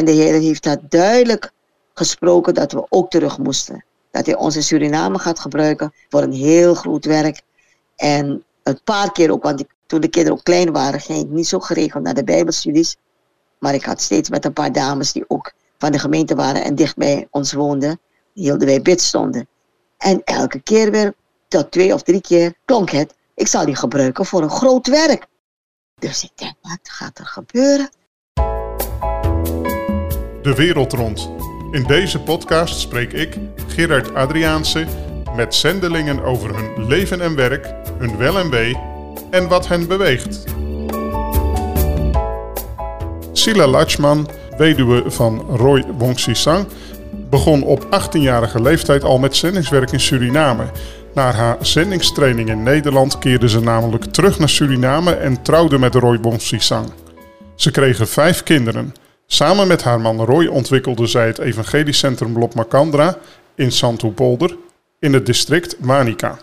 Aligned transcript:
En 0.00 0.06
de 0.06 0.12
Heer 0.12 0.40
heeft 0.40 0.62
dat 0.62 0.80
duidelijk 0.88 1.52
gesproken 1.94 2.54
dat 2.54 2.72
we 2.72 2.86
ook 2.88 3.10
terug 3.10 3.38
moesten. 3.38 3.84
Dat 4.10 4.26
hij 4.26 4.36
ons 4.36 4.56
in 4.56 4.62
Suriname 4.62 5.18
gaat 5.18 5.38
gebruiken 5.38 5.92
voor 6.08 6.22
een 6.22 6.32
heel 6.32 6.74
groot 6.74 7.04
werk. 7.04 7.42
En 7.96 8.44
een 8.62 8.80
paar 8.84 9.12
keer 9.12 9.32
ook, 9.32 9.42
want 9.42 9.64
toen 9.86 10.00
de 10.00 10.08
kinderen 10.08 10.38
ook 10.38 10.44
klein 10.44 10.72
waren, 10.72 11.00
ging 11.00 11.18
ik 11.18 11.28
niet 11.28 11.46
zo 11.46 11.58
geregeld 11.58 12.02
naar 12.02 12.14
de 12.14 12.24
Bijbelstudies. 12.24 12.96
Maar 13.58 13.74
ik 13.74 13.84
had 13.84 14.00
steeds 14.00 14.28
met 14.28 14.44
een 14.44 14.52
paar 14.52 14.72
dames 14.72 15.12
die 15.12 15.24
ook 15.28 15.52
van 15.78 15.92
de 15.92 15.98
gemeente 15.98 16.34
waren 16.34 16.64
en 16.64 16.74
dicht 16.74 16.96
bij 16.96 17.28
ons 17.30 17.52
woonden, 17.52 18.00
hielden 18.32 18.66
wij 18.66 18.82
bidstonden. 18.82 19.48
En 19.96 20.24
elke 20.24 20.60
keer 20.60 20.90
weer, 20.90 21.14
tot 21.48 21.70
twee 21.70 21.94
of 21.94 22.02
drie 22.02 22.20
keer, 22.20 22.54
klonk 22.64 22.90
het, 22.90 23.14
ik 23.34 23.46
zal 23.46 23.64
die 23.64 23.76
gebruiken 23.76 24.26
voor 24.26 24.42
een 24.42 24.50
groot 24.50 24.86
werk. 24.86 25.26
Dus 25.98 26.22
ik 26.22 26.32
denk, 26.34 26.54
wat 26.62 26.78
gaat 26.82 27.18
er 27.18 27.26
gebeuren? 27.26 27.90
De 30.42 30.54
wereld 30.54 30.92
rond. 30.92 31.30
In 31.70 31.82
deze 31.82 32.20
podcast 32.20 32.80
spreek 32.80 33.12
ik, 33.12 33.36
Gerard 33.66 34.14
Adriaanse, 34.14 34.86
met 35.36 35.54
zendelingen 35.54 36.22
over 36.22 36.56
hun 36.56 36.86
leven 36.86 37.20
en 37.20 37.36
werk, 37.36 37.74
hun 37.98 38.16
wel 38.16 38.38
en 38.38 38.50
wee 38.50 38.76
en 39.30 39.48
wat 39.48 39.68
hen 39.68 39.86
beweegt. 39.86 40.44
Sila 43.32 43.66
Lachman, 43.66 44.28
weduwe 44.56 45.02
van 45.06 45.40
Roy 45.40 45.84
Wongsisang, 45.98 46.66
begon 47.30 47.62
op 47.62 47.84
18-jarige 47.84 48.62
leeftijd 48.62 49.04
al 49.04 49.18
met 49.18 49.36
zendingswerk 49.36 49.92
in 49.92 50.00
Suriname. 50.00 50.64
Na 51.14 51.32
haar 51.32 51.56
zendingstraining 51.60 52.48
in 52.48 52.62
Nederland 52.62 53.18
keerde 53.18 53.48
ze 53.48 53.60
namelijk 53.60 54.04
terug 54.04 54.38
naar 54.38 54.48
Suriname 54.48 55.12
en 55.12 55.42
trouwde 55.42 55.78
met 55.78 55.94
Roy 55.94 56.18
Wongsisang. 56.20 56.92
Ze 57.54 57.70
kregen 57.70 58.08
vijf 58.08 58.42
kinderen. 58.42 58.94
Samen 59.32 59.66
met 59.66 59.82
haar 59.82 60.00
man 60.00 60.24
Roy 60.24 60.46
ontwikkelde 60.46 61.06
zij 61.06 61.26
het 61.26 61.38
Evangelisch 61.38 61.98
Centrum 61.98 62.38
Lop 62.38 62.54
Macandra 62.54 63.16
in 63.54 63.72
Santopolder 63.72 64.56
in 64.98 65.12
het 65.12 65.26
district 65.26 65.80
Manica. 65.80 66.38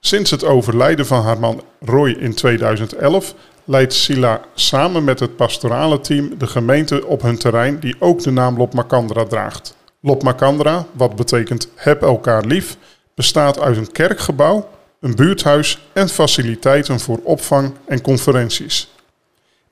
Sinds 0.00 0.30
het 0.30 0.44
overlijden 0.44 1.06
van 1.06 1.22
haar 1.22 1.38
man 1.38 1.62
Roy 1.80 2.10
in 2.10 2.34
2011 2.34 3.34
leidt 3.64 3.94
Sila 3.94 4.40
samen 4.54 5.04
met 5.04 5.20
het 5.20 5.36
pastorale 5.36 6.00
team 6.00 6.38
de 6.38 6.46
gemeente 6.46 7.06
op 7.06 7.22
hun 7.22 7.38
terrein 7.38 7.80
die 7.80 7.96
ook 7.98 8.22
de 8.22 8.30
naam 8.30 8.56
Lop 8.56 8.74
Macandra 8.74 9.24
draagt. 9.24 9.76
Lop 10.00 10.22
Macandra, 10.22 10.86
wat 10.92 11.16
betekent 11.16 11.68
heb 11.74 12.02
elkaar 12.02 12.44
lief, 12.44 12.76
bestaat 13.14 13.60
uit 13.60 13.76
een 13.76 13.92
kerkgebouw, 13.92 14.68
een 15.00 15.14
buurthuis 15.14 15.78
en 15.92 16.08
faciliteiten 16.08 17.00
voor 17.00 17.20
opvang 17.22 17.74
en 17.84 18.00
conferenties. 18.00 18.94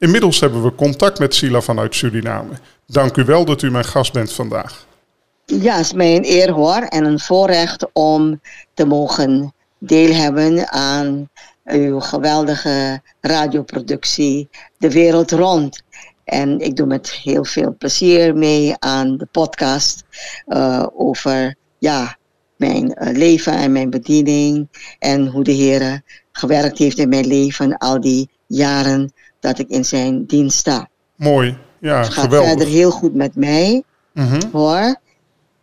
Inmiddels 0.05 0.41
hebben 0.41 0.63
we 0.63 0.75
contact 0.75 1.19
met 1.19 1.35
Sila 1.35 1.61
vanuit 1.61 1.95
Suriname. 1.95 2.51
Dank 2.87 3.17
u 3.17 3.25
wel 3.25 3.45
dat 3.45 3.63
u 3.63 3.71
mijn 3.71 3.85
gast 3.85 4.13
bent 4.13 4.33
vandaag. 4.33 4.87
Ja, 5.45 5.77
het 5.77 5.85
is 5.85 5.93
mij 5.93 6.17
een 6.17 6.25
eer 6.25 6.51
hoor 6.51 6.83
en 6.83 7.05
een 7.05 7.21
voorrecht 7.21 7.87
om 7.93 8.41
te 8.75 8.87
mogen 8.87 9.55
deel 9.79 10.15
hebben 10.15 10.69
aan 10.71 11.29
uw 11.65 12.01
geweldige 12.01 13.03
radioproductie 13.21 14.49
De 14.79 14.91
Wereld 14.91 15.31
Rond. 15.31 15.83
En 16.25 16.61
ik 16.61 16.77
doe 16.77 16.87
met 16.87 17.11
heel 17.11 17.45
veel 17.45 17.75
plezier 17.79 18.37
mee 18.37 18.75
aan 18.79 19.17
de 19.17 19.27
podcast 19.31 20.05
uh, 20.49 20.87
over 20.97 21.55
ja, 21.79 22.17
mijn 22.57 22.85
uh, 22.85 23.17
leven 23.17 23.53
en 23.53 23.73
mijn 23.73 23.91
bediening. 23.91 24.69
En 24.99 25.27
hoe 25.27 25.45
de 25.45 25.53
Heer 25.53 26.03
gewerkt 26.33 26.79
heeft 26.79 26.99
in 26.99 27.09
mijn 27.09 27.27
leven 27.27 27.79
al 27.79 28.01
die 28.01 28.31
jaren 28.47 29.13
dat 29.45 29.59
ik 29.59 29.69
in 29.69 29.85
zijn 29.85 30.25
dienst 30.27 30.59
sta. 30.59 30.89
Mooi, 31.17 31.59
ja, 31.81 31.99
Het 31.99 32.09
gaat 32.13 32.25
geweldig. 32.25 32.49
verder 32.49 32.67
heel 32.69 32.91
goed 32.91 33.15
met 33.15 33.37
mij, 33.37 33.83
Mhm. 34.13 34.41
hoor. 34.53 34.97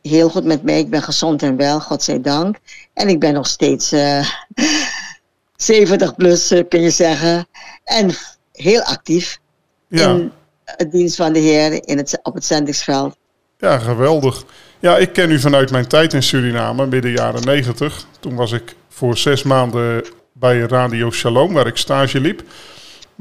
Heel 0.02 0.30
goed 0.30 0.44
met 0.44 0.64
mij. 0.64 0.80
Ik 0.80 0.90
ben 0.90 1.02
gezond 1.04 1.44
en 1.44 1.56
wel, 1.58 1.80
godzijdank. 1.80 2.56
En 2.94 3.08
ik 3.08 3.20
ben 3.20 3.34
nog 3.34 3.48
steeds 3.48 3.92
eh 3.92 4.26
70 5.56 6.16
plus, 6.16 6.52
eh, 6.52 6.64
kun 6.70 6.82
je 6.82 6.90
zeggen. 6.90 7.48
En 7.84 8.12
heel 8.54 8.82
actief 8.82 9.40
Ja, 9.88 10.10
in 10.10 10.32
het 10.66 10.92
dienst 10.92 11.16
van 11.16 11.34
de 11.34 11.40
Heer 11.40 11.88
in 11.88 11.98
het, 11.98 12.20
op 12.24 12.34
het 12.34 12.46
zendingsveld. 12.46 13.16
ja, 13.58 13.78
geweldig. 13.78 14.44
Ja, 14.80 14.98
ik 14.98 15.14
ken 15.14 15.32
u 15.32 15.40
vanuit 15.40 15.72
mijn 15.72 15.88
tijd 15.88 16.14
in 16.14 16.24
Suriname, 16.24 16.86
midden 16.86 17.12
jaren 17.12 17.44
90. 17.46 18.06
Toen 18.20 18.36
was 18.36 18.52
ik 18.52 18.76
voor 18.90 19.18
zes 19.18 19.44
maanden 19.44 20.06
bij 20.34 20.60
Radio 20.60 21.12
Shalom, 21.12 21.54
waar 21.54 21.68
ik 21.68 21.78
stage 21.78 22.20
liep. 22.20 22.44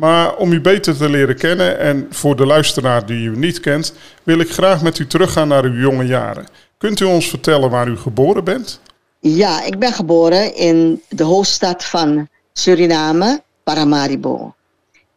Maar 0.01 0.37
om 0.37 0.53
u 0.53 0.61
beter 0.61 0.97
te 0.97 1.11
leren 1.11 1.37
kennen 1.37 1.79
en 1.79 2.07
voor 2.11 2.37
de 2.37 2.47
luisteraar 2.47 3.07
die 3.07 3.29
u 3.29 3.37
niet 3.37 3.61
kent, 3.61 3.93
wil 4.23 4.39
ik 4.39 4.51
graag 4.51 4.83
met 4.83 4.99
u 4.99 5.07
teruggaan 5.07 5.49
naar 5.49 5.65
uw 5.65 5.81
jonge 5.81 6.07
jaren. 6.07 6.47
Kunt 6.79 7.01
u 7.01 7.05
ons 7.05 7.29
vertellen 7.29 7.71
waar 7.71 7.89
u 7.89 7.97
geboren 7.97 8.45
bent? 8.45 8.81
Ja, 9.19 9.65
ik 9.65 9.79
ben 9.79 9.93
geboren 9.93 10.55
in 10.57 11.03
de 11.09 11.25
hoofdstad 11.25 11.85
van 11.85 12.29
Suriname, 12.53 13.43
Paramaribo. 13.63 14.55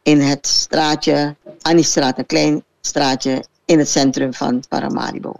In 0.01 0.19
het 0.19 0.47
straatje, 0.47 1.35
Anniestraat, 1.61 2.17
een 2.17 2.25
klein 2.25 2.63
straatje 2.81 3.43
in 3.65 3.79
het 3.79 3.89
centrum 3.89 4.33
van 4.33 4.63
Paramaribo. 4.69 5.35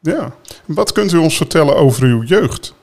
Ja. 0.00 0.34
Wat 0.64 0.92
kunt 0.92 1.12
u 1.12 1.16
ons 1.16 1.36
vertellen 1.36 1.76
over 1.76 2.02
uw 2.02 2.22
jeugd? 2.22 2.74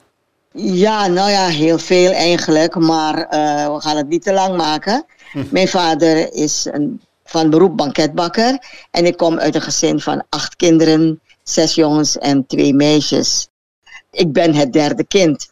Ja, 0.53 1.07
nou 1.07 1.29
ja, 1.29 1.47
heel 1.47 1.77
veel 1.77 2.11
eigenlijk, 2.11 2.75
maar 2.75 3.27
eh, 3.27 3.73
we 3.73 3.81
gaan 3.81 3.97
het 3.97 4.07
niet 4.07 4.23
te 4.23 4.33
lang 4.33 4.57
maken. 4.57 5.05
Mijn 5.51 5.67
vader 5.67 6.33
is 6.33 6.67
een, 6.71 7.01
van 7.23 7.49
beroep 7.49 7.77
banketbakker 7.77 8.63
en 8.91 9.05
ik 9.05 9.17
kom 9.17 9.39
uit 9.39 9.55
een 9.55 9.61
gezin 9.61 9.99
van 9.99 10.23
acht 10.29 10.55
kinderen, 10.55 11.19
zes 11.43 11.75
jongens 11.75 12.17
en 12.17 12.45
twee 12.45 12.73
meisjes. 12.73 13.47
Ik 14.11 14.33
ben 14.33 14.53
het 14.53 14.73
derde 14.73 15.03
kind 15.03 15.49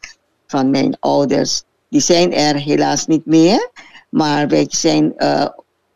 van 0.47 0.69
mijn 0.69 0.97
ouders. 0.99 1.63
Die 1.89 2.01
zijn 2.01 2.33
er 2.33 2.55
helaas 2.55 3.07
niet 3.07 3.25
meer, 3.25 3.69
maar 4.09 4.47
wij 4.47 4.65
zijn 4.69 5.17
eh, 5.17 5.47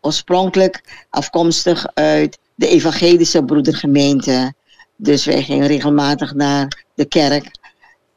oorspronkelijk 0.01 1.05
afkomstig 1.09 1.87
uit 1.93 2.37
de 2.55 2.67
evangelische 2.67 3.43
broedergemeente. 3.43 4.53
Dus 4.95 5.25
wij 5.25 5.43
gingen 5.43 5.67
regelmatig 5.67 6.33
naar 6.33 6.85
de 6.93 7.05
kerk. 7.05 7.51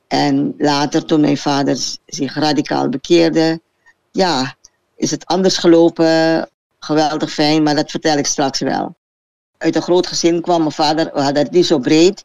En 0.08 0.54
later, 0.58 1.04
toen 1.04 1.20
mijn 1.20 1.36
vader 1.36 1.76
zich 2.06 2.34
radicaal 2.34 2.88
bekeerde, 2.88 3.60
ja, 4.10 4.56
is 4.96 5.10
het 5.10 5.26
anders 5.26 5.56
gelopen. 5.56 6.48
Geweldig 6.78 7.32
fijn, 7.32 7.62
maar 7.62 7.74
dat 7.74 7.90
vertel 7.90 8.18
ik 8.18 8.26
straks 8.26 8.60
wel. 8.60 8.94
Uit 9.58 9.76
een 9.76 9.82
groot 9.82 10.06
gezin 10.06 10.40
kwam 10.40 10.58
mijn 10.58 10.72
vader, 10.72 11.10
we 11.14 11.20
hadden 11.20 11.42
het 11.42 11.52
niet 11.52 11.66
zo 11.66 11.78
breed. 11.78 12.24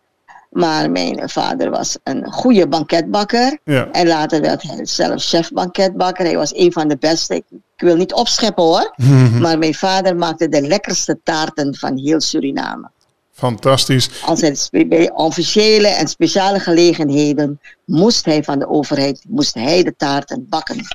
Maar 0.50 0.92
mijn 0.92 1.30
vader 1.30 1.70
was 1.70 1.98
een 2.04 2.32
goede 2.32 2.68
banketbakker. 2.68 3.58
Ja. 3.64 3.92
En 3.92 4.08
later 4.08 4.42
werd 4.42 4.62
hij 4.62 4.86
zelf 4.86 5.24
chef 5.24 5.52
banketbakker. 5.52 6.26
Hij 6.26 6.38
was 6.38 6.56
een 6.56 6.72
van 6.72 6.88
de 6.88 6.98
beste. 6.98 7.36
Ik, 7.36 7.44
ik 7.50 7.62
wil 7.76 7.96
niet 7.96 8.14
opscheppen 8.14 8.64
hoor. 8.64 8.94
Maar 9.40 9.58
mijn 9.58 9.76
vader 9.76 10.16
maakte 10.16 10.50
de 10.50 10.62
lekkerste 10.62 11.20
taarten 11.24 11.76
van 11.76 11.98
heel 11.98 12.22
Suriname. 12.22 12.90
Fantastisch. 13.40 14.10
Als 14.26 14.42
hij 14.42 14.88
bij 14.88 15.12
officiële 15.12 15.88
en 15.88 16.08
speciale 16.08 16.60
gelegenheden 16.60 17.60
moest 17.86 18.26
hij 18.26 18.44
van 18.44 18.60
de 18.60 18.70
overheid 18.70 19.24
moest 19.28 19.54
hij 19.54 19.84
de 19.84 19.96
taarten 19.98 20.46
bakken. 20.50 20.86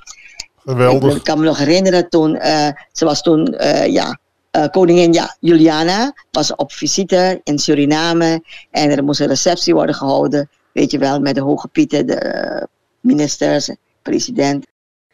Geweldig. 0.65 1.17
Ik 1.17 1.25
kan 1.25 1.39
me 1.39 1.45
nog 1.45 1.59
herinneren 1.59 2.09
toen, 2.09 2.37
eh, 2.37 2.69
ze 2.93 3.05
was 3.05 3.23
toen, 3.23 3.47
eh, 3.47 3.87
ja, 3.87 4.19
eh, 4.51 4.65
koningin 4.71 5.13
ja, 5.13 5.37
Juliana 5.41 6.13
was 6.31 6.55
op 6.55 6.73
visite 6.73 7.41
in 7.45 7.59
Suriname 7.59 8.45
en 8.71 8.91
er 8.91 9.05
moest 9.05 9.21
een 9.21 9.27
receptie 9.27 9.75
worden 9.75 9.95
gehouden, 9.95 10.51
weet 10.73 10.91
je 10.91 10.99
wel, 10.99 11.21
met 11.21 11.35
de 11.35 11.41
hoge 11.41 11.69
pieten, 11.69 12.07
de 12.07 12.69
ministers, 13.01 13.71
president, 14.03 14.67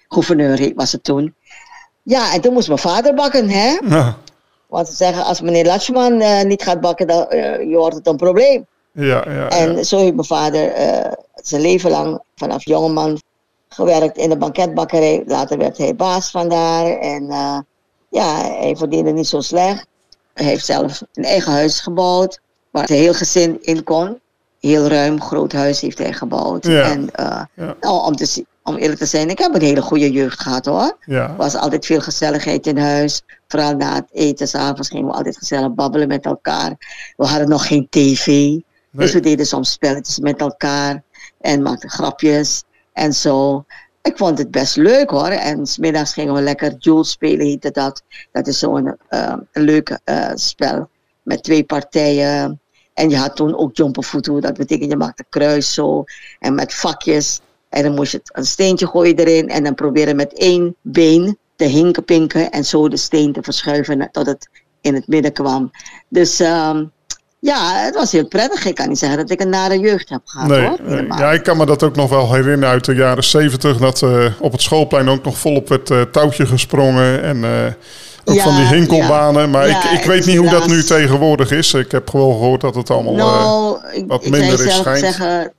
gouverneur 0.09 0.73
was 0.75 0.93
het 0.93 1.05
toen. 1.05 1.35
Ja, 2.03 2.35
en 2.35 2.41
toen 2.41 2.53
moest 2.53 2.69
mijn 2.69 2.81
vader 2.81 3.15
bakken, 3.15 3.49
hè? 3.49 3.79
Ja, 3.89 4.17
Want 4.67 4.89
ze 4.89 4.95
zeggen, 4.95 5.25
als 5.25 5.41
meneer 5.41 5.65
Latschman 5.67 6.47
niet 6.47 6.63
gaat 6.63 6.81
bakken, 6.81 7.07
dan 7.07 7.27
je 7.69 7.75
wordt 7.77 7.97
het 7.97 8.07
een 8.07 8.17
probleem. 8.17 8.67
ja, 8.93 9.25
ja. 9.31 9.49
En 9.49 9.77
ja. 9.77 9.83
zo 9.83 9.99
heeft 9.99 10.15
mijn 10.15 10.27
vader 10.27 10.73
zijn 11.35 11.63
leven 11.63 11.91
lang 11.91 12.23
vanaf 12.35 12.65
jongeman 12.65 13.21
gewerkt 13.75 14.17
in 14.17 14.29
de 14.29 14.37
banketbakkerij. 14.37 15.23
Later 15.27 15.59
werd 15.59 15.79
hij 15.79 15.95
baas 15.97 16.31
van 16.31 16.49
daar. 16.49 16.87
En 16.87 17.31
eh, 17.31 17.59
ja, 18.09 18.37
hij 18.37 18.75
verdiende 18.77 19.11
niet 19.13 19.27
zo 19.29 19.41
slecht. 19.41 19.87
Hij 20.35 20.47
heeft 20.47 20.65
zelf 20.65 21.03
een 21.15 21.25
eigen 21.25 21.53
huis 21.53 21.81
gebouwd, 21.81 22.41
waar 22.71 22.83
het 22.83 22.91
heel 22.91 23.15
gezin 23.15 23.59
in 23.63 23.85
kon. 23.85 24.19
Heel 24.61 24.87
ruim, 24.87 25.21
groot 25.23 25.53
huis 25.53 25.81
heeft 25.81 25.99
hij 25.99 26.13
gebouwd. 26.13 26.67
Ja. 26.67 26.83
En 26.83 27.11
eh, 27.15 27.43
Ja. 27.55 27.75
nou, 27.81 28.05
om, 28.05 28.17
te, 28.17 28.45
om 28.65 28.77
eerlijk 28.77 28.99
te 28.99 29.07
zijn, 29.07 29.29
ik 29.31 29.39
heb 29.39 29.55
een 29.55 29.63
hele 29.63 29.83
goede 29.83 30.11
jeugd 30.11 30.41
gehad 30.41 30.67
hoor. 30.67 30.97
ja. 31.07 31.29
Er 31.29 31.37
was 31.37 31.55
altijd 31.55 31.87
veel 31.87 32.01
gezelligheid 32.01 32.67
in 32.67 32.79
huis. 32.79 33.23
Vooral 33.49 33.77
na 33.77 33.95
het 33.95 34.09
eten, 34.13 34.49
s'avonds 34.49 34.89
gingen 34.89 35.07
we 35.07 35.13
altijd 35.13 35.37
gezellig 35.37 35.75
babbelen 35.75 36.09
met 36.09 36.25
elkaar. 36.25 36.75
We 37.17 37.27
hadden 37.27 37.49
nog 37.49 37.67
geen 37.67 37.87
tv. 37.91 38.27
Dus 38.93 39.13
we 39.13 39.21
deden 39.21 39.47
soms 39.47 39.71
spelletjes 39.73 40.19
met 40.19 40.41
elkaar. 40.41 41.03
En 41.41 41.63
maakten 41.63 41.91
grapjes 41.91 42.63
en 42.93 43.13
zo. 43.13 43.65
Ik 44.03 44.17
vond 44.17 44.39
het 44.39 44.51
best 44.51 44.77
leuk 44.77 45.11
hoor. 45.11 45.29
En 45.29 45.67
smiddags 45.67 46.13
gingen 46.13 46.35
we 46.35 46.41
lekker 46.41 46.75
Jules 46.79 47.11
spelen, 47.11 47.47
heette 47.47 47.71
dat. 47.71 48.03
Dat 48.33 48.47
is 48.47 48.59
zo'n 48.59 48.97
eh, 49.09 49.35
een 49.53 49.63
leuk 49.63 49.99
eh, 50.05 50.31
spel 50.35 50.89
met 51.23 51.43
twee 51.43 51.65
partijen. 51.65 52.61
En 52.95 53.11
je 53.11 53.17
had 53.17 53.37
toen 53.37 53.57
ook 53.57 53.77
jumpervoetu, 53.77 54.41
dat 54.41 54.57
betekent 54.57 54.91
je 54.91 54.97
maakt 54.97 55.19
een 55.19 55.27
kruis 55.29 55.75
zo. 55.75 56.05
En 56.39 56.55
met 56.55 56.75
vakjes. 56.75 57.41
En 57.69 57.83
dan 57.83 57.95
moest 57.95 58.13
je 58.13 58.21
een 58.25 58.45
steentje 58.45 58.87
gooien 58.87 59.17
erin. 59.17 59.49
En 59.49 59.65
dan 59.65 59.75
proberen 59.75 60.17
met 60.17 60.33
één 60.33 60.77
been 60.83 61.39
te 61.57 61.65
hinken 61.65 62.05
pinken. 62.05 62.51
En 62.51 62.65
zo 62.65 62.89
de 62.89 62.97
steen 62.97 63.33
te 63.33 63.43
verschuiven 63.43 64.09
tot 64.13 64.27
het 64.27 64.49
in 64.81 64.95
het 64.95 65.07
midden 65.07 65.33
kwam. 65.33 65.71
Dus 66.09 66.41
ehm, 66.41 66.85
ja, 67.41 67.85
het 67.85 67.95
was 67.95 68.13
heel 68.13 68.27
prettig. 68.27 68.65
Ik 68.65 68.75
kan 68.75 68.89
niet 68.89 68.99
zeggen 68.99 69.19
dat 69.19 69.31
ik 69.31 69.41
een 69.41 69.49
nare 69.49 69.79
jeugd 69.79 70.09
heb 70.09 70.21
gehad 70.25 70.49
Nee, 70.49 70.67
hoor. 70.67 70.79
nee. 70.83 71.07
Ja, 71.07 71.33
ik 71.33 71.43
kan 71.43 71.57
me 71.57 71.67
dat 71.67 71.83
ook 71.83 71.97
nog 71.97 72.11
wel 72.11 72.33
herinneren 72.35 72.69
uit 72.69 72.85
de 72.85 72.95
jaren 72.95 73.25
zeventig. 73.25 73.77
Dat 73.77 74.03
eh, 74.03 74.27
op 74.41 74.53
het 74.53 74.63
schoolplein 74.63 75.09
ook 75.09 75.25
nog 75.25 75.39
volop 75.39 75.69
werd 75.69 75.91
eh, 75.91 76.01
touwtje 76.03 76.47
gesprongen. 76.47 77.23
En 77.23 77.45
eh, 77.45 77.73
ook 78.25 78.35
Ja, 78.35 78.43
van 78.43 78.57
die 78.57 78.67
hinkelbanen. 78.67 79.51
Maar 79.51 79.69
ja. 79.69 79.91
ik, 79.91 79.99
ik 79.99 80.05
weet 80.05 80.27
niet 80.27 80.37
hoe 80.37 80.51
dat 80.51 80.67
nu 80.67 80.83
tegenwoordig 80.83 81.51
is. 81.51 81.75
Ik 81.75 81.91
heb 81.93 82.09
gewoon 82.09 82.33
gehoord 82.33 82.61
dat 82.61 82.75
het 82.75 82.91
allemaal... 82.91 83.15
Nou, 83.15 83.79
ik, 83.93 84.05
wat 84.07 84.25
ik 84.25 84.31
minder 84.31 84.59
zou 84.59 84.69
is, 84.69 84.75
zelf 84.75 84.87
schijnt. 84.87 85.01
Mhm. 85.01 85.13
zeggen, 85.13 85.53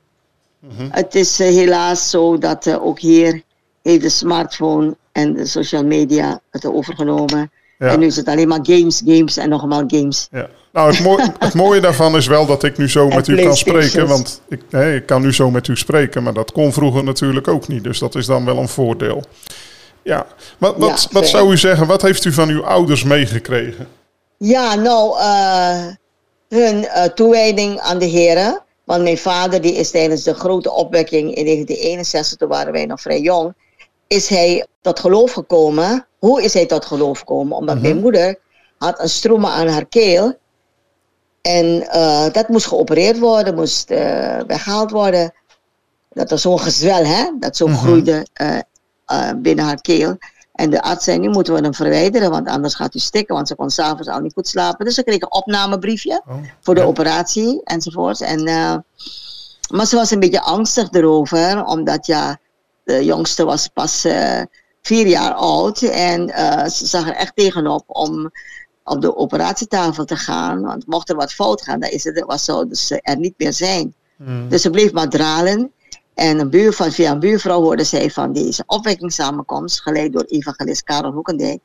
het 0.90 1.14
is 1.14 1.38
helaas 1.38 2.10
zo 2.10 2.38
dat 2.38 2.78
ook 2.80 2.98
hier 3.00 3.42
heeft 3.82 4.02
de 4.02 4.08
smartphone 4.08 4.96
en 5.12 5.32
de 5.34 5.46
social 5.46 5.84
media 5.84 6.40
het 6.50 6.66
overgenomen. 6.66 7.50
En 7.78 7.98
nu 7.98 8.06
is 8.06 8.16
het 8.16 8.28
alleen 8.28 8.48
maar 8.48 8.60
games, 8.62 9.02
games 9.04 9.36
en 9.36 9.48
nogmaals 9.48 9.84
games. 9.86 10.28
Ja. 10.30 10.48
Nou, 10.72 10.90
het, 10.90 11.00
mooi, 11.00 11.30
het 11.38 11.54
mooie 11.54 11.80
daarvan 11.80 12.16
is 12.16 12.26
wel 12.26 12.46
dat 12.46 12.62
ik 12.62 12.78
nu 12.78 12.88
zo 12.88 13.08
En 13.08 13.16
met 13.16 13.28
u 13.28 13.42
kan 13.42 13.56
spreken. 13.56 14.06
Want 14.06 14.42
ik, 14.48 14.62
ik 14.72 15.06
kan 15.06 15.22
nu 15.22 15.32
zo 15.32 15.50
met 15.50 15.68
u 15.68 15.76
spreken, 15.76 16.22
maar 16.22 16.34
dat 16.34 16.52
kon 16.52 16.72
vroeger 16.72 17.04
natuurlijk 17.04 17.48
ook 17.48 17.68
niet. 17.68 17.84
Dus 17.84 17.98
dat 17.98 18.14
is 18.14 18.26
dan 18.26 18.44
wel 18.44 18.58
een 18.58 18.68
voordeel. 18.68 19.22
Ja, 20.02 20.26
wat, 20.58 20.76
wat, 20.76 21.02
Ja, 21.02 21.08
wat 21.10 21.28
zou 21.28 21.52
u 21.52 21.58
zeggen, 21.58 21.86
wat 21.86 22.02
heeft 22.02 22.24
u 22.24 22.32
van 22.32 22.48
uw 22.48 22.64
ouders 22.64 23.02
meegekregen? 23.02 23.88
Ja, 24.36 24.74
nou, 24.74 25.18
eh, 25.18 25.86
hun 26.48 26.86
eh, 26.86 27.04
toewijding 27.04 27.80
aan 27.80 27.98
de 27.98 28.04
heren. 28.04 28.62
Want 28.84 29.02
mijn 29.02 29.18
vader 29.18 29.60
die 29.60 29.74
is 29.74 29.90
tijdens 29.90 30.22
de 30.22 30.34
grote 30.34 30.72
opwekking 30.72 31.34
in 31.34 31.44
1961, 31.44 32.38
toen 32.38 32.48
waren 32.48 32.72
wij 32.72 32.86
nog 32.86 33.00
vrij 33.00 33.20
jong, 33.20 33.54
is 34.06 34.28
hij 34.28 34.66
tot 34.80 35.00
geloof 35.00 35.32
gekomen. 35.32 36.06
Hoe 36.18 36.42
is 36.42 36.54
hij 36.54 36.66
tot 36.66 36.84
geloof 36.84 37.18
gekomen? 37.18 37.56
Omdat 37.56 37.80
mijn 37.80 38.00
moeder 38.00 38.38
had 38.78 39.00
een 39.00 39.08
stroom 39.08 39.46
aan 39.46 39.68
haar 39.68 39.86
keel. 39.86 40.40
En 41.42 41.88
eh, 41.90 42.32
dat 42.32 42.48
moest 42.48 42.66
geopereerd 42.66 43.18
worden, 43.18 43.54
moest 43.54 43.90
eh, 43.90 44.40
weggehaald 44.46 44.90
worden. 44.90 45.34
Dat 46.08 46.30
was 46.30 46.42
zo'n 46.42 46.60
gezwel, 46.60 47.04
hè? 47.04 47.30
Dat 47.38 47.56
zo 47.56 47.66
groeide 47.66 48.26
eh, 48.32 48.58
binnen 49.36 49.64
haar 49.64 49.80
keel. 49.80 50.16
En 50.52 50.70
de 50.70 50.82
arts 50.82 51.04
zei, 51.04 51.18
nu 51.18 51.28
moeten 51.28 51.54
we 51.54 51.60
hem 51.60 51.74
verwijderen, 51.74 52.30
want 52.30 52.48
anders 52.48 52.74
gaat 52.74 52.94
u 52.94 52.98
stikken. 52.98 53.34
Want 53.34 53.48
ze 53.48 53.54
kon 53.54 53.70
s'avonds 53.70 54.08
al 54.08 54.20
niet 54.20 54.32
goed 54.32 54.48
slapen. 54.48 54.84
Dus 54.84 54.94
ze 54.94 55.04
kreeg 55.04 55.20
een 55.20 55.32
opnamebriefje 55.32 56.22
Oh, 56.28 56.34
voor 56.60 56.74
de 56.74 56.80
ja. 56.80 56.86
operatie 56.86 57.60
enzovoort. 57.64 58.20
En, 58.20 58.44
maar 59.70 59.86
ze 59.86 59.96
was 59.96 60.10
een 60.10 60.20
beetje 60.20 60.40
angstig 60.40 60.90
erover, 60.90 61.64
omdat 61.64 62.06
ja, 62.06 62.38
de 62.84 63.04
jongste 63.04 63.44
was 63.44 63.68
pas 63.68 64.06
vier 64.82 65.06
jaar 65.06 65.32
oud. 65.32 65.82
En 65.82 66.28
ze 66.70 66.86
zag 66.86 67.08
er 67.08 67.14
echt 67.14 67.36
tegenop 67.36 67.84
om 67.86 68.30
op 68.84 69.00
de 69.00 69.16
operatietafel 69.16 70.04
te 70.04 70.16
gaan. 70.16 70.62
Want 70.62 70.86
mocht 70.86 71.08
er 71.08 71.16
wat 71.16 71.32
fout 71.32 71.62
gaan, 71.62 71.80
dan 71.80 71.90
is 71.90 72.04
het, 72.04 72.24
was 72.26 72.44
zo, 72.44 72.66
dus 72.66 72.86
ze 72.86 73.00
er 73.02 73.18
niet 73.18 73.34
meer 73.36 73.52
zijn. 73.52 73.94
Hmm. 74.16 74.48
Dus 74.48 74.62
ze 74.62 74.70
bleef 74.70 74.92
maar 74.92 75.08
dralen. 75.08 75.72
En 76.14 76.38
een 76.38 76.50
buurvrouw, 76.50 76.90
via 76.90 77.10
een 77.10 77.20
buurvrouw 77.20 77.60
hoorde 77.60 77.84
zij 77.84 78.10
van 78.10 78.32
deze 78.32 78.62
opwekkingssamenkomst, 78.66 79.80
geleid 79.80 80.12
door 80.12 80.24
evangelist 80.24 80.82
Karel 80.82 81.12
Hoekendijk. 81.12 81.60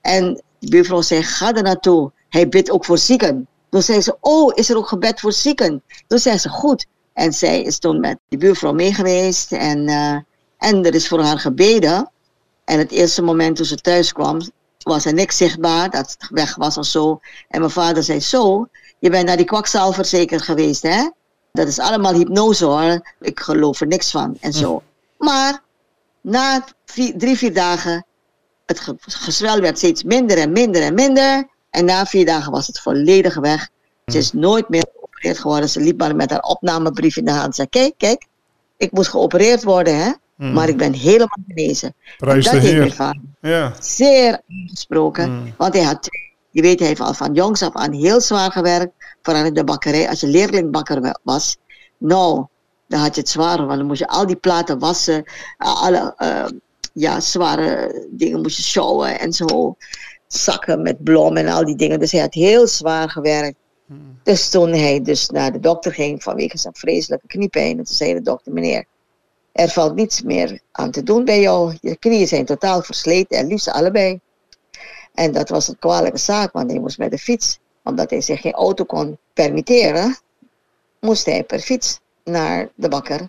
En 0.00 0.42
de 0.58 0.68
buurvrouw 0.68 1.02
zei, 1.02 1.22
ga 1.22 1.54
er 1.54 1.62
naartoe. 1.62 2.12
Hij 2.28 2.48
bidt 2.48 2.70
ook 2.70 2.84
voor 2.84 2.98
zieken. 2.98 3.48
Toen 3.70 3.82
zei 3.82 4.00
ze, 4.00 4.16
oh, 4.20 4.52
is 4.54 4.70
er 4.70 4.76
ook 4.76 4.88
gebed 4.88 5.20
voor 5.20 5.32
zieken? 5.32 5.82
Toen 6.06 6.18
zei 6.18 6.38
ze, 6.38 6.48
goed. 6.48 6.86
En 7.12 7.32
zij 7.32 7.62
is 7.62 7.78
toen 7.78 8.00
met 8.00 8.18
die 8.28 8.38
buurvrouw 8.38 8.72
meegeweest 8.72 9.52
en, 9.52 9.88
eh, 9.88 10.16
en 10.58 10.84
er 10.84 10.94
is 10.94 11.08
voor 11.08 11.20
haar 11.20 11.38
gebeden. 11.38 12.10
En 12.64 12.78
het 12.78 12.90
eerste 12.90 13.22
moment 13.22 13.56
toen 13.56 13.64
ze 13.64 13.76
thuis 13.76 14.12
kwam, 14.12 14.40
was 14.82 15.04
er 15.04 15.14
niks 15.14 15.36
zichtbaar, 15.36 15.90
dat 15.90 16.16
het 16.18 16.30
weg 16.30 16.54
was 16.54 16.78
of 16.78 16.86
zo. 16.86 17.20
En 17.48 17.60
mijn 17.60 17.72
vader 17.72 18.02
zei, 18.02 18.20
zo, 18.20 18.68
je 18.98 19.10
bent 19.10 19.26
naar 19.26 19.36
die 19.36 19.46
kwakzalver 19.46 20.04
zeker 20.04 20.40
geweest, 20.40 20.82
hè? 20.82 21.10
Dat 21.52 21.66
is 21.68 21.78
allemaal 21.78 22.14
hypnose 22.14 22.64
hoor. 22.64 23.12
Ik 23.20 23.40
geloof 23.40 23.80
er 23.80 23.86
niks 23.86 24.10
van 24.10 24.36
en 24.40 24.52
zo. 24.52 24.82
Maar 25.18 25.62
na 26.20 26.64
vier- 26.84 27.18
drie, 27.18 27.36
vier 27.36 27.54
dagen, 27.54 28.06
het 28.66 28.80
ge- 28.80 28.96
gezwel 29.00 29.60
werd 29.60 29.78
steeds 29.78 30.02
minder 30.02 30.38
en 30.38 30.52
minder 30.52 30.82
en 30.82 30.94
minder. 30.94 31.48
En 31.70 31.84
na 31.84 32.06
vier 32.06 32.26
dagen 32.26 32.52
was 32.52 32.66
het 32.66 32.80
volledig 32.80 33.34
weg. 33.34 33.68
Ze 34.06 34.18
is 34.18 34.32
nooit 34.32 34.68
meer 34.68 34.86
geopereerd 34.94 35.38
geworden. 35.38 35.68
Ze 35.68 35.80
liep 35.80 35.98
maar 35.98 36.16
met 36.16 36.30
haar 36.30 36.42
opnamebrief 36.42 37.16
in 37.16 37.24
de 37.24 37.30
hand. 37.30 37.54
Ze 37.54 37.66
zei, 37.68 37.68
kijk, 37.68 37.94
kijk, 37.98 38.26
ik 38.76 38.92
moest 38.92 39.10
geopereerd 39.10 39.62
worden, 39.64 39.96
hè. 40.04 40.12
Maar 40.50 40.68
ik 40.68 40.76
ben 40.76 40.92
helemaal 40.92 41.38
genezen. 41.46 41.94
Prijs 42.16 42.46
en 42.46 42.60
de 42.60 42.60
dat 42.60 42.70
heeft 42.70 43.14
Ja, 43.40 43.72
zeer 43.80 44.40
aangesproken. 44.48 45.30
Mm. 45.30 45.54
Want 45.56 45.74
hij 45.74 45.82
had, 45.82 46.08
je 46.50 46.62
weet, 46.62 46.78
hij 46.78 46.88
heeft 46.88 47.00
al 47.00 47.14
van 47.14 47.34
jongs 47.34 47.62
af 47.62 47.74
aan 47.74 47.92
heel 47.92 48.20
zwaar 48.20 48.52
gewerkt. 48.52 48.92
Vooral 49.22 49.44
in 49.44 49.54
de 49.54 49.64
bakkerij. 49.64 50.08
Als 50.08 50.20
je 50.20 50.26
leerlingbakker 50.26 51.00
wa- 51.00 51.18
was, 51.22 51.56
nou, 51.98 52.46
dan 52.86 53.00
had 53.00 53.14
je 53.14 53.20
het 53.20 53.30
zwaar. 53.30 53.66
Want 53.66 53.78
dan 53.78 53.86
moest 53.86 53.98
je 53.98 54.08
al 54.08 54.26
die 54.26 54.36
platen 54.36 54.78
wassen. 54.78 55.24
Alle 55.56 56.14
eh, 56.16 56.44
ja, 56.92 57.20
zware 57.20 58.06
dingen 58.10 58.40
moest 58.40 58.56
je 58.56 58.62
sjouwen 58.62 59.20
en 59.20 59.32
zo. 59.32 59.76
Zakken 60.26 60.82
met 60.82 61.04
blom 61.04 61.36
en 61.36 61.48
al 61.48 61.64
die 61.64 61.76
dingen. 61.76 62.00
Dus 62.00 62.12
hij 62.12 62.20
had 62.20 62.34
heel 62.34 62.66
zwaar 62.66 63.10
gewerkt. 63.10 63.56
Dus 64.22 64.48
toen 64.50 64.70
hij 64.72 65.02
dus 65.02 65.28
naar 65.28 65.52
de 65.52 65.60
dokter 65.60 65.92
ging 65.92 66.22
vanwege 66.22 66.58
zijn 66.58 66.74
vreselijke 66.74 67.26
kniepijn. 67.26 67.78
En 67.78 67.84
toen 67.84 67.94
zei 67.94 68.14
de 68.14 68.22
dokter, 68.22 68.52
meneer, 68.52 68.84
er 69.52 69.68
valt 69.68 69.94
niets 69.94 70.22
meer 70.22 70.60
aan 70.72 70.90
te 70.90 71.02
doen 71.02 71.24
bij 71.24 71.40
jou. 71.40 71.76
Je 71.80 71.96
knieën 71.96 72.26
zijn 72.26 72.44
totaal 72.44 72.82
versleten 72.82 73.38
en 73.38 73.46
liefst 73.46 73.68
allebei. 73.68 74.20
En 75.14 75.32
dat 75.32 75.48
was 75.48 75.68
een 75.68 75.78
kwalijke 75.78 76.18
zaak, 76.18 76.52
want 76.52 76.70
hij 76.70 76.80
moest 76.80 76.98
met 76.98 77.10
de 77.10 77.18
fiets. 77.18 77.58
Omdat 77.84 78.10
hij 78.10 78.20
zich 78.20 78.40
geen 78.40 78.52
auto 78.52 78.84
kon 78.84 79.18
permitteren, 79.32 80.16
moest 81.00 81.26
hij 81.26 81.44
per 81.44 81.58
fiets 81.58 82.00
naar 82.24 82.68
de, 82.74 82.88
bakker, 82.88 83.28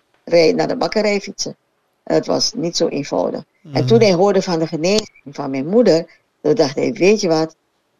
naar 0.54 0.68
de 0.68 0.76
bakkerij 0.76 1.20
fietsen. 1.20 1.56
Het 2.04 2.26
was 2.26 2.52
niet 2.54 2.76
zo 2.76 2.88
eenvoudig. 2.88 3.44
En 3.72 3.86
toen 3.86 4.00
hij 4.00 4.12
hoorde 4.12 4.42
van 4.42 4.58
de 4.58 4.66
genezing 4.66 5.10
van 5.24 5.50
mijn 5.50 5.66
moeder, 5.66 6.20
toen 6.40 6.54
dacht 6.54 6.74
hij, 6.74 6.92
weet 6.92 7.20
je 7.20 7.28
wat, 7.28 7.56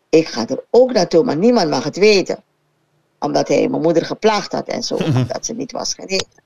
ik 0.09 0.29
ga 0.29 0.49
er 0.49 0.65
ook 0.71 0.93
naartoe, 0.93 1.25
maar 1.25 1.37
niemand 1.37 1.71
mag 1.71 1.85
het 1.85 1.97
weten. 1.97 2.43
Omdat 3.19 3.49
hij 3.49 3.69
mijn 3.69 3.83
moeder 3.83 4.05
geplaagd 4.05 4.53
had 4.53 4.69
en 4.69 4.83
zo, 4.83 4.95
omdat 5.17 5.47
ze 5.47 5.53
niet 5.53 5.73
was 5.73 5.95
genezen. 5.95 6.44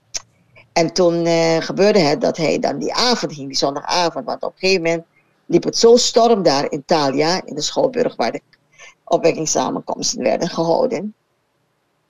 En 0.78 0.92
toen 0.92 1.26
eh, 1.26 1.56
gebeurde 1.56 1.98
het 1.98 2.20
dat 2.20 2.36
hij 2.36 2.58
dan 2.58 2.78
die 2.78 2.94
avond 2.94 3.32
ging, 3.32 3.46
die 3.48 3.56
zondagavond, 3.56 4.24
want 4.24 4.42
op 4.42 4.52
een 4.52 4.58
gegeven 4.58 4.82
moment 4.82 5.04
liep 5.46 5.64
het 5.64 5.76
zo 5.76 5.96
storm 5.96 6.42
daar 6.42 6.70
in 6.72 6.84
Thalia, 6.84 7.40
in 7.44 7.54
de 7.54 7.60
Schouwburg, 7.60 8.16
waar 8.16 8.32
de 8.32 8.40
opwekkingssamenkomsten 9.04 10.22
werden 10.22 10.48
gehouden. 10.48 11.14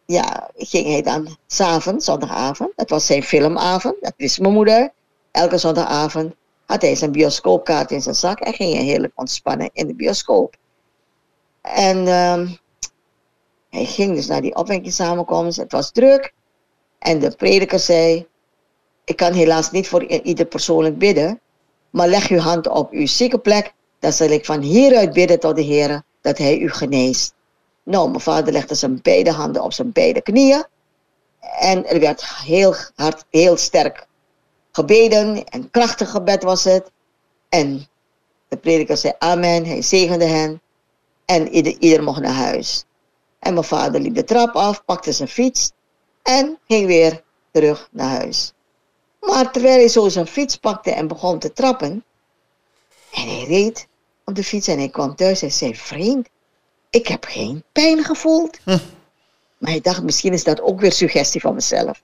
Ja, 0.04 0.50
ging 0.56 0.86
hij 0.86 1.02
dan 1.02 1.36
s'avonds, 1.46 2.04
zondagavond, 2.04 2.72
dat 2.76 2.90
was 2.90 3.06
zijn 3.06 3.22
filmavond, 3.22 3.94
dat 4.00 4.14
wist 4.16 4.40
mijn 4.40 4.52
moeder. 4.52 4.92
Elke 5.30 5.58
zondagavond 5.58 6.34
had 6.66 6.82
hij 6.82 6.94
zijn 6.94 7.12
bioscoopkaart 7.12 7.90
in 7.90 8.02
zijn 8.02 8.14
zak 8.14 8.40
en 8.40 8.54
ging 8.54 8.74
hij 8.74 8.84
heerlijk 8.84 9.12
ontspannen 9.14 9.70
in 9.72 9.86
de 9.86 9.94
bioscoop. 9.94 10.56
En 11.60 12.06
ehm, 12.06 12.46
hij 13.70 13.84
ging 13.84 14.14
dus 14.14 14.26
naar 14.26 14.40
die 14.40 14.54
opwekkingssamenkomst, 14.54 15.56
het 15.56 15.72
was 15.72 15.90
druk. 15.90 16.32
En 16.98 17.18
de 17.18 17.36
prediker 17.36 17.78
zei, 17.78 18.26
ik 19.08 19.16
kan 19.16 19.32
helaas 19.32 19.70
niet 19.70 19.88
voor 19.88 20.04
ieder 20.04 20.46
persoonlijk 20.46 20.98
bidden, 20.98 21.40
maar 21.90 22.08
leg 22.08 22.28
uw 22.28 22.38
hand 22.38 22.68
op 22.68 22.92
uw 22.92 23.06
zieke 23.06 23.38
plek, 23.38 23.72
dan 23.98 24.12
zal 24.12 24.28
ik 24.28 24.44
van 24.44 24.60
hieruit 24.60 25.12
bidden 25.12 25.40
tot 25.40 25.56
de 25.56 25.62
Heer 25.62 26.02
dat 26.20 26.38
Hij 26.38 26.58
u 26.58 26.70
geneest. 26.70 27.34
Nou, 27.82 28.08
mijn 28.08 28.20
vader 28.20 28.52
legde 28.52 28.74
zijn 28.74 29.02
beide 29.02 29.32
handen 29.32 29.62
op 29.62 29.72
zijn 29.72 29.92
beide 29.92 30.20
knieën 30.20 30.64
en 31.58 31.86
er 31.86 32.00
werd 32.00 32.24
heel 32.26 32.74
hard, 32.94 33.24
heel 33.30 33.56
sterk 33.56 34.06
gebeden 34.72 35.44
en 35.44 35.70
krachtig 35.70 36.10
gebed 36.10 36.42
was 36.42 36.64
het. 36.64 36.90
En 37.48 37.86
de 38.48 38.56
prediker 38.56 38.96
zei 38.96 39.12
amen, 39.18 39.64
hij 39.64 39.82
zegende 39.82 40.24
hen 40.24 40.60
en 41.24 41.48
ieder, 41.48 41.76
ieder 41.78 42.02
mocht 42.02 42.20
naar 42.20 42.32
huis. 42.32 42.84
En 43.38 43.52
mijn 43.52 43.66
vader 43.66 44.00
liep 44.00 44.14
de 44.14 44.24
trap 44.24 44.54
af, 44.54 44.84
pakte 44.84 45.12
zijn 45.12 45.28
fiets 45.28 45.72
en 46.22 46.58
ging 46.66 46.86
weer 46.86 47.22
terug 47.50 47.88
naar 47.92 48.08
huis. 48.08 48.52
Maar 49.20 49.52
terwijl 49.52 49.78
hij 49.78 49.88
zo 49.88 50.08
zijn 50.08 50.26
fiets 50.26 50.56
pakte 50.56 50.90
en 50.90 51.08
begon 51.08 51.38
te 51.38 51.52
trappen, 51.52 52.04
en 53.12 53.28
hij 53.28 53.44
reed 53.44 53.86
op 54.24 54.34
de 54.34 54.44
fiets 54.44 54.66
en 54.68 54.78
hij 54.78 54.88
kwam 54.88 55.14
thuis 55.14 55.42
en 55.42 55.52
zei: 55.52 55.76
Vriend, 55.76 56.28
ik 56.90 57.06
heb 57.06 57.24
geen 57.24 57.64
pijn 57.72 58.04
gevoeld. 58.04 58.58
Maar 59.58 59.70
hij 59.70 59.80
dacht: 59.80 60.02
Misschien 60.02 60.32
is 60.32 60.44
dat 60.44 60.60
ook 60.60 60.80
weer 60.80 60.92
suggestie 60.92 61.40
van 61.40 61.54
mezelf. 61.54 62.02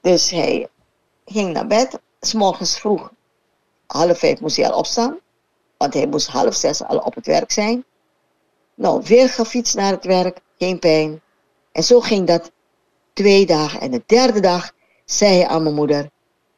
Dus 0.00 0.30
hij 0.30 0.68
ging 1.24 1.52
naar 1.52 1.66
bed, 1.66 1.98
s 2.20 2.32
morgens 2.32 2.78
vroeg, 2.78 3.10
half 3.86 4.18
vijf 4.18 4.40
moest 4.40 4.56
hij 4.56 4.70
al 4.70 4.78
opstaan, 4.78 5.18
want 5.76 5.94
hij 5.94 6.06
moest 6.06 6.26
half 6.26 6.54
zes 6.54 6.82
al 6.82 6.98
op 6.98 7.14
het 7.14 7.26
werk 7.26 7.52
zijn. 7.52 7.84
Nou, 8.74 9.02
weer 9.04 9.28
gefietst 9.28 9.74
naar 9.74 9.92
het 9.92 10.04
werk. 10.04 10.38
geen 10.58 10.78
pijn. 10.78 11.20
En 11.72 11.82
zo 11.82 12.00
ging 12.00 12.26
dat 12.26 12.50
twee 13.12 13.46
dagen. 13.46 13.80
En 13.80 13.90
de 13.90 14.02
derde 14.06 14.40
dag 14.40 14.72
zei 15.06 15.34
hij 15.34 15.46
aan 15.46 15.62
mijn 15.62 15.74
moeder, 15.74 16.08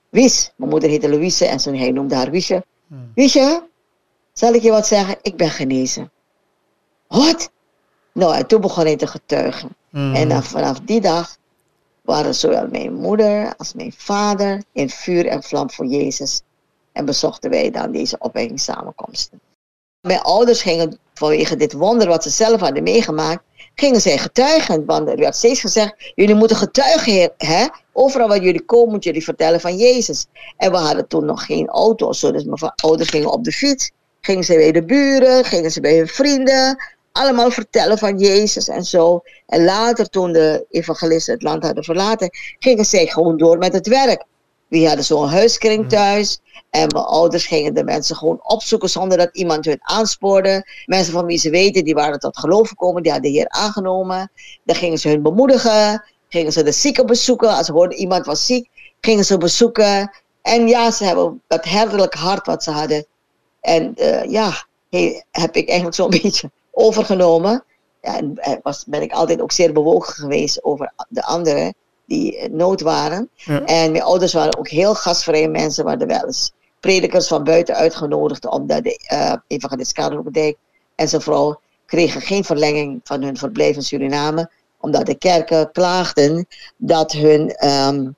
Wies, 0.08 0.52
mijn 0.56 0.70
moeder 0.70 0.88
heette 0.88 1.08
Louise 1.08 1.46
en 1.46 1.60
zo, 1.60 1.72
hij 1.72 1.90
noemde 1.90 2.14
haar 2.14 2.30
Wiesje. 2.30 2.64
Hmm. 2.86 3.12
Wiesje, 3.14 3.62
zal 4.32 4.52
ik 4.52 4.62
je 4.62 4.70
wat 4.70 4.86
zeggen? 4.86 5.16
Ik 5.22 5.36
ben 5.36 5.50
genezen. 5.50 6.10
Wat? 7.06 7.50
Nou, 8.12 8.34
en 8.34 8.46
toen 8.46 8.60
begon 8.60 8.84
hij 8.84 8.96
te 8.96 9.06
getuigen. 9.06 9.76
Hmm. 9.90 10.14
En 10.14 10.28
dan, 10.28 10.42
vanaf 10.42 10.80
die 10.80 11.00
dag 11.00 11.36
waren 12.02 12.34
zowel 12.34 12.68
mijn 12.68 12.94
moeder 12.94 13.56
als 13.56 13.74
mijn 13.74 13.92
vader 13.96 14.62
in 14.72 14.90
vuur 14.90 15.26
en 15.26 15.42
vlam 15.42 15.70
voor 15.70 15.86
Jezus. 15.86 16.42
En 16.92 17.04
bezochten 17.04 17.50
wij 17.50 17.70
dan 17.70 17.92
deze 17.92 18.18
opwekkingssamenkomsten. 18.18 19.40
Mijn 20.00 20.20
ouders 20.20 20.62
gingen 20.62 20.98
vanwege 21.14 21.56
dit 21.56 21.72
wonder 21.72 22.08
wat 22.08 22.22
ze 22.22 22.30
zelf 22.30 22.60
hadden 22.60 22.82
meegemaakt, 22.82 23.42
gingen 23.74 24.00
zij 24.00 24.18
getuigen. 24.18 24.84
Want 24.84 25.08
er 25.08 25.16
werd 25.16 25.36
steeds 25.36 25.60
gezegd, 25.60 26.12
jullie 26.14 26.34
moeten 26.34 26.56
getuigen, 26.56 27.32
hè? 27.36 27.66
Overal 27.92 28.28
waar 28.28 28.42
jullie 28.42 28.64
komen, 28.64 28.90
moeten 28.90 29.10
jullie 29.10 29.24
vertellen 29.24 29.60
van 29.60 29.76
Jezus. 29.76 30.26
En 30.56 30.70
we 30.70 30.76
hadden 30.76 31.08
toen 31.08 31.24
nog 31.24 31.46
geen 31.46 31.68
auto's, 31.68 32.20
dus 32.20 32.44
mijn 32.44 32.72
ouders 32.74 33.10
gingen 33.10 33.32
op 33.32 33.44
de 33.44 33.52
fiets. 33.52 33.90
Gingen 34.20 34.44
ze 34.44 34.54
bij 34.54 34.72
de 34.72 34.84
buren, 34.84 35.44
gingen 35.44 35.70
ze 35.70 35.80
bij 35.80 35.96
hun 35.96 36.08
vrienden. 36.08 36.76
Allemaal 37.12 37.50
vertellen 37.50 37.98
van 37.98 38.18
Jezus 38.18 38.68
en 38.68 38.84
zo. 38.84 39.20
En 39.46 39.64
later, 39.64 40.08
toen 40.08 40.32
de 40.32 40.66
evangelisten 40.70 41.34
het 41.34 41.42
land 41.42 41.62
hadden 41.62 41.84
verlaten, 41.84 42.30
gingen 42.58 42.84
zij 42.84 43.06
gewoon 43.06 43.36
door 43.36 43.58
met 43.58 43.72
het 43.72 43.86
werk. 43.86 44.24
We 44.68 44.86
hadden 44.86 45.04
zo'n 45.04 45.28
huiskring 45.28 45.82
mm. 45.82 45.88
thuis. 45.88 46.40
En 46.70 46.86
mijn 46.92 47.04
ouders 47.04 47.46
gingen 47.46 47.74
de 47.74 47.84
mensen 47.84 48.16
gewoon 48.16 48.40
opzoeken 48.42 48.90
zonder 48.90 49.18
dat 49.18 49.28
iemand 49.32 49.64
hun 49.64 49.78
aanspoorde. 49.80 50.68
Mensen 50.86 51.12
van 51.12 51.26
wie 51.26 51.38
ze 51.38 51.50
weten, 51.50 51.84
die 51.84 51.94
waren 51.94 52.18
tot 52.18 52.38
geloof 52.38 52.68
gekomen, 52.68 53.02
die 53.02 53.12
hadden 53.12 53.30
de 53.30 53.36
Heer 53.36 53.48
aangenomen. 53.48 54.30
Dan 54.64 54.76
gingen 54.76 54.98
ze 54.98 55.08
hun 55.08 55.22
bemoedigen, 55.22 56.04
gingen 56.28 56.52
ze 56.52 56.62
de 56.62 56.72
zieken 56.72 57.06
bezoeken. 57.06 57.48
Als 57.48 57.66
ze 57.66 57.72
hoorden 57.72 57.98
iemand 57.98 58.26
was 58.26 58.46
ziek, 58.46 58.68
gingen 59.00 59.24
ze 59.24 59.38
bezoeken. 59.38 60.10
En 60.42 60.68
ja, 60.68 60.90
ze 60.90 61.04
hebben 61.04 61.42
dat 61.46 61.64
herderlijk 61.64 62.14
hart 62.14 62.46
wat 62.46 62.62
ze 62.62 62.70
hadden. 62.70 63.06
En 63.60 63.94
uh, 63.96 64.24
ja, 64.24 64.66
heb 65.30 65.56
ik 65.56 65.68
eigenlijk 65.68 65.96
zo'n 65.96 66.10
beetje 66.22 66.50
overgenomen. 66.70 67.64
Ja, 68.02 68.16
en 68.16 68.36
eh, 68.36 68.52
was, 68.62 68.84
ben 68.86 69.02
ik 69.02 69.12
altijd 69.12 69.40
ook 69.40 69.52
zeer 69.52 69.72
bewogen 69.72 70.14
geweest 70.14 70.64
over 70.64 70.92
de 71.08 71.24
anderen 71.24 71.74
die 72.08 72.48
nood 72.50 72.80
waren. 72.80 73.30
En 73.46 73.90
mijn 73.90 74.02
ouders 74.02 74.32
waren 74.32 74.58
ook 74.58 74.68
heel 74.68 74.94
gastvrije 74.94 75.48
mensen, 75.48 75.84
waar 75.84 75.98
wel 76.06 76.26
eens 76.26 76.52
predikers 76.80 77.28
van 77.28 77.44
buiten 77.44 77.74
uitgenodigd, 77.74 78.46
omdat 78.46 78.82
de 78.84 79.08
uh, 79.12 79.34
evangelist 79.46 79.92
Karel 79.92 80.24
en 80.94 81.08
zijn 81.08 81.22
vrouw 81.22 81.60
kregen 81.86 82.20
geen 82.20 82.44
verlenging 82.44 83.00
van 83.04 83.22
hun 83.22 83.36
verblijf 83.36 83.76
in 83.76 83.82
Suriname, 83.82 84.50
omdat 84.80 85.06
de 85.06 85.14
kerken 85.14 85.72
klaagden 85.72 86.46
dat 86.76 87.12
hun 87.12 87.68
um, 87.68 88.16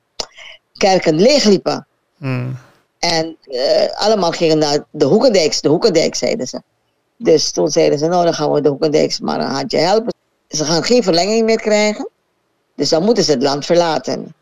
kerken 0.77 1.21
leegliepen. 1.21 1.87
Hmm. 2.17 2.57
En 2.99 3.37
uh, 3.45 3.87
allemaal 3.95 4.31
gingen 4.31 4.59
naar 4.59 4.85
de 4.91 5.05
Hoekendijks, 5.05 5.61
de 5.61 5.69
Hoekendijk 5.69 6.15
zeiden 6.15 6.47
ze. 6.47 6.63
Dus 7.17 7.51
toen 7.51 7.69
zeiden 7.69 7.99
ze, 7.99 8.07
nou 8.07 8.25
dan 8.25 8.35
gaan 8.35 8.53
we 8.53 8.61
de 8.61 8.69
Hoekendijks 8.69 9.21
maar 9.21 9.41
een 9.41 9.51
handje 9.51 9.79
helpen. 9.79 10.15
Ze 10.49 10.65
gaan 10.65 10.83
geen 10.83 11.03
verlenging 11.03 11.45
meer 11.45 11.61
krijgen. 11.61 12.09
Dus 12.81 12.89
dan 12.89 13.05
moeten 13.05 13.25
ze 13.25 13.31
het 13.31 13.43
land 13.43 13.67
verlaten. 13.67 14.35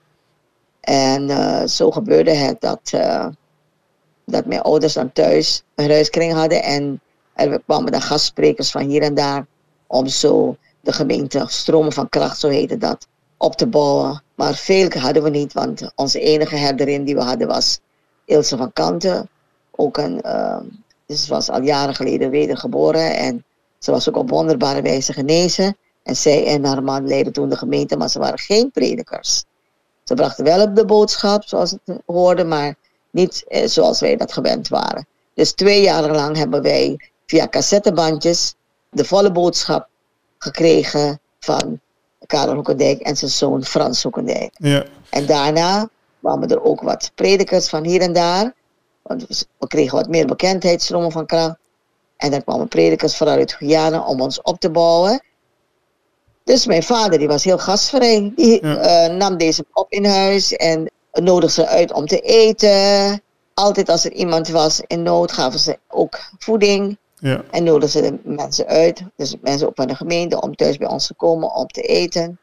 En 0.80 1.28
uh, 1.28 1.64
zo 1.64 1.90
gebeurde 1.90 2.30
het 2.30 2.60
dat, 2.60 2.92
uh, 2.94 3.26
dat 4.24 4.46
mijn 4.46 4.60
ouders 4.60 4.92
dan 4.92 5.12
thuis 5.12 5.62
een 5.74 5.90
huiskring 5.90 6.32
hadden. 6.32 6.62
En 6.62 7.00
er 7.32 7.60
kwamen 7.66 7.92
dan 7.92 8.00
gastsprekers 8.00 8.70
van 8.70 8.82
hier 8.82 9.02
en 9.02 9.14
daar. 9.14 9.46
Om 9.86 10.06
zo 10.06 10.56
de 10.80 10.92
gemeente 10.92 11.44
Stromen 11.46 11.92
van 11.92 12.08
Kracht, 12.08 12.38
zo 12.38 12.48
heette 12.48 12.78
dat, 12.78 13.06
op 13.36 13.56
te 13.56 13.66
bouwen. 13.66 14.22
Maar 14.34 14.54
veel 14.54 14.88
hadden 14.88 15.22
we 15.22 15.30
niet, 15.30 15.52
want 15.52 15.92
onze 15.94 16.20
enige 16.20 16.56
herderin 16.56 17.04
die 17.04 17.14
we 17.14 17.22
hadden 17.22 17.46
was 17.48 17.80
Ilse 18.24 18.56
van 18.56 18.72
Kanten. 18.72 19.28
Ook 19.70 19.96
een, 19.96 20.22
dus 21.06 21.28
was 21.28 21.50
al 21.50 21.62
jaren 21.62 21.94
geleden 21.94 22.30
wedergeboren 22.30 23.16
en 23.16 23.44
ze 23.78 23.90
was 23.90 24.08
ook 24.08 24.16
op 24.16 24.30
wonderbare 24.30 24.82
wijze 24.82 25.12
genezen. 25.12 25.76
En 26.08 26.16
zij 26.16 26.46
en 26.46 26.64
haar 26.64 26.82
man 26.82 27.08
leidden 27.08 27.32
toen 27.32 27.48
de 27.48 27.56
gemeente, 27.56 27.96
maar 27.96 28.08
ze 28.08 28.18
waren 28.18 28.38
geen 28.38 28.70
predikers. 28.70 29.44
Ze 30.04 30.14
brachten 30.14 30.44
wel 30.44 30.62
op 30.62 30.76
de 30.76 30.84
boodschap, 30.84 31.44
zoals 31.44 31.70
het 31.70 32.00
hoorde, 32.06 32.44
maar 32.44 32.74
niet 33.10 33.44
eh, 33.48 33.66
zoals 33.66 34.00
wij 34.00 34.16
dat 34.16 34.32
gewend 34.32 34.68
waren. 34.68 35.06
Dus 35.34 35.52
twee 35.52 35.82
jaar 35.82 36.10
lang 36.10 36.36
hebben 36.36 36.62
wij 36.62 37.10
via 37.26 37.48
cassettebandjes 37.48 38.54
de 38.90 39.04
volle 39.04 39.32
boodschap 39.32 39.88
gekregen 40.38 41.20
van 41.38 41.80
Karel 42.26 42.54
Hoekendijk 42.54 43.00
en 43.00 43.16
zijn 43.16 43.30
zoon 43.30 43.64
Frans 43.64 44.02
Hoekendijk. 44.02 44.50
Ja. 44.52 44.84
En 45.10 45.26
daarna 45.26 45.88
kwamen 46.20 46.48
er 46.48 46.62
ook 46.62 46.80
wat 46.80 47.12
predikers 47.14 47.68
van 47.68 47.84
hier 47.84 48.00
en 48.00 48.12
daar. 48.12 48.54
Want 49.02 49.46
we 49.58 49.66
kregen 49.66 49.96
wat 49.96 50.08
meer 50.08 50.26
bekendheid, 50.26 50.82
stromen 50.82 51.12
van 51.12 51.26
kracht. 51.26 51.58
En 52.16 52.30
dan 52.30 52.44
kwamen 52.44 52.68
predikers 52.68 53.16
vooral 53.16 53.36
uit 53.36 53.52
Guyana 53.52 54.04
om 54.04 54.20
ons 54.20 54.42
op 54.42 54.60
te 54.60 54.70
bouwen. 54.70 55.22
Dus 56.48 56.66
mijn 56.66 56.82
vader 56.82 57.18
die 57.18 57.28
was 57.28 57.44
heel 57.44 57.58
gastvrij. 57.58 58.32
Die 58.36 58.60
eh, 58.60 59.16
nam 59.16 59.36
deze 59.36 59.64
op 59.72 59.92
in 59.92 60.04
huis 60.04 60.52
en 60.52 60.90
nodigde 61.12 61.62
ze 61.62 61.68
uit 61.68 61.92
om 61.92 62.06
te 62.06 62.20
eten. 62.20 63.20
Altijd 63.54 63.88
als 63.88 64.04
er 64.04 64.12
iemand 64.12 64.48
was 64.48 64.80
in 64.86 65.02
nood 65.02 65.32
gaven 65.32 65.58
ze 65.58 65.78
ook 65.88 66.18
voeding. 66.38 66.98
Ja. 67.18 67.42
En 67.50 67.64
nodigden 67.64 67.88
ze 67.88 68.00
de 68.00 68.18
mensen 68.22 68.66
uit, 68.66 69.02
dus 69.16 69.36
mensen 69.40 69.68
op 69.68 69.76
van 69.76 69.86
de 69.86 69.94
gemeente, 69.94 70.40
om 70.40 70.56
thuis 70.56 70.76
bij 70.76 70.88
ons 70.88 71.06
te 71.06 71.14
komen 71.14 71.54
om 71.54 71.66
te 71.66 71.80
eten. 71.80 72.38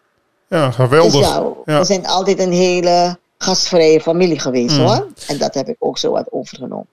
Ja, 0.48 0.72
geweldig. 0.72 1.12
Dus 1.12 1.28
ja, 1.66 1.80
we 1.80 1.86
zijn 1.86 2.08
altijd 2.08 2.40
een 2.40 2.52
hele 2.52 3.18
gastvrije 3.38 4.02
familie 4.02 4.40
geweest 4.40 4.78
mm. 4.78 4.86
hoor. 4.86 5.08
En 5.28 5.38
dat 5.38 5.54
heb 5.54 5.68
ik 5.68 5.76
ook 5.80 5.98
zo 5.98 6.12
wat 6.12 6.32
overgenomen. 6.32 6.88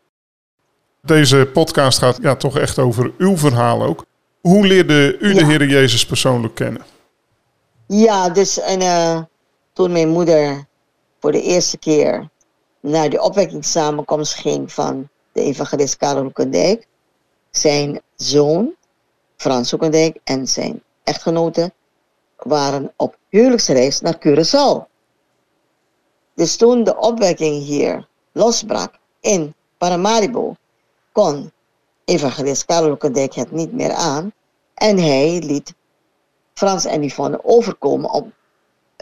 Deze 1.02 1.50
podcast 1.52 1.99
gaat 1.99 2.19
ja, 2.23 2.37
toch 2.37 2.59
echt 2.59 2.78
over 2.78 3.12
uw 3.19 3.37
verhaal 3.37 3.83
ook. 3.83 4.04
Hoe 4.40 4.66
leerde 4.66 5.19
u 5.19 5.35
de 5.35 5.45
Heer 5.45 5.66
Jezus 5.66 6.07
persoonlijk 6.07 6.54
kennen? 6.54 6.91
Ja, 7.94 8.28
dus 8.28 8.58
en, 8.58 8.80
uh, 8.80 9.22
toen 9.72 9.92
mijn 9.92 10.08
moeder 10.08 10.66
voor 11.20 11.32
de 11.32 11.42
eerste 11.42 11.78
keer 11.78 12.28
naar 12.80 13.11
de 13.11 13.20
opwekkingssamenkomst 13.22 14.34
ging 14.34 14.72
van 14.72 15.08
de 15.32 15.40
evangelist 15.40 15.96
Karel 15.96 16.22
Hoekendijk, 16.22 16.87
zijn 17.50 18.00
zoon, 18.16 18.75
Frans 19.37 19.70
Hoekendijk, 19.70 20.18
en 20.25 20.46
zijn 20.46 20.82
echtgenote 21.04 21.72
waren 22.37 22.92
op 22.96 23.16
huwelijksreis 23.28 24.00
naar 24.00 24.18
Curaçao. 24.18 24.90
Dus 26.34 26.56
toen 26.56 26.84
de 26.84 26.96
opwekking 26.96 27.62
hier 27.62 28.08
losbrak 28.32 28.94
in 29.20 29.54
Paramaribo, 29.78 30.56
kon 31.12 31.52
evangelist 32.04 32.64
Karel 32.64 32.88
Hoekendijk 32.88 33.34
het 33.34 33.50
niet 33.50 33.72
meer 33.72 33.92
aan 33.92 34.32
en 34.75 34.99
hij 34.99 35.42
liet 35.42 35.75
Frans 36.54 36.85
en 36.85 37.02
Yvonne 37.02 37.40
overkomen 37.44 38.11
om 38.11 38.32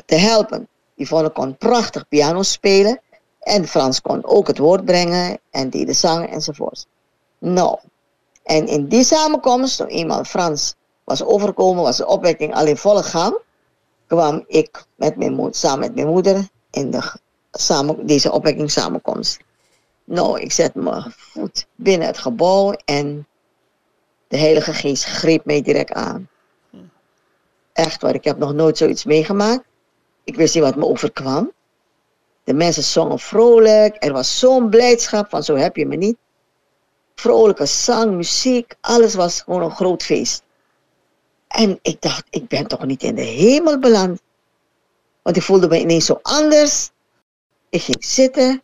te 0.07 0.15
helpen. 0.15 0.69
Yvonne 0.95 1.31
kon 1.31 1.57
prachtig 1.57 2.09
piano 2.09 2.43
spelen 2.43 3.01
en 3.41 3.67
Frans 3.67 4.01
kon 4.01 4.25
ook 4.25 4.47
het 4.47 4.59
woord 4.59 4.85
brengen 4.85 5.39
en 5.51 5.71
die 5.71 5.87
de 5.87 5.93
zang 5.93 6.31
enzovoort. 6.31 6.87
Nou, 7.39 7.79
en 8.43 8.67
in 8.67 8.89
die 8.89 9.05
samenkomst, 9.05 9.77
toen 9.77 9.87
eenmaal 9.87 10.25
Frans 10.25 10.75
was 11.05 11.25
overkomen, 11.25 11.83
was 11.83 11.97
de 11.97 12.07
opwekking 12.07 12.55
al 12.55 12.67
in 12.67 12.77
volle 12.77 13.03
gang, 13.03 13.39
kwam 14.07 14.45
ik 14.47 14.85
met 14.95 15.17
mijn 15.17 15.55
samen 15.55 15.79
met 15.79 15.95
mijn 15.95 16.07
moeder 16.07 16.49
in 16.71 16.91
de, 16.91 17.13
samen, 17.51 18.07
deze 18.07 18.33
opwekking 18.33 18.71
samenkomst. 18.71 19.39
Nou, 20.05 20.41
ik 20.41 20.53
zet 20.53 20.75
mijn 20.75 21.15
voet 21.17 21.67
binnen 21.75 22.07
het 22.07 22.19
gebouw 22.19 22.73
en 22.85 23.27
de 24.29 24.37
Heilige 24.37 24.75
Geest 24.75 25.05
greep 25.05 25.45
mij 25.45 25.63
direct 25.63 25.93
aan. 25.93 26.29
Echt 27.81 28.03
waar, 28.03 28.15
ik 28.15 28.25
heb 28.25 28.39
nog 28.39 28.53
nooit 28.53 28.79
zoiets 28.79 29.05
meegemaakt. 29.05 29.65
Ik 30.25 30.37
wist 30.37 30.55
niet 30.55 30.63
wat 30.63 30.77
me 30.77 30.85
overkwam. 30.85 31.53
De 32.45 32.55
mensen 32.55 32.83
zongen 32.83 33.19
vrolijk. 33.19 33.97
Er 33.99 34.13
was 34.13 34.39
zo'n 34.39 34.71
blijdschap 34.71 35.29
van 35.29 35.43
zo 35.43 35.57
heb 35.57 35.77
je 35.77 35.87
me 35.87 35.97
niet. 35.97 36.17
Vrolijke 37.15 37.67
zang, 37.67 38.17
muziek, 38.17 38.75
alles 38.81 39.15
was 39.15 39.41
gewoon 39.41 39.63
een 39.63 39.71
groot 39.71 40.03
feest. 40.03 40.43
En 41.49 41.79
ik 41.83 42.01
dacht, 42.01 42.27
ik 42.31 42.49
ben 42.49 42.67
toch 42.67 42.85
niet 42.85 43.03
in 43.03 43.15
de 43.15 43.23
hemel 43.23 43.79
beland. 43.79 44.21
Want 45.23 45.37
ik 45.37 45.43
voelde 45.43 45.69
me 45.69 45.81
ineens 45.81 46.07
zo 46.07 46.19
anders. 46.23 46.91
Ik 47.69 47.83
ging 47.83 48.05
zitten. 48.05 48.63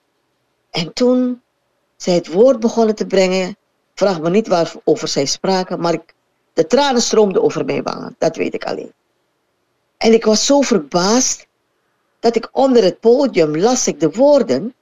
En 0.70 0.92
toen 0.92 1.42
zij 1.96 2.14
het 2.14 2.32
woord 2.32 2.60
begonnen 2.60 2.94
te 2.94 3.06
brengen. 3.06 3.56
Vraag 3.94 4.20
me 4.20 4.30
niet 4.30 4.48
waarover 4.48 5.08
zij 5.08 5.24
spraken. 5.24 5.80
Maar 5.80 5.92
ik, 5.92 6.14
de 6.52 6.66
tranen 6.66 7.02
stroomden 7.02 7.42
over 7.42 7.64
mijn 7.64 7.82
wangen. 7.82 8.14
Dat 8.18 8.36
weet 8.36 8.54
ik 8.54 8.64
alleen. 8.64 8.92
En 9.96 10.12
ik 10.12 10.24
was 10.24 10.46
zo 10.46 10.60
verbaasd 10.60 11.46
dat 12.20 12.36
ik 12.36 12.48
onder 12.52 12.82
het 12.84 13.00
podium 13.00 13.56
las 13.56 13.86
ik 13.86 14.00
de 14.00 14.10
woorden: 14.10 14.74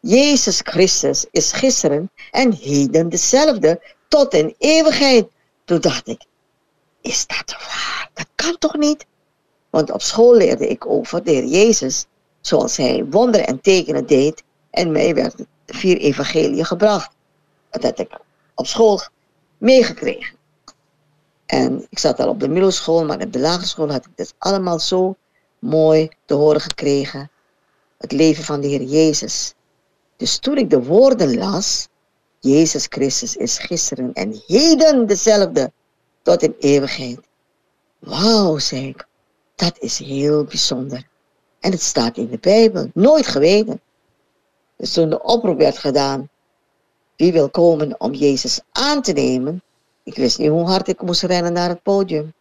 Jezus 0.00 0.60
Christus 0.64 1.26
is 1.30 1.52
gisteren 1.52 2.10
en 2.30 2.52
heden 2.52 3.08
dezelfde 3.08 3.80
tot 4.08 4.34
in 4.34 4.54
eeuwigheid. 4.58 5.28
Toen 5.64 5.80
dacht 5.80 6.08
ik, 6.08 6.24
is 7.00 7.26
dat 7.26 7.56
waar? 7.58 8.10
Dat 8.14 8.26
kan 8.34 8.58
toch 8.58 8.76
niet? 8.76 9.06
Want 9.70 9.90
op 9.90 10.02
school 10.02 10.36
leerde 10.36 10.68
ik 10.68 10.86
over 10.86 11.24
de 11.24 11.30
Heer 11.30 11.44
Jezus, 11.44 12.06
zoals 12.40 12.76
hij 12.76 13.04
wonderen 13.10 13.46
en 13.46 13.60
tekenen 13.60 14.06
deed. 14.06 14.42
En 14.70 14.92
mij 14.92 15.14
werd 15.14 15.34
vier 15.66 15.98
evangelieën 15.98 16.64
gebracht. 16.64 17.10
Dat 17.70 17.82
had 17.82 17.98
ik 17.98 18.18
op 18.54 18.66
school 18.66 19.00
meegekregen. 19.58 20.38
En 21.50 21.86
ik 21.88 21.98
zat 21.98 22.20
al 22.20 22.28
op 22.28 22.40
de 22.40 22.48
middelschool, 22.48 23.04
maar 23.04 23.20
op 23.20 23.32
de 23.32 23.38
lagere 23.38 23.66
school 23.66 23.90
had 23.90 24.06
ik 24.06 24.16
dit 24.16 24.34
allemaal 24.38 24.78
zo 24.78 25.16
mooi 25.58 26.08
te 26.24 26.34
horen 26.34 26.60
gekregen. 26.60 27.30
Het 27.98 28.12
leven 28.12 28.44
van 28.44 28.60
de 28.60 28.66
Heer 28.66 28.82
Jezus. 28.82 29.54
Dus 30.16 30.38
toen 30.38 30.56
ik 30.56 30.70
de 30.70 30.82
woorden 30.82 31.38
las, 31.38 31.88
Jezus 32.40 32.86
Christus 32.88 33.36
is 33.36 33.58
gisteren 33.58 34.12
en 34.12 34.42
heden 34.46 35.06
dezelfde 35.06 35.72
tot 36.22 36.42
in 36.42 36.54
eeuwigheid. 36.58 37.20
Wauw, 37.98 38.58
zei 38.58 38.88
ik, 38.88 39.06
dat 39.54 39.78
is 39.78 39.98
heel 39.98 40.44
bijzonder. 40.44 41.06
En 41.60 41.70
het 41.70 41.82
staat 41.82 42.16
in 42.16 42.28
de 42.30 42.38
Bijbel, 42.38 42.90
nooit 42.94 43.26
geweten. 43.26 43.80
Dus 44.76 44.92
toen 44.92 45.10
de 45.10 45.22
oproep 45.22 45.58
werd 45.58 45.78
gedaan, 45.78 46.28
wie 47.16 47.32
wil 47.32 47.50
komen 47.50 48.00
om 48.00 48.12
Jezus 48.12 48.60
aan 48.72 49.02
te 49.02 49.12
nemen, 49.12 49.62
ik 50.10 50.16
wist 50.16 50.38
niet 50.38 50.48
hoe 50.48 50.68
hard 50.68 50.88
ik 50.88 51.02
moest 51.02 51.22
rennen 51.22 51.52
naar 51.52 51.68
het 51.68 51.82
podium. 51.82 52.32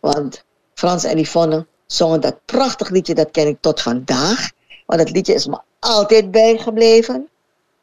Want 0.00 0.44
Frans 0.74 1.04
en 1.04 1.18
Yvonne 1.18 1.66
zongen 1.86 2.20
dat 2.20 2.44
prachtig 2.44 2.88
liedje, 2.88 3.14
dat 3.14 3.30
ken 3.30 3.46
ik 3.46 3.60
tot 3.60 3.82
vandaag. 3.82 4.50
Want 4.86 5.00
dat 5.00 5.10
liedje 5.10 5.34
is 5.34 5.46
me 5.46 5.58
altijd 5.78 6.30
bijgebleven. 6.30 7.28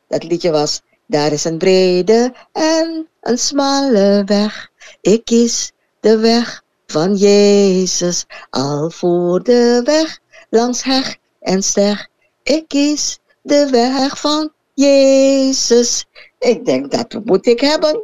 Dat 0.08 0.24
liedje 0.24 0.52
was, 0.52 0.82
daar 1.06 1.32
is 1.32 1.44
een 1.44 1.58
brede 1.58 2.34
en 2.52 3.08
een 3.22 3.38
smalle 3.38 4.24
weg. 4.26 4.70
Ik 5.02 5.26
kies 5.26 5.72
de 6.00 6.18
weg 6.18 6.64
van 6.86 7.16
Jezus, 7.16 8.26
al 8.50 8.90
voor 8.90 9.44
de 9.44 9.82
weg 9.84 10.20
langs 10.50 10.84
heg 10.84 11.18
en 11.40 11.64
steg. 11.64 12.08
Ik 12.44 12.68
kies 12.68 13.20
de 13.42 13.70
weg 13.70 14.20
van 14.20 14.52
Jezus. 14.74 16.06
Ik 16.40 16.66
denk, 16.66 16.92
dat 16.92 17.26
moet 17.26 17.46
ik 17.46 17.60
hebben. 17.60 18.04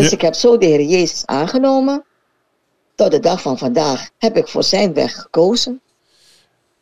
Dus 0.00 0.12
ik 0.12 0.20
heb 0.20 0.34
zo 0.34 0.58
de 0.58 0.66
Heer 0.66 0.82
Jezus 0.82 1.26
aangenomen. 1.26 2.04
Tot 2.94 3.10
de 3.10 3.20
dag 3.20 3.42
van 3.42 3.58
vandaag 3.58 4.10
heb 4.18 4.36
ik 4.36 4.48
voor 4.48 4.62
zijn 4.62 4.94
weg 4.94 5.14
gekozen. 5.14 5.80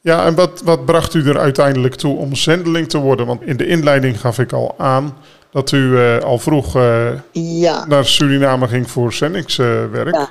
Ja, 0.00 0.26
en 0.26 0.34
wat, 0.34 0.60
wat 0.64 0.84
bracht 0.84 1.14
u 1.14 1.28
er 1.28 1.38
uiteindelijk 1.38 1.94
toe 1.94 2.16
om 2.16 2.34
zendeling 2.34 2.88
te 2.88 2.98
worden? 2.98 3.26
Want 3.26 3.42
in 3.42 3.56
de 3.56 3.66
inleiding 3.66 4.20
gaf 4.20 4.38
ik 4.38 4.52
al 4.52 4.74
aan 4.78 5.16
dat 5.50 5.72
u 5.72 5.78
uh, 5.78 6.18
al 6.18 6.38
vroeg 6.38 6.76
uh, 6.76 7.12
ja. 7.32 7.86
naar 7.86 8.04
Suriname 8.04 8.68
ging 8.68 8.90
voor 8.90 9.12
zendingswerk. 9.12 10.14
Ja. 10.14 10.30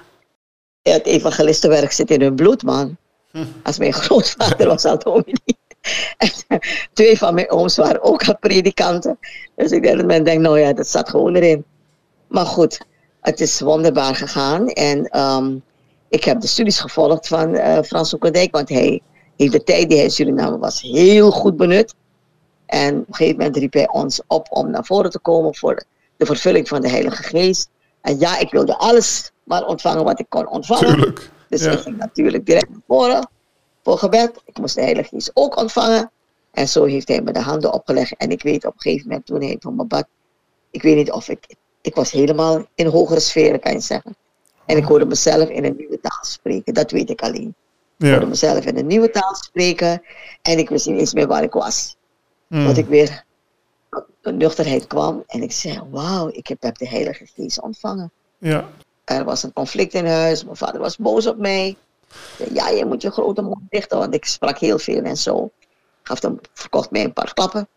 Het 0.81 1.05
evangelistenwerk 1.05 1.91
zit 1.91 2.11
in 2.11 2.21
hun 2.21 2.35
bloed, 2.35 2.63
man. 2.63 2.97
Hm. 3.31 3.45
Als 3.63 3.77
mijn 3.77 3.93
grootvader 4.03 4.67
was 4.67 4.85
al 4.85 4.99
dominee. 4.99 5.57
Twee 6.93 7.17
van 7.17 7.33
mijn 7.33 7.51
ooms 7.51 7.77
waren 7.77 8.03
ook 8.03 8.27
al 8.27 8.37
predikanten. 8.37 9.19
Dus 9.55 9.71
ik 9.71 9.83
denk 9.83 9.97
dat 9.97 10.05
men 10.05 10.23
denkt, 10.23 10.41
nou 10.41 10.59
ja, 10.59 10.73
dat 10.73 10.87
zat 10.87 11.09
gewoon 11.09 11.35
erin. 11.35 11.65
Maar 12.29 12.45
goed, 12.45 12.85
het 13.21 13.39
is 13.39 13.59
wonderbaar 13.59 14.15
gegaan. 14.15 14.67
En 14.67 15.19
um, 15.19 15.63
ik 16.09 16.23
heb 16.23 16.41
de 16.41 16.47
studies 16.47 16.79
gevolgd 16.79 17.27
van 17.27 17.55
uh, 17.55 17.81
Frans 17.81 18.13
Oekendijk, 18.13 18.51
want 18.51 18.69
hij 18.69 19.01
heeft 19.37 19.51
de 19.51 19.63
tijd 19.63 19.87
die 19.87 19.97
hij 19.97 20.05
in 20.05 20.11
Suriname 20.11 20.57
was 20.57 20.81
heel 20.81 21.31
goed 21.31 21.57
benut. 21.57 21.95
En 22.65 22.99
op 22.99 23.07
een 23.07 23.13
gegeven 23.13 23.37
moment 23.37 23.57
riep 23.57 23.73
hij 23.73 23.89
ons 23.89 24.21
op 24.27 24.47
om 24.49 24.69
naar 24.69 24.85
voren 24.85 25.09
te 25.09 25.19
komen 25.19 25.55
voor 25.55 25.83
de 26.17 26.25
vervulling 26.25 26.67
van 26.67 26.81
de 26.81 26.89
Heilige 26.89 27.23
Geest. 27.23 27.69
En 28.01 28.19
ja, 28.19 28.39
ik 28.39 28.51
wilde 28.51 28.77
alles 28.77 29.31
maar 29.43 29.65
ontvangen 29.65 30.03
wat 30.03 30.19
ik 30.19 30.25
kon 30.29 30.47
ontvangen. 30.47 30.93
Tuurlijk. 30.93 31.29
Dus 31.49 31.61
ik 31.61 31.79
ging 31.79 31.97
natuurlijk 31.97 32.45
direct 32.45 32.69
naar 32.69 32.81
voren 32.87 33.29
voor 33.83 33.97
gebed. 33.97 34.41
Ik 34.45 34.57
moest 34.57 34.75
de 34.75 34.81
Heilige 34.81 35.09
Geest 35.09 35.31
ook 35.33 35.57
ontvangen. 35.57 36.11
En 36.51 36.67
zo 36.67 36.83
heeft 36.83 37.07
hij 37.07 37.21
me 37.21 37.31
de 37.31 37.41
handen 37.41 37.73
opgelegd. 37.73 38.15
En 38.17 38.29
ik 38.29 38.41
weet 38.41 38.65
op 38.65 38.73
een 38.73 38.81
gegeven 38.81 39.07
moment 39.07 39.25
toen 39.25 39.41
hij 39.41 39.55
van 39.59 39.75
mijn 39.75 39.87
bad, 39.87 40.05
ik 40.71 40.81
weet 40.81 40.95
niet 40.95 41.11
of 41.11 41.29
ik 41.29 41.55
ik 41.81 41.95
was 41.95 42.11
helemaal 42.11 42.65
in 42.75 42.87
hogere 42.87 43.19
sferen, 43.19 43.59
kan 43.59 43.73
je 43.73 43.79
zeggen. 43.79 44.15
En 44.65 44.77
ik 44.77 44.83
hoorde 44.83 45.05
mezelf 45.05 45.49
in 45.49 45.65
een 45.65 45.75
nieuwe 45.77 45.99
taal 46.01 46.23
spreken, 46.25 46.73
dat 46.73 46.91
weet 46.91 47.09
ik 47.09 47.21
alleen. 47.21 47.55
Ik 47.97 48.09
hoorde 48.09 48.25
mezelf 48.25 48.65
in 48.65 48.77
een 48.77 48.87
nieuwe 48.87 49.09
taal 49.09 49.35
spreken 49.35 50.01
en 50.41 50.57
ik 50.57 50.69
wist 50.69 50.85
niet 50.85 50.99
eens 50.99 51.13
meer 51.13 51.27
waar 51.27 51.43
ik 51.43 51.53
was. 51.53 51.95
Mm. 52.47 52.65
Dat 52.65 52.77
ik 52.77 52.85
weer 52.85 53.23
de 54.21 54.31
nuchterheid 54.31 54.87
kwam 54.87 55.23
en 55.27 55.41
ik 55.41 55.51
zei, 55.51 55.81
wauw, 55.89 56.29
ik 56.31 56.47
heb 56.47 56.77
de 56.77 56.87
Heilige 56.87 57.25
Geest 57.35 57.61
ontvangen. 57.61 58.11
Ja. 58.37 58.69
Er 59.03 59.23
was 59.23 59.43
een 59.43 59.53
conflict 59.53 59.93
in 59.93 60.05
huis, 60.05 60.43
mijn 60.43 60.55
vader 60.55 60.79
was 60.79 60.97
boos 60.97 61.27
op 61.27 61.37
mij. 61.37 61.77
Zei, 62.37 62.53
ja, 62.53 62.69
je 62.69 62.85
moet 62.85 63.01
je 63.01 63.11
grote 63.11 63.41
mond 63.41 63.61
dichten, 63.69 63.97
want 63.97 64.13
ik 64.13 64.25
sprak 64.25 64.57
heel 64.57 64.79
veel 64.79 65.01
en 65.03 65.17
zo. 65.17 65.51
Gaf 66.03 66.21
hem, 66.21 66.39
verkocht 66.53 66.91
mij 66.91 67.03
een 67.03 67.13
paar 67.13 67.33
klappen. 67.33 67.67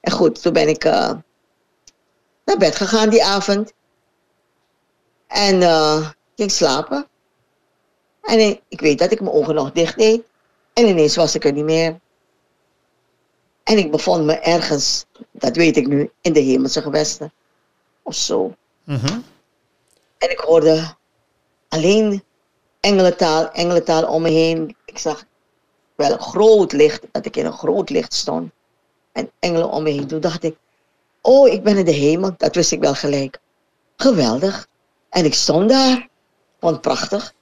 En 0.00 0.12
goed, 0.12 0.42
toen 0.42 0.52
ben 0.52 0.68
ik 0.68 0.84
uh, 0.84 1.12
naar 2.44 2.56
bed 2.56 2.76
gegaan 2.76 3.08
die 3.08 3.24
avond. 3.24 3.72
En 5.26 5.60
uh, 5.60 6.10
ging 6.36 6.50
slapen. 6.50 7.06
En 8.22 8.38
ik, 8.38 8.60
ik 8.68 8.80
weet 8.80 8.98
dat 8.98 9.12
ik 9.12 9.20
mijn 9.20 9.34
ogen 9.34 9.54
nog 9.54 9.72
dicht 9.72 9.98
deed. 9.98 10.22
En 10.72 10.86
ineens 10.86 11.16
was 11.16 11.34
ik 11.34 11.44
er 11.44 11.52
niet 11.52 11.64
meer. 11.64 12.00
En 13.62 13.78
ik 13.78 13.90
bevond 13.90 14.24
me 14.24 14.32
ergens, 14.32 15.04
dat 15.30 15.56
weet 15.56 15.76
ik 15.76 15.86
nu, 15.86 16.10
in 16.20 16.32
de 16.32 16.40
hemelse 16.40 16.82
gewesten. 16.82 17.32
Of 18.02 18.14
zo. 18.14 18.54
Mhm. 18.84 19.20
En 20.18 20.30
ik 20.30 20.38
hoorde 20.38 20.94
alleen 21.68 22.22
engelentaal, 22.80 23.50
engelentaal 23.50 24.06
om 24.06 24.22
me 24.22 24.30
heen. 24.30 24.76
Ik 24.84 24.98
zag 24.98 25.24
wel 25.94 26.12
een 26.12 26.20
groot 26.20 26.72
licht, 26.72 27.02
dat 27.12 27.26
ik 27.26 27.36
in 27.36 27.46
een 27.46 27.52
groot 27.52 27.90
licht 27.90 28.14
stond. 28.14 28.52
En 29.12 29.30
engelen 29.38 29.70
om 29.70 29.82
me 29.82 29.90
heen. 29.90 30.06
Toen 30.06 30.20
dacht 30.20 30.42
ik, 30.42 30.56
Oh, 31.26 31.48
ik 31.48 31.62
ben 31.62 31.76
in 31.76 31.84
de 31.84 31.90
hemel. 31.90 32.34
Dat 32.36 32.54
wist 32.54 32.72
ik 32.72 32.80
wel 32.80 32.94
gelijk. 32.94 33.38
Geweldig. 33.96 34.68
En 35.08 35.24
ik 35.24 35.34
stond 35.34 35.68
daar. 35.68 36.08
Vond 36.60 36.80
prachtig. 36.80 37.34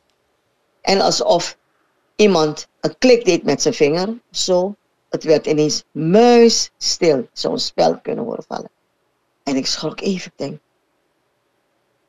En 0.80 1.00
alsof 1.00 1.58
iemand 2.16 2.68
een 2.80 2.98
klik 2.98 3.24
deed 3.24 3.42
met 3.42 3.62
zijn 3.62 3.74
vinger. 3.74 4.20
Zo. 4.30 4.74
Het 5.08 5.24
werd 5.24 5.46
ineens 5.46 5.84
muisstil. 5.90 7.28
Zo'n 7.32 7.58
spel 7.58 8.00
kunnen 8.00 8.24
horen 8.24 8.44
vallen. 8.48 8.70
En 9.42 9.56
ik 9.56 9.66
schrok 9.66 10.00
even. 10.00 10.30
Ik 10.30 10.38
denk, 10.38 10.60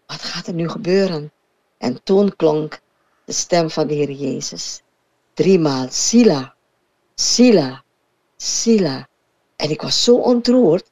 wat 0.06 0.22
gaat 0.22 0.48
er 0.48 0.54
nu 0.54 0.70
gebeuren? 0.70 1.32
En 1.78 2.04
toen 2.04 2.36
klonk 2.36 2.80
de 3.26 3.34
stem 3.34 3.70
van 3.70 3.88
de 3.88 3.94
Heer 3.94 4.12
Jezus. 4.12 4.82
Driemaal, 5.34 5.88
Sila, 5.90 6.56
Sila, 7.16 7.84
Sila. 8.38 9.08
En 9.56 9.70
ik 9.70 9.82
was 9.82 10.04
zo 10.04 10.16
ontroerd. 10.16 10.92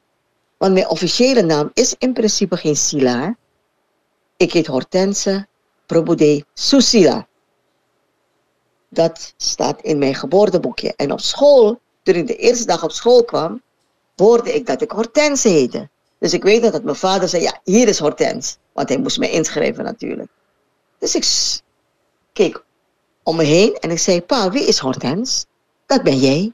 Want 0.62 0.74
mijn 0.74 0.88
officiële 0.88 1.42
naam 1.42 1.70
is 1.74 1.94
in 1.98 2.12
principe 2.12 2.56
geen 2.56 2.76
Sila. 2.76 3.36
Ik 4.36 4.52
heet 4.52 4.66
Hortense 4.66 5.46
Probude 5.86 6.44
Susila. 6.54 7.26
Dat 8.88 9.34
staat 9.36 9.80
in 9.80 9.98
mijn 9.98 10.14
geboorteboekje. 10.14 10.92
En 10.96 11.12
op 11.12 11.20
school, 11.20 11.80
toen 12.02 12.14
ik 12.14 12.26
de 12.26 12.36
eerste 12.36 12.66
dag 12.66 12.84
op 12.84 12.92
school 12.92 13.24
kwam, 13.24 13.62
hoorde 14.16 14.54
ik 14.54 14.66
dat 14.66 14.82
ik 14.82 14.90
Hortense 14.90 15.48
heette. 15.48 15.88
Dus 16.18 16.32
ik 16.32 16.42
weet 16.42 16.72
dat 16.72 16.82
mijn 16.82 16.96
vader 16.96 17.28
zei, 17.28 17.42
ja, 17.42 17.60
hier 17.64 17.88
is 17.88 17.98
Hortense. 17.98 18.56
Want 18.72 18.88
hij 18.88 18.98
moest 18.98 19.18
mij 19.18 19.30
inschrijven 19.30 19.84
natuurlijk. 19.84 20.30
Dus 20.98 21.14
ik 21.14 21.26
keek 22.32 22.64
om 23.22 23.36
me 23.36 23.44
heen 23.44 23.74
en 23.74 23.90
ik 23.90 23.98
zei, 23.98 24.22
pa, 24.22 24.50
wie 24.50 24.66
is 24.66 24.78
Hortense? 24.78 25.44
Dat 25.86 26.02
ben 26.02 26.18
jij. 26.18 26.52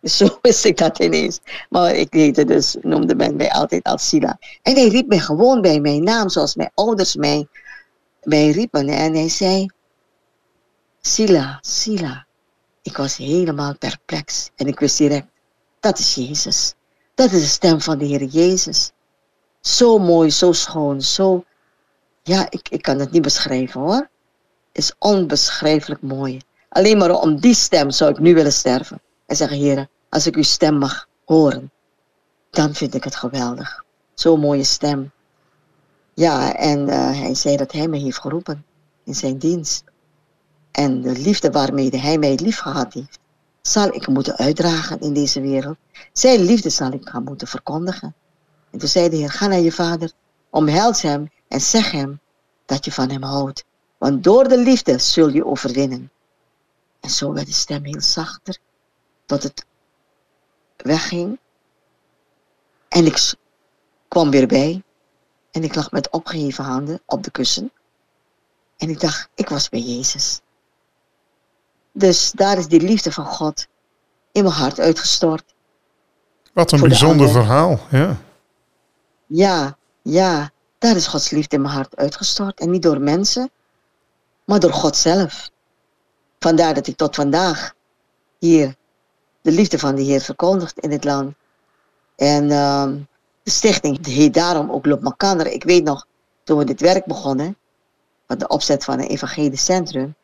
Zo 0.16 0.38
wist 0.42 0.64
ik 0.64 0.76
dat 0.76 0.98
ineens. 0.98 1.40
Maar 1.68 1.94
ik 1.94 2.12
heette 2.12 2.44
dus, 2.44 2.76
noemde 2.80 3.14
men 3.14 3.36
mij 3.36 3.50
altijd 3.50 3.82
als 3.82 4.08
Sila. 4.08 4.38
En 4.62 4.74
hij 4.74 4.88
riep 4.88 5.06
me 5.06 5.20
gewoon 5.20 5.60
bij 5.60 5.80
mijn 5.80 6.02
naam, 6.02 6.28
zoals 6.28 6.54
mijn 6.54 6.70
ouders 6.74 7.16
mij, 7.16 7.46
mij 8.22 8.50
riepen. 8.50 8.88
En 8.88 9.14
hij 9.14 9.28
zei, 9.28 9.66
Sila, 11.00 11.58
Sila. 11.60 12.26
Ik 12.82 12.96
was 12.96 13.16
helemaal 13.16 13.76
perplex. 13.76 14.50
En 14.56 14.66
ik 14.66 14.80
wist 14.80 14.98
direct, 14.98 15.26
dat 15.80 15.98
is 15.98 16.14
Jezus. 16.14 16.74
Dat 17.14 17.32
is 17.32 17.40
de 17.40 17.46
stem 17.46 17.80
van 17.80 17.98
de 17.98 18.04
Heer 18.04 18.24
Jezus. 18.24 18.92
Zo 19.60 19.98
mooi, 19.98 20.30
zo 20.30 20.52
schoon, 20.52 21.02
zo... 21.02 21.44
Ja, 22.22 22.46
ik, 22.50 22.68
ik 22.68 22.82
kan 22.82 22.98
het 22.98 23.10
niet 23.10 23.22
beschrijven 23.22 23.80
hoor. 23.80 24.08
Het 24.72 24.82
is 24.82 24.94
onbeschrijfelijk 24.98 26.02
mooi. 26.02 26.40
Alleen 26.68 26.98
maar 26.98 27.20
om 27.20 27.40
die 27.40 27.54
stem 27.54 27.90
zou 27.90 28.10
ik 28.10 28.18
nu 28.18 28.34
willen 28.34 28.52
sterven. 28.52 29.00
En 29.30 29.36
zeggen, 29.36 29.58
heren, 29.58 29.88
als 30.08 30.26
ik 30.26 30.36
uw 30.36 30.42
stem 30.42 30.78
mag 30.78 31.08
horen, 31.24 31.70
dan 32.50 32.74
vind 32.74 32.94
ik 32.94 33.04
het 33.04 33.16
geweldig. 33.16 33.84
Zo'n 34.14 34.40
mooie 34.40 34.64
stem. 34.64 35.10
Ja, 36.14 36.54
en 36.54 36.88
uh, 36.88 36.94
hij 36.94 37.34
zei 37.34 37.56
dat 37.56 37.72
hij 37.72 37.88
me 37.88 37.98
heeft 37.98 38.20
geroepen 38.20 38.64
in 39.04 39.14
zijn 39.14 39.38
dienst. 39.38 39.84
En 40.70 41.00
de 41.00 41.12
liefde 41.12 41.50
waarmee 41.50 41.96
hij 41.96 42.18
mij 42.18 42.34
lief 42.34 42.58
gehad 42.58 42.92
heeft, 42.92 43.18
zal 43.62 43.94
ik 43.94 44.08
moeten 44.08 44.36
uitdragen 44.36 45.00
in 45.00 45.12
deze 45.12 45.40
wereld. 45.40 45.76
Zijn 46.12 46.40
liefde 46.40 46.70
zal 46.70 46.92
ik 46.92 47.08
gaan 47.08 47.24
moeten 47.24 47.48
verkondigen. 47.48 48.14
En 48.70 48.78
toen 48.78 48.88
zei 48.88 49.08
de 49.08 49.16
Heer, 49.16 49.30
ga 49.30 49.46
naar 49.46 49.60
je 49.60 49.72
vader, 49.72 50.12
omhels 50.50 51.02
hem 51.02 51.30
en 51.48 51.60
zeg 51.60 51.90
hem 51.90 52.20
dat 52.66 52.84
je 52.84 52.92
van 52.92 53.10
hem 53.10 53.22
houdt. 53.22 53.64
Want 53.98 54.24
door 54.24 54.48
de 54.48 54.58
liefde 54.58 54.98
zul 54.98 55.28
je 55.28 55.46
overwinnen. 55.46 56.10
En 57.00 57.10
zo 57.10 57.32
werd 57.32 57.46
de 57.46 57.52
stem 57.52 57.84
heel 57.84 58.00
zachter, 58.00 58.58
tot 59.30 59.42
het 59.42 59.66
wegging. 60.76 61.38
En 62.88 63.06
ik 63.06 63.34
kwam 64.08 64.30
weer 64.30 64.46
bij. 64.46 64.82
En 65.50 65.62
ik 65.62 65.74
lag 65.74 65.90
met 65.90 66.10
opgeheven 66.10 66.64
handen 66.64 67.00
op 67.06 67.22
de 67.22 67.30
kussen. 67.30 67.72
En 68.76 68.88
ik 68.88 69.00
dacht, 69.00 69.28
ik 69.34 69.48
was 69.48 69.68
bij 69.68 69.80
Jezus. 69.80 70.40
Dus 71.92 72.32
daar 72.32 72.58
is 72.58 72.66
die 72.66 72.80
liefde 72.80 73.12
van 73.12 73.24
God 73.24 73.66
in 74.32 74.42
mijn 74.42 74.54
hart 74.54 74.80
uitgestort. 74.80 75.54
Wat 76.52 76.72
een 76.72 76.80
bijzonder 76.80 77.28
verhaal, 77.28 77.80
ja. 77.90 78.16
Ja, 79.26 79.76
ja, 80.02 80.50
daar 80.78 80.96
is 80.96 81.06
Gods 81.06 81.30
liefde 81.30 81.56
in 81.56 81.62
mijn 81.62 81.74
hart 81.74 81.96
uitgestort. 81.96 82.60
En 82.60 82.70
niet 82.70 82.82
door 82.82 83.00
mensen, 83.00 83.50
maar 84.44 84.60
door 84.60 84.72
God 84.72 84.96
zelf. 84.96 85.50
Vandaar 86.38 86.74
dat 86.74 86.86
ik 86.86 86.96
tot 86.96 87.14
vandaag 87.14 87.74
hier 88.38 88.78
de 89.40 89.52
liefde 89.52 89.78
van 89.78 89.94
de 89.94 90.02
Heer 90.02 90.20
verkondigt 90.20 90.78
in 90.78 90.90
dit 90.90 91.04
land. 91.04 91.34
En 92.16 92.44
uh, 92.44 92.88
de 93.42 93.50
stichting 93.50 94.06
heet 94.06 94.34
daarom 94.34 94.70
ook 94.70 94.86
Loop 94.86 95.00
Makander. 95.00 95.46
Ik 95.46 95.64
weet 95.64 95.84
nog, 95.84 96.06
toen 96.42 96.58
we 96.58 96.64
dit 96.64 96.80
werk 96.80 97.06
begonnen, 97.06 97.56
met 98.26 98.40
de 98.40 98.48
opzet 98.48 98.84
van 98.84 98.98
een 98.98 99.06
evangelisch 99.06 99.64
centrum, 99.64 100.14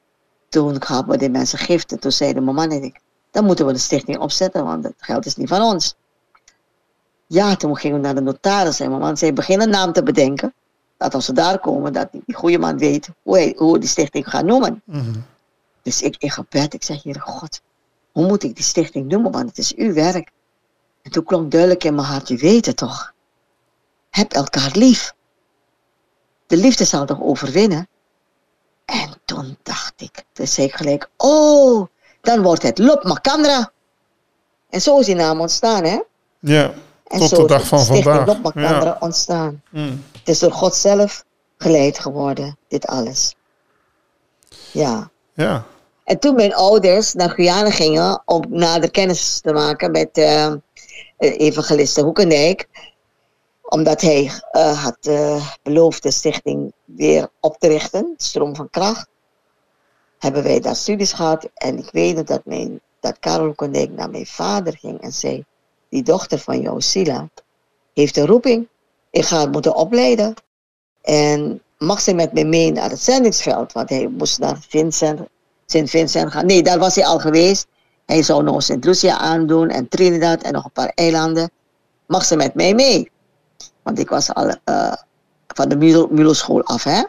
toen 0.48 0.83
gaven 0.83 1.09
we 1.09 1.16
de 1.16 1.31
mensen 1.31 1.59
giften. 1.59 1.98
Toen 1.98 2.12
zeiden 2.12 2.44
mijn 2.44 2.57
man 2.57 2.70
en 2.70 2.83
ik, 2.83 3.00
dan 3.31 3.44
moeten 3.44 3.66
we 3.66 3.72
de 3.72 3.79
stichting 3.79 4.18
opzetten, 4.18 4.64
want 4.64 4.85
het 4.85 4.94
geld 4.98 5.26
is 5.26 5.37
niet 5.37 5.48
van 5.48 5.62
ons. 5.62 5.96
Ja, 7.26 7.57
toen 7.57 7.76
gingen 7.76 7.96
we 7.96 8.02
naar 8.02 8.14
de 8.14 8.20
notaris 8.20 8.81
en 8.81 8.88
mijn 8.88 9.00
man 9.00 9.16
zei, 9.16 9.33
begin 9.33 9.61
een 9.61 9.70
naam 9.70 9.92
te 9.92 10.02
bedenken. 10.02 10.55
Dat 10.96 11.14
als 11.14 11.26
we 11.26 11.33
daar 11.33 11.59
komen, 11.59 11.92
dat 11.92 12.09
die 12.12 12.35
goede 12.35 12.59
man 12.59 12.79
weet 12.79 13.09
hoe, 13.22 13.55
hoe 13.57 13.79
die 13.79 13.88
stichting 13.88 14.29
gaat 14.29 14.44
noemen. 14.44 14.83
Mhm. 14.85 15.20
Dus 15.83 16.02
ik 16.02 16.16
in 16.18 16.31
gebed, 16.31 16.74
ik 16.74 16.83
zeg, 16.83 17.02
Heer 17.02 17.20
God, 17.20 17.61
hoe 18.16 18.26
moet 18.26 18.42
ik 18.42 18.55
die 18.55 18.64
stichting 18.64 19.09
noemen, 19.09 19.33
want 19.33 19.48
het 19.48 19.59
is 19.59 19.74
uw 19.74 19.92
werk. 19.92 20.31
En 21.02 21.11
toen 21.11 21.24
klonk 21.24 21.50
duidelijk 21.50 21.85
in 21.85 21.94
mijn 21.94 22.07
hart, 22.07 22.31
u 22.31 22.37
weet 22.37 22.66
het 22.66 22.76
toch. 22.76 23.12
Heb 24.11 24.33
elkaar 24.33 24.70
lief. 24.74 25.14
De 26.46 26.57
liefde 26.57 26.85
zal 26.85 27.07
toch 27.07 27.20
overwinnen? 27.20 27.88
En 28.85 29.20
toen 29.24 29.57
dacht 29.62 29.92
ik, 29.96 30.24
toen 30.33 30.46
zei 30.46 30.66
ik 30.66 30.74
gelijk, 30.74 31.11
oh, 31.16 31.87
dan 32.20 32.42
wordt 32.42 32.62
het 32.62 32.79
Lop 32.79 33.05
Macandra. 33.05 33.70
En 34.70 34.81
zo 34.81 34.98
is 34.98 35.07
die 35.07 35.14
naam 35.14 35.40
ontstaan, 35.40 35.85
hè? 35.85 36.02
Ja, 36.38 36.74
en 37.07 37.18
tot 37.18 37.31
de 37.31 37.46
dag 37.46 37.66
van 37.66 37.85
vandaag. 37.85 38.26
Lop 38.26 38.42
Macandra 38.42 38.85
ja. 38.85 38.96
ontstaan. 39.00 39.62
Mm. 39.70 40.05
Het 40.18 40.29
is 40.29 40.38
door 40.38 40.52
God 40.52 40.74
zelf 40.74 41.24
geleid 41.57 41.98
geworden, 41.98 42.57
dit 42.68 42.87
alles. 42.87 43.35
Ja. 44.72 45.11
Ja. 45.35 45.66
En 46.06 46.18
toen 46.18 46.34
mijn 46.34 46.54
ouders 46.54 47.14
naar 47.14 47.30
Guyana 47.30 47.70
gingen 47.70 48.22
om 48.24 48.44
nader 48.48 48.90
kennis 48.90 49.40
te 49.40 49.52
maken 49.52 49.90
met 49.90 50.18
uh, 50.18 50.52
evangeliste 51.18 52.02
Hoekendijk, 52.02 52.68
omdat 53.62 54.00
hij 54.00 54.30
uh, 54.52 54.84
had 54.84 55.10
beloofd 55.62 56.02
de 56.02 56.10
stichting 56.10 56.72
weer 56.84 57.28
op 57.40 57.58
te 57.58 57.68
richten, 57.68 58.14
Stroom 58.16 58.56
van 58.56 58.70
Kracht, 58.70 59.08
hebben 60.18 60.42
wij 60.42 60.60
daar 60.60 60.76
studies 60.76 61.12
gehad. 61.12 61.48
En 61.54 61.78
ik 61.78 61.88
weet 61.92 62.26
dat, 62.26 62.44
mijn, 62.44 62.80
dat 63.00 63.18
Karel 63.18 63.46
Hoekendijk 63.46 63.90
naar 63.90 64.10
mijn 64.10 64.26
vader 64.26 64.76
ging 64.76 65.00
en 65.00 65.12
zei, 65.12 65.44
die 65.88 66.02
dochter 66.02 66.38
van 66.38 66.60
jou, 66.60 66.80
Sila, 66.80 67.28
heeft 67.94 68.16
een 68.16 68.26
roeping. 68.26 68.68
Ik 69.10 69.24
ga 69.24 69.40
het 69.40 69.52
moeten 69.52 69.74
opleiden. 69.74 70.34
En 71.02 71.62
mag 71.78 72.00
ze 72.00 72.14
met 72.14 72.32
me 72.32 72.44
mee 72.44 72.72
naar 72.72 72.90
het 72.90 73.00
zendingsveld, 73.00 73.72
want 73.72 73.88
hij 73.88 74.06
moest 74.06 74.38
naar 74.38 74.58
Vincent 74.68 75.20
Sint 75.66 75.90
Vincent 75.90 76.33
gaan. 76.33 76.46
Nee, 76.46 76.62
daar 76.62 76.79
was 76.79 76.94
hij 76.94 77.07
al 77.07 77.18
geweest. 77.18 77.66
Hij 78.07 78.22
zou 78.22 78.42
nog 78.42 78.62
Sint 78.62 78.85
Lucia 78.85 79.18
aandoen 79.18 79.68
en 79.68 79.88
Trinidad 79.88 80.42
en 80.42 80.52
nog 80.52 80.64
een 80.64 80.72
paar 80.72 80.92
eilanden. 80.94 81.50
Mag 82.07 82.24
ze 82.24 82.37
met 82.37 82.55
mij 82.55 82.74
mee? 82.74 83.11
Want 83.83 83.98
ik 83.98 84.09
was 84.09 84.35
al 84.35 84.55
uh, 84.64 84.92
van 85.46 85.68
de 85.68 85.76
Muloschool 86.11 86.62
af, 86.62 86.85
hè? 86.85 87.02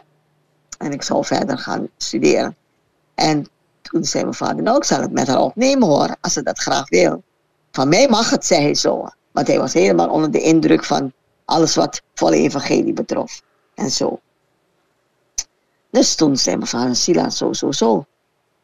En 0.78 0.92
ik 0.92 1.02
zou 1.02 1.24
verder 1.24 1.58
gaan 1.58 1.88
studeren. 1.96 2.56
En 3.14 3.48
toen 3.82 4.04
zei 4.04 4.22
mijn 4.22 4.34
vader, 4.34 4.62
nou, 4.62 4.76
ik 4.76 4.84
zal 4.84 5.00
het 5.00 5.12
met 5.12 5.26
haar 5.26 5.40
opnemen 5.40 5.88
hoor, 5.88 6.16
als 6.20 6.32
ze 6.32 6.42
dat 6.42 6.58
graag 6.58 6.88
wil. 6.88 7.22
Van 7.72 7.88
mij 7.88 8.08
mag 8.08 8.30
het, 8.30 8.46
zei 8.46 8.62
hij 8.62 8.74
zo. 8.74 9.08
Want 9.32 9.46
hij 9.46 9.58
was 9.58 9.72
helemaal 9.72 10.08
onder 10.08 10.30
de 10.30 10.40
indruk 10.40 10.84
van 10.84 11.12
alles 11.44 11.74
wat 11.74 12.02
volle 12.14 12.36
evangelie 12.36 12.92
betrof. 12.92 13.42
En 13.74 13.90
zo. 13.90 14.20
Dus 15.90 16.14
toen 16.14 16.36
zei 16.36 16.56
mijn 16.56 16.68
vader, 16.68 16.96
Sila, 16.96 17.30
zo, 17.30 17.52
zo, 17.52 17.72
zo. 17.72 18.06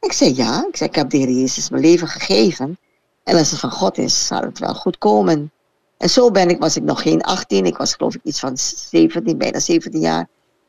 Ik 0.04 0.12
zei 0.12 0.34
ja. 0.34 0.66
Ik 0.68 0.76
zei, 0.76 0.88
ik 0.88 0.94
heb 0.94 1.10
de 1.10 1.16
Heer 1.16 1.30
Jezus 1.30 1.70
mijn 1.70 1.82
leven 1.82 2.08
gegeven. 2.08 2.78
En 3.22 3.36
als 3.36 3.50
het 3.50 3.60
van 3.60 3.70
God 3.70 3.98
is, 3.98 4.26
zal 4.26 4.40
het 4.40 4.58
wel 4.58 4.74
goed 4.74 4.98
komen. 4.98 5.52
En 5.98 6.10
zo 6.10 6.30
ben 6.30 6.48
ik, 6.48 6.58
was 6.58 6.76
ik 6.76 6.82
nog 6.82 7.02
geen 7.02 7.22
18. 7.22 7.66
Ik 7.66 7.76
was 7.76 7.94
geloof 7.94 8.14
ik 8.14 8.20
iets 8.24 8.40
van 8.40 8.56
17, 8.56 9.38
bijna 9.38 9.58
17 9.58 10.00
jaar. 10.00 10.28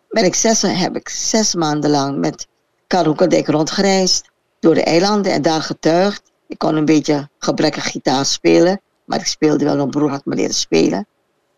Ben 0.10 0.24
ik 0.24 0.36
zes, 0.36 0.62
heb 0.62 0.95
ik 0.95 1.10
zes 1.10 1.56
maanden 1.56 1.89
lang 1.89 2.17
met 2.17 2.48
Karel 2.88 3.06
Hoekendijk 3.06 3.48
rondgereisd. 3.48 4.30
Door 4.60 4.74
de 4.74 4.84
eilanden 4.84 5.32
en 5.32 5.41
daar 5.41 5.62
getuigd. 5.62 6.32
Ik 6.48 6.58
kon 6.58 6.76
een 6.76 6.86
beetje 6.86 7.30
gebrekkig 7.39 7.91
gitaar 7.91 8.26
spelen. 8.26 8.82
Maar 9.06 9.19
ik 9.19 9.26
speelde 9.26 9.65
wel, 9.65 9.76
mijn 9.76 9.89
broer 9.89 10.10
had 10.10 10.26
me 10.26 10.36
leren 10.36 10.56
spelen. 10.56 11.08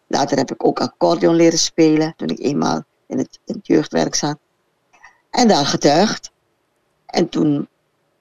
Later 0.08 0.38
heb 0.38 0.52
ik 0.52 0.66
ook 0.66 0.80
accordeon 0.80 1.36
leren 1.36 1.60
spelen. 1.60 2.14
Toen 2.16 2.28
ik 2.28 2.40
eenmaal 2.40 2.84
in 3.08 3.18
het, 3.18 3.40
in 3.46 3.56
het 3.56 3.68
jeugdwerk 3.68 4.16
zat. 4.16 4.38
En 5.30 5.48
daar 5.48 5.66
getuigd. 5.66 6.32
En 7.18 7.30
toen, 7.30 7.68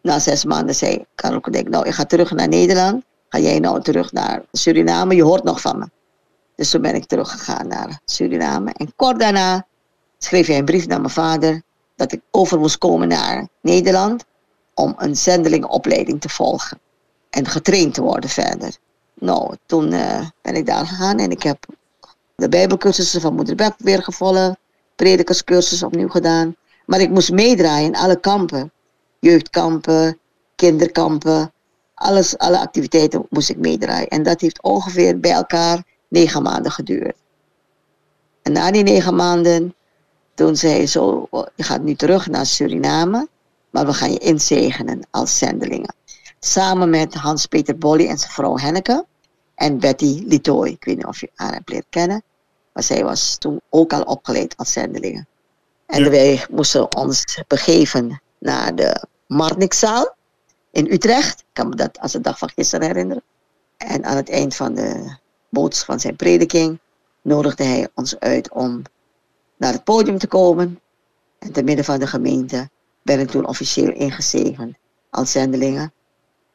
na 0.03 0.19
zes 0.19 0.45
maanden, 0.45 0.75
zei 0.75 1.05
Karel 1.15 1.41
denk 1.41 1.69
nou, 1.69 1.87
ik 1.87 1.95
ga 1.95 2.05
terug 2.05 2.31
naar 2.31 2.49
Nederland. 2.49 3.05
Ga 3.29 3.39
jij 3.39 3.59
nou 3.59 3.83
terug 3.83 4.13
naar 4.13 4.43
Suriname? 4.53 5.15
Je 5.15 5.23
hoort 5.23 5.45
nog 5.45 5.61
van 5.61 5.79
me. 5.79 5.87
Dus 6.55 6.71
toen 6.71 6.81
ben 6.81 6.95
ik 6.95 7.07
teruggegaan 7.07 7.69
naar 7.69 8.01
Suriname. 8.05 8.73
En 8.73 8.93
kort 8.97 9.19
daarna 9.19 9.67
schreef 10.19 10.47
hij 10.47 10.59
een 10.59 10.65
brief 10.65 10.87
naar 10.87 11.01
mijn 11.01 11.13
vader 11.13 11.63
dat 11.97 12.13
ik 12.13 12.21
over 12.31 12.59
moest 12.59 12.79
komen 12.79 13.09
naar 13.09 13.49
Nederland 13.61 14.25
om 14.75 14.95
een 14.97 15.17
zendelingopleiding 15.17 16.21
te 16.21 16.29
volgen 16.29 16.79
en 17.31 17.47
getraind 17.47 17.95
te 17.95 18.03
worden 18.03 18.31
verder. 18.31 18.77
Nou, 19.15 19.57
toen 19.67 19.93
uh, 19.93 20.27
ben 20.43 20.55
ik 20.55 20.67
daar 20.67 20.87
gegaan 20.87 21.19
en 21.19 21.31
ik 21.31 21.43
heb 21.43 21.67
de 22.35 22.49
bijbelcursussen 22.49 23.21
van 23.21 23.35
moeder 23.35 23.55
Beb 23.55 23.75
weer 23.79 24.03
gevolgd, 24.03 24.57
predikerscursus 24.95 25.83
opnieuw 25.83 26.09
gedaan. 26.09 26.57
Maar 26.87 27.01
ik 27.01 27.11
moest 27.11 27.33
meedraaien 27.33 27.87
in 27.87 27.97
alle 27.97 28.21
kampen 28.21 28.71
jeugdkampen, 29.27 30.19
kinderkampen, 30.57 31.53
alles, 31.95 32.39
alle 32.39 32.59
activiteiten 32.59 33.27
moest 33.31 33.51
ik 33.51 33.57
meedraaien. 33.57 34.09
En 34.09 34.23
dat 34.23 34.41
heeft 34.41 34.63
ongeveer 34.63 35.21
bij 35.21 35.33
elkaar 35.33 35.85
negen 36.09 36.43
maanden 36.43 36.73
geduurd. 36.73 37.17
En 38.43 38.53
na 38.53 38.71
die 38.71 38.83
negen 38.83 39.15
maanden, 39.15 39.75
toen 40.35 40.57
zei 40.57 40.87
zo, 40.87 41.29
je 41.55 41.63
gaat 41.63 41.83
nu 41.83 41.95
terug 41.95 42.27
naar 42.27 42.47
Suriname, 42.47 43.29
maar 43.71 43.87
we 43.87 43.93
gaan 43.93 44.13
je 44.13 44.19
inzegenen 44.19 45.07
als 45.11 45.39
zendelingen. 45.39 45.95
Samen 46.41 46.91
met 46.91 47.15
Hans-Peter 47.15 47.79
Bolly 47.79 48.07
en 48.09 48.19
zijn 48.19 48.33
vrouw 48.33 48.59
Henneke 48.59 49.07
en 49.55 49.79
Betty 49.79 50.23
Litoy. 50.27 50.69
Ik 50.69 50.85
weet 50.85 50.97
niet 50.97 51.07
of 51.07 51.21
je 51.21 51.31
haar 51.35 51.53
hebt 51.53 51.69
leren 51.69 51.87
kennen, 51.89 52.23
maar 52.73 52.83
zij 52.83 53.05
was 53.05 53.37
toen 53.39 53.61
ook 53.71 53.93
al 53.93 54.03
opgeleid 54.03 54.57
als 54.57 54.73
zendelingen. 54.73 55.27
En 55.87 56.11
wij 56.11 56.47
moesten 56.51 56.97
ons 56.97 57.43
begeven 57.47 58.21
naar 58.39 58.75
de 58.75 59.07
Marnixzaal 59.27 60.15
in 60.71 60.93
Utrecht. 60.93 61.41
Ik 61.41 61.47
kan 61.53 61.69
me 61.69 61.75
dat 61.75 61.99
als 61.99 62.13
de 62.13 62.21
dag 62.21 62.39
van 62.39 62.51
gisteren 62.55 62.87
herinneren. 62.87 63.23
En 63.77 64.05
aan 64.05 64.17
het 64.17 64.31
eind 64.31 64.57
van 64.57 64.75
de 64.75 65.17
boodschap 65.49 65.87
van 65.87 66.01
zijn 66.01 66.17
prediking 66.17 66.79
nodigde 67.23 67.65
hij 67.65 67.89
ons 67.95 68.19
uit 68.19 68.51
om 68.51 68.83
naar 69.57 69.73
het 69.73 69.85
podium 69.85 70.19
te 70.19 70.27
komen. 70.27 70.81
En 71.39 71.53
te 71.53 71.63
midden 71.63 71.85
van 71.85 71.99
de 71.99 72.07
gemeente 72.07 72.69
ik 73.15 73.31
toen 73.31 73.47
officieel 73.47 73.93
ingezegend 73.93 74.77
als 75.11 75.31
zendelingen. 75.31 75.93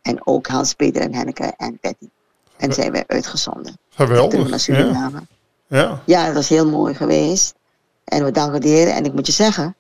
En 0.02 0.28
ook 0.28 0.48
Hans, 0.48 0.74
Peter 0.74 1.02
en 1.02 1.14
Henneke 1.14 1.54
en 1.58 1.78
Betty. 1.82 2.10
En 2.58 2.74
zijn 2.74 2.92
wij 2.92 3.04
uitgezonden. 3.08 3.78
Geweldig. 3.90 4.50
Naar 4.50 4.60
Suriname. 4.60 5.22
Ja. 5.68 5.80
ja. 5.80 6.02
ja, 6.06 6.26
dat 6.26 6.34
was 6.34 6.50
heel 6.50 6.70
mooi 6.70 6.94
geweest. 6.94 7.56
En 8.04 8.24
we 8.24 8.32
danken 8.32 8.62
de 8.62 8.68
Heer. 8.68 8.88
En 8.88 9.06
ik 9.06 9.14
moet 9.14 9.26
je 9.26 9.32
zeggen, 9.32 9.76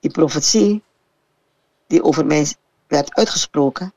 die 0.00 0.10
profetie 0.10 0.82
die 1.86 2.02
over 2.02 2.26
mij 2.26 2.54
werd 2.86 3.14
uitgesproken, 3.14 3.92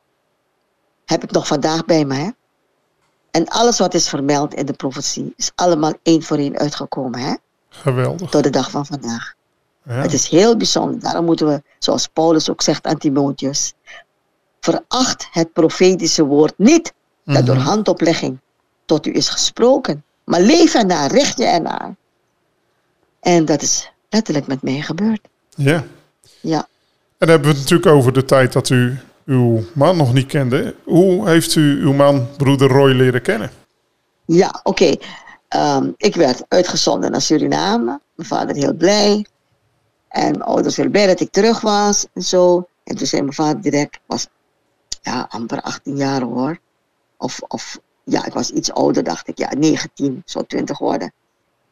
heb 1.06 1.23
ik 1.23 1.32
nog 1.32 1.47
vandaag 1.47 1.86
bij 1.86 2.06
me. 2.06 2.15
Hè? 2.15 2.30
En 3.32 3.47
alles 3.47 3.80
wat 3.80 3.93
is 3.93 4.10
vermeld 4.10 4.54
in 4.54 4.65
de 4.65 4.73
profetie 4.73 5.34
is 5.36 5.52
allemaal 5.56 5.93
één 6.04 6.23
voor 6.23 6.38
één 6.38 6.58
uitgekomen. 6.58 7.19
Hè? 7.19 7.36
Geweldig. 7.69 8.30
Tot 8.30 8.43
de 8.43 8.49
dag 8.49 8.71
van 8.71 8.86
vandaag. 8.86 9.34
Ja. 9.84 9.93
Het 9.93 10.13
is 10.13 10.28
heel 10.28 10.58
bijzonder. 10.58 10.99
Daarom 10.99 11.25
moeten 11.25 11.47
we, 11.47 11.63
zoals 11.80 12.08
Paulus 12.08 12.49
ook 12.49 12.62
zegt 12.62 12.86
aan 12.86 12.97
Timotheus, 12.97 13.73
veracht 14.60 15.28
het 15.32 15.54
profetische 15.54 16.25
woord 16.25 16.54
niet, 16.58 16.93
dat 17.23 17.45
door 17.45 17.56
mhm. 17.56 17.65
handoplegging 17.65 18.39
tot 18.86 19.06
u 19.06 19.13
is 19.13 19.30
gesproken. 19.30 20.04
Maar 20.23 20.41
leef 20.41 20.73
ernaar, 20.73 21.12
richt 21.12 21.38
je 21.38 21.45
ernaar. 21.45 21.95
En 23.19 23.45
dat 23.45 23.62
is 23.62 23.91
letterlijk 24.10 24.47
met 24.47 24.62
mij 24.62 24.82
gebeurd. 24.82 25.28
Ja. 25.56 25.84
Ja. 26.41 26.67
En 27.20 27.28
dan 27.28 27.36
hebben 27.36 27.50
we 27.50 27.60
het 27.60 27.70
natuurlijk 27.70 27.98
over 27.98 28.14
de 28.14 28.26
tijd 28.26 28.54
dat 28.54 28.70
u 28.70 28.98
uw 29.26 29.64
man 29.74 29.98
nog 29.98 30.14
niet 30.14 30.26
kende. 30.26 30.76
Hoe 30.84 31.30
heeft 31.30 31.56
u 31.56 31.82
uw 31.82 31.94
man, 31.94 32.28
broeder 32.38 32.68
Roy, 32.70 32.92
leren 32.92 33.22
kennen? 33.22 33.52
Ja, 34.26 34.60
oké. 34.64 34.96
Ehm, 35.48 35.92
ik 35.98 36.16
werd 36.16 36.46
uitgezonden 36.48 37.12
naar 37.12 37.22
Suriname. 37.22 38.00
Mijn 38.16 38.28
vader 38.28 38.56
heel 38.56 38.74
blij. 38.74 39.26
En 40.08 40.32
mijn 40.32 40.42
ouders 40.42 40.76
heel 40.76 40.90
blij 40.90 41.08
dat 41.08 41.20
ik 41.20 41.32
terug 41.32 41.62
was 41.62 42.06
en 42.14 42.22
zo. 42.22 42.68
En 42.84 42.96
toen 42.96 43.08
zei 43.08 43.22
mijn 43.22 43.34
vader 43.34 43.62
direct, 43.62 44.00
was 44.06 44.28
ja, 45.02 45.28
amper 45.30 45.62
18 45.62 45.98
jaar 45.98 46.22
hoor. 46.22 46.60
Of, 47.18 47.40
of 47.48 47.80
ja, 48.04 48.26
ik 48.26 48.34
was 48.34 48.52
iets 48.52 48.72
ouder, 48.72 49.04
dacht 49.04 49.28
ik. 49.28 49.38
Ja, 49.38 49.54
19, 49.58 50.22
zo 50.26 50.44
20 50.44 50.78
worden. 50.78 51.14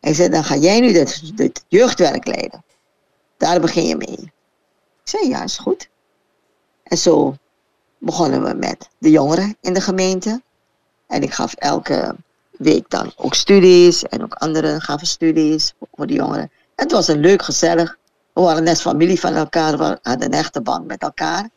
Hij 0.02 0.14
zei, 0.14 0.30
dan 0.30 0.44
ga 0.44 0.56
jij 0.56 0.80
nu 0.80 0.92
dit 1.36 1.64
jeugdwerk 1.68 2.26
leiden. 2.26 2.64
Daar 3.38 3.60
begin 3.60 3.88
je 3.88 3.96
mee. 3.96 4.36
Zei, 5.08 5.28
ja, 5.28 5.44
is 5.44 5.58
goed. 5.58 5.90
En 6.84 6.98
zo 6.98 7.36
begonnen 7.98 8.44
we 8.44 8.54
met 8.54 8.90
de 8.98 9.10
jongeren 9.10 9.58
in 9.62 9.74
de 9.74 9.82
gemeente. 9.82 10.42
En 11.08 11.22
ik 11.22 11.34
gaf 11.34 11.54
elke 11.54 12.16
week 12.52 12.90
dan 12.90 13.12
ook 13.16 13.34
studies. 13.34 14.04
En 14.04 14.24
ook 14.24 14.34
anderen 14.34 14.82
gaven 14.82 15.08
studies 15.08 15.74
voor 15.94 16.08
de 16.08 16.14
jongeren. 16.14 16.52
Het 16.76 16.92
was 16.92 17.08
een 17.08 17.20
leuk, 17.20 17.42
gezellig. 17.42 17.98
We 18.34 18.42
waren 18.42 18.64
net 18.64 18.82
familie 18.82 19.20
van 19.20 19.34
elkaar. 19.34 19.78
We 19.78 20.00
hadden 20.02 20.26
een 20.26 20.40
echte 20.40 20.62
band 20.62 20.88
met 20.88 21.02
elkaar. 21.02 21.50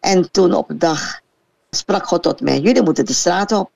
En 0.00 0.30
toen 0.30 0.54
op 0.54 0.70
een 0.70 0.78
dag 0.78 1.20
sprak 1.70 2.06
God 2.06 2.22
tot 2.22 2.40
mij. 2.40 2.60
Jullie 2.60 2.82
moeten 2.82 3.06
de 3.06 3.12
straat 3.12 3.52
op. 3.52 3.70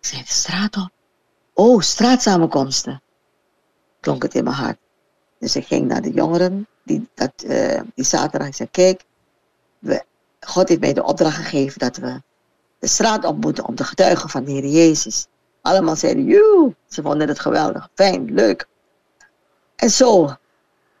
Ik 0.00 0.06
zei, 0.06 0.22
de 0.22 0.32
straat 0.32 0.76
op? 0.76 0.90
Oh, 1.52 1.80
straatsamenkomsten. 1.80 3.02
Klonk 4.00 4.22
het 4.22 4.34
in 4.34 4.44
mijn 4.44 4.56
hart. 4.56 4.78
Dus 5.38 5.56
ik 5.56 5.66
ging 5.66 5.86
naar 5.86 6.02
de 6.02 6.12
jongeren 6.12 6.66
die, 6.84 7.08
dat, 7.14 7.32
uh, 7.46 7.80
die 7.94 8.04
zaterdag. 8.04 8.48
Ik 8.48 8.54
zei, 8.54 8.68
kijk, 8.70 9.04
we, 9.78 10.04
God 10.40 10.68
heeft 10.68 10.80
mij 10.80 10.92
de 10.92 11.04
opdracht 11.04 11.36
gegeven 11.36 11.78
dat 11.78 11.96
we 11.96 12.22
de 12.78 12.86
straat 12.86 13.24
op 13.24 13.40
moeten 13.40 13.66
om 13.66 13.74
te 13.74 13.84
getuigen 13.84 14.28
van 14.28 14.44
de 14.44 14.50
Heer 14.50 14.66
Jezus. 14.66 15.26
Allemaal 15.60 15.96
zeiden, 15.96 16.24
joe, 16.24 16.74
ze 16.88 17.02
vonden 17.02 17.28
het 17.28 17.40
geweldig, 17.40 17.88
fijn, 17.94 18.34
leuk. 18.34 18.66
En 19.76 19.90
zo 19.90 20.36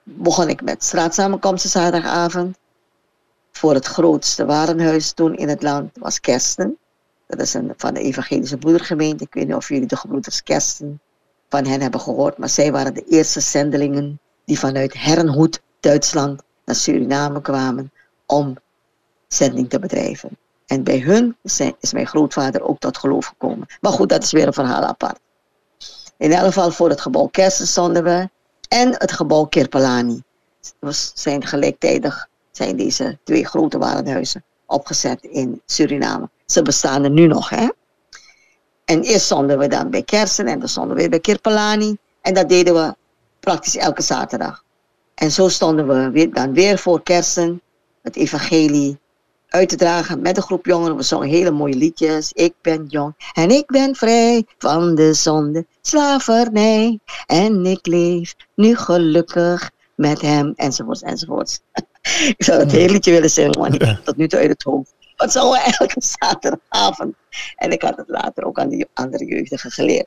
begon 0.02 0.48
ik 0.48 0.62
met 0.62 0.84
straatsamenkomsten 0.84 1.70
zaterdagavond. 1.70 2.56
Voor 3.52 3.74
het 3.74 3.86
grootste 3.86 4.44
warenhuis 4.44 5.12
toen 5.12 5.36
in 5.36 5.48
het 5.48 5.62
land 5.62 5.90
was 5.98 6.20
Kersten. 6.20 6.76
Dat 7.26 7.40
is 7.40 7.54
een, 7.54 7.72
van 7.76 7.94
de 7.94 8.00
evangelische 8.00 8.56
broedergemeente. 8.56 9.24
Ik 9.24 9.34
weet 9.34 9.46
niet 9.46 9.56
of 9.56 9.68
jullie 9.68 9.86
de 9.86 9.96
gebroeders 9.96 10.42
Kersten 10.42 11.00
van 11.48 11.66
hen 11.66 11.80
hebben 11.80 12.00
gehoord. 12.00 12.38
Maar 12.38 12.48
zij 12.48 12.72
waren 12.72 12.94
de 12.94 13.04
eerste 13.04 13.40
zendelingen 13.40 14.20
die 14.44 14.58
vanuit 14.58 14.94
Herrenhoed, 14.94 15.60
Duitsland, 15.84 16.42
naar 16.64 16.76
Suriname 16.76 17.40
kwamen 17.40 17.92
om 18.26 18.56
zending 19.28 19.70
te 19.70 19.78
bedrijven. 19.78 20.30
En 20.66 20.82
bij 20.82 20.98
hun 20.98 21.36
is 21.80 21.92
mijn 21.92 22.06
grootvader 22.06 22.62
ook 22.62 22.78
tot 22.78 22.98
geloof 22.98 23.26
gekomen. 23.26 23.66
Maar 23.80 23.92
goed, 23.92 24.08
dat 24.08 24.22
is 24.22 24.32
weer 24.32 24.46
een 24.46 24.52
verhaal 24.52 24.82
apart. 24.82 25.18
In 26.16 26.32
elk 26.32 26.44
geval 26.44 26.70
voor 26.70 26.88
het 26.88 27.00
gebouw 27.00 27.26
Kersen 27.26 27.66
stonden 27.66 28.04
we. 28.04 28.28
En 28.68 28.90
het 28.92 29.12
gebouw 29.12 29.44
Kirpelani. 29.44 30.22
We 30.78 30.92
zijn 31.14 31.46
gelijktijdig 31.46 32.28
zijn 32.52 32.76
deze 32.76 33.18
twee 33.24 33.46
grote 33.46 33.78
warenhuizen 33.78 34.44
opgezet 34.66 35.22
in 35.22 35.62
Suriname. 35.66 36.28
Ze 36.46 36.62
bestaan 36.62 37.04
er 37.04 37.10
nu 37.10 37.26
nog, 37.26 37.48
hè. 37.48 37.68
En 38.84 39.02
eerst 39.02 39.24
stonden 39.24 39.58
we 39.58 39.66
dan 39.66 39.90
bij 39.90 40.02
Kersen 40.02 40.46
en 40.46 40.58
dan 40.58 40.68
stonden 40.68 40.94
we 40.94 41.00
weer 41.00 41.10
bij 41.10 41.20
Kirpelani. 41.20 41.96
En 42.20 42.34
dat 42.34 42.48
deden 42.48 42.74
we 42.74 42.94
praktisch 43.40 43.76
elke 43.76 44.02
zaterdag. 44.02 44.63
En 45.14 45.30
zo 45.30 45.48
stonden 45.48 45.88
we 45.88 46.10
weer, 46.10 46.32
dan 46.32 46.54
weer 46.54 46.78
voor 46.78 47.02
Kersen, 47.02 47.60
het 48.02 48.16
evangelie 48.16 48.98
uit 49.48 49.68
te 49.68 49.76
dragen 49.76 50.20
met 50.20 50.36
een 50.36 50.42
groep 50.42 50.66
jongeren. 50.66 50.96
We 50.96 51.02
zongen 51.02 51.28
hele 51.28 51.50
mooie 51.50 51.74
liedjes. 51.74 52.32
Ik 52.32 52.54
ben 52.60 52.86
jong 52.86 53.14
en 53.32 53.50
ik 53.50 53.66
ben 53.66 53.94
vrij 53.94 54.44
van 54.58 54.94
de 54.94 55.12
zonde, 55.12 55.66
slavernij. 55.80 56.98
En 57.26 57.66
ik 57.66 57.86
leef 57.86 58.34
nu 58.54 58.76
gelukkig 58.76 59.70
met 59.94 60.20
hem, 60.20 60.52
enzovoorts, 60.56 61.02
enzovoorts. 61.02 61.60
ik 62.36 62.44
zou 62.44 62.60
het 62.60 62.72
hele 62.72 62.92
liedje 62.92 63.12
willen 63.12 63.30
zingen, 63.30 63.58
maar 63.58 63.70
niet 63.70 64.04
tot 64.04 64.16
nu 64.16 64.28
toe 64.28 64.38
uit 64.38 64.48
het 64.48 64.62
hoofd. 64.62 64.94
Wat 65.16 65.32
zongen 65.32 65.52
we 65.52 65.74
elke 65.78 66.02
zaterdagavond. 66.18 67.14
En 67.56 67.70
ik 67.70 67.82
had 67.82 67.96
het 67.96 68.08
later 68.08 68.44
ook 68.44 68.58
aan 68.58 68.68
de 68.68 68.88
andere 68.94 69.24
jeugdigen 69.24 69.70
geleerd. 69.70 70.06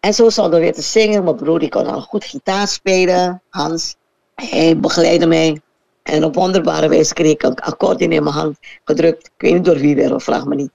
En 0.00 0.14
zo 0.14 0.30
zouden 0.30 0.58
we 0.58 0.64
weer 0.64 0.74
te 0.74 0.82
zingen. 0.82 1.24
Mijn 1.24 1.36
broer 1.36 1.58
die 1.58 1.68
kon 1.68 1.86
al 1.86 2.00
goed 2.00 2.24
gitaar 2.24 2.68
spelen, 2.68 3.42
Hans. 3.48 3.96
Hij 4.34 4.78
begeleidde 4.78 5.26
mij. 5.26 5.60
En 6.02 6.24
op 6.24 6.34
wonderbare 6.34 6.88
wijze 6.88 7.14
kreeg 7.14 7.32
ik 7.32 7.42
een 7.42 7.54
accordeon 7.54 8.12
in 8.12 8.22
mijn 8.22 8.34
hand 8.34 8.58
gedrukt. 8.84 9.26
Ik 9.26 9.32
weet 9.36 9.52
niet 9.52 9.64
door 9.64 9.78
wie 9.78 9.94
weer, 9.94 10.20
vraag 10.20 10.44
me 10.44 10.54
niet. 10.54 10.70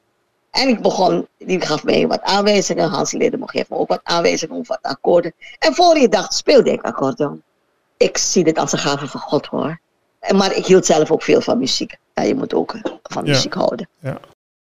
En 0.52 0.68
ik 0.68 0.82
begon, 0.82 1.28
die 1.38 1.62
gaf 1.62 1.84
mij 1.84 2.08
wat 2.08 2.22
aanwijzingen. 2.22 2.90
Hans 2.90 3.12
leerde 3.12 3.38
me 3.38 3.50
geven 3.50 3.78
ook 3.78 3.88
wat 3.88 4.00
aanwijzingen 4.04 4.56
over 4.56 4.80
wat 4.82 4.92
akkoorden. 4.92 5.34
En 5.60 5.74
voor 5.74 5.98
je 5.98 6.08
dag 6.08 6.34
speelde 6.34 6.72
ik 6.72 6.82
accordeon. 6.82 7.42
Ik 7.98 8.18
zie 8.18 8.44
dit 8.44 8.58
als 8.58 8.72
een 8.72 8.80
gave 8.80 9.08
van 9.08 9.22
God 9.22 9.46
hoor. 9.46 9.80
Maar 10.36 10.56
ik 10.56 10.66
hield 10.66 10.86
zelf 10.86 11.12
ook 11.12 11.24
veel 11.24 11.42
van 11.42 11.58
muziek. 11.58 11.98
Ja, 12.14 12.24
je 12.24 12.36
moet 12.36 12.54
ook 12.54 12.76
van 13.04 13.24
muziek 13.24 13.54
houden. 13.54 13.90
Ja. 14.00 14.20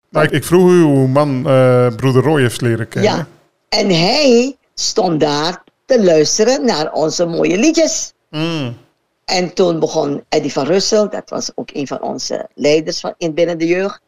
Maar 0.10 0.24
ik, 0.24 0.32
ik 0.32 0.44
vroeg 0.44 0.70
u 0.70 0.82
hoe 0.82 1.08
man 1.08 1.38
uh, 1.48 1.96
broeder 1.96 2.24
Roy 2.24 2.42
heeft 2.42 2.62
leren 2.62 2.88
kennen. 2.88 3.12
Ja, 3.12 3.28
en 3.70 3.90
hij 3.90 4.56
stond 4.74 5.20
daar 5.20 5.64
te 5.86 6.04
luisteren 6.04 6.66
naar 6.66 6.94
onze 6.94 7.26
mooie 7.26 7.58
liedjes. 7.58 8.14
Mm. 8.32 8.78
En 9.26 9.54
toen 9.54 9.80
begon 9.80 10.24
Eddie 10.30 10.52
van 10.52 10.66
Russel, 10.66 11.10
dat 11.10 11.30
was 11.30 11.52
ook 11.56 11.70
een 11.74 11.88
van 11.88 12.02
onze 12.02 12.50
leiders 12.54 13.00
van, 13.00 13.14
in 13.18 13.34
binnen 13.34 13.58
de 13.58 13.68
jeugd. 13.68 14.02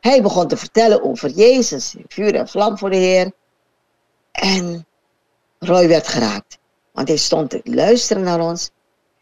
Hij 0.00 0.22
begon 0.22 0.48
te 0.48 0.56
vertellen 0.56 1.02
over 1.02 1.30
Jezus, 1.30 1.94
vuur 2.08 2.34
en 2.34 2.48
vlam 2.48 2.78
voor 2.78 2.90
de 2.90 2.96
Heer. 2.96 3.32
En 4.32 4.86
Roy 5.58 5.88
werd 5.88 6.08
geraakt, 6.08 6.58
want 6.92 7.08
hij 7.08 7.16
stond 7.16 7.50
te 7.50 7.60
luisteren 7.64 8.22
naar 8.22 8.40
ons. 8.40 8.70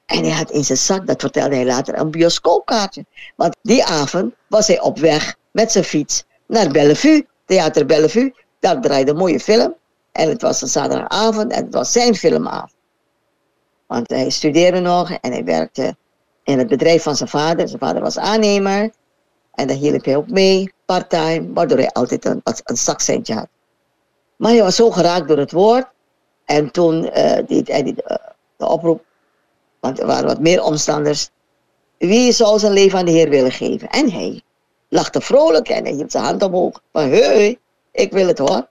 En 0.07 0.25
hij 0.25 0.33
had 0.33 0.51
in 0.51 0.65
zijn 0.65 0.79
zak, 0.79 1.07
dat 1.07 1.21
vertelde 1.21 1.55
hij 1.55 1.65
later, 1.65 1.99
een 1.99 2.11
bioscoopkaartje. 2.11 3.05
Want 3.37 3.57
die 3.63 3.85
avond 3.85 4.35
was 4.47 4.67
hij 4.67 4.81
op 4.81 4.99
weg 4.99 5.37
met 5.51 5.73
zijn 5.73 5.85
fiets 5.85 6.25
naar 6.47 6.71
Bellevue, 6.71 7.27
Theater 7.45 7.87
Bellevue. 7.87 8.35
Daar 8.59 8.81
draaide 8.81 9.11
een 9.11 9.17
mooie 9.17 9.41
film. 9.41 9.75
En 10.13 10.29
het 10.29 10.43
was 10.43 10.63
een 10.63 10.69
zaterdagavond 10.69 11.53
en 11.53 11.65
het 11.65 11.75
was 11.75 11.93
zijn 11.93 12.15
filmavond. 12.15 12.79
Want 13.91 14.11
hij 14.11 14.31
studeerde 14.31 14.81
nog 14.81 15.11
en 15.11 15.33
hij 15.33 15.45
werkte 15.45 15.97
in 16.43 16.59
het 16.59 16.69
bedrijf 16.69 17.03
van 17.03 17.17
zijn 17.17 17.29
vader. 17.29 17.69
Zijn 17.69 17.81
vader 17.81 18.03
was 18.03 18.19
aannemer. 18.19 18.91
En 19.55 19.67
daar 19.67 19.77
hielp 19.77 20.05
hij 20.05 20.17
ook 20.17 20.31
mee, 20.31 20.73
part-time, 20.85 21.53
waardoor 21.53 21.79
hij 21.79 21.91
altijd 21.91 22.25
een, 22.25 22.41
een 22.65 22.77
zakcentje 22.77 23.35
had. 23.35 23.49
Maar 24.37 24.51
hij 24.51 24.63
was 24.63 24.77
zo 24.77 24.91
geraakt 24.91 25.29
door 25.29 25.39
het 25.39 25.53
woord. 25.53 25.87
En 26.45 26.71
toen 26.71 27.05
uh, 27.05 27.39
deed 27.47 27.69
hij 27.69 27.83
de, 27.83 28.21
de, 28.57 28.69
oproep, 28.69 29.05
want 29.81 30.01
er 30.01 30.07
waren 30.07 30.27
wat 30.27 30.41
meer 30.41 30.63
omstanders. 30.63 31.31
Wie 31.99 32.33
zou 32.33 32.59
zijn 32.59 32.73
leven 32.73 32.99
aan 32.99 33.05
de 33.05 33.11
Heer 33.11 33.29
willen 33.29 33.53
geven? 33.53 33.89
En 33.89 34.11
hij 34.11 34.43
lachte 34.89 35.21
vrolijk 35.21 35.69
en 35.69 35.85
hij 35.85 35.93
hield 35.93 36.13
zijn 36.13 36.25
hand 36.25 36.43
omhoog. 36.43 36.83
Van, 36.93 37.09
hey, 37.09 37.59
ik 37.93 38.13
wil 38.13 38.27
het 38.27 38.39
hoor. 38.39 38.69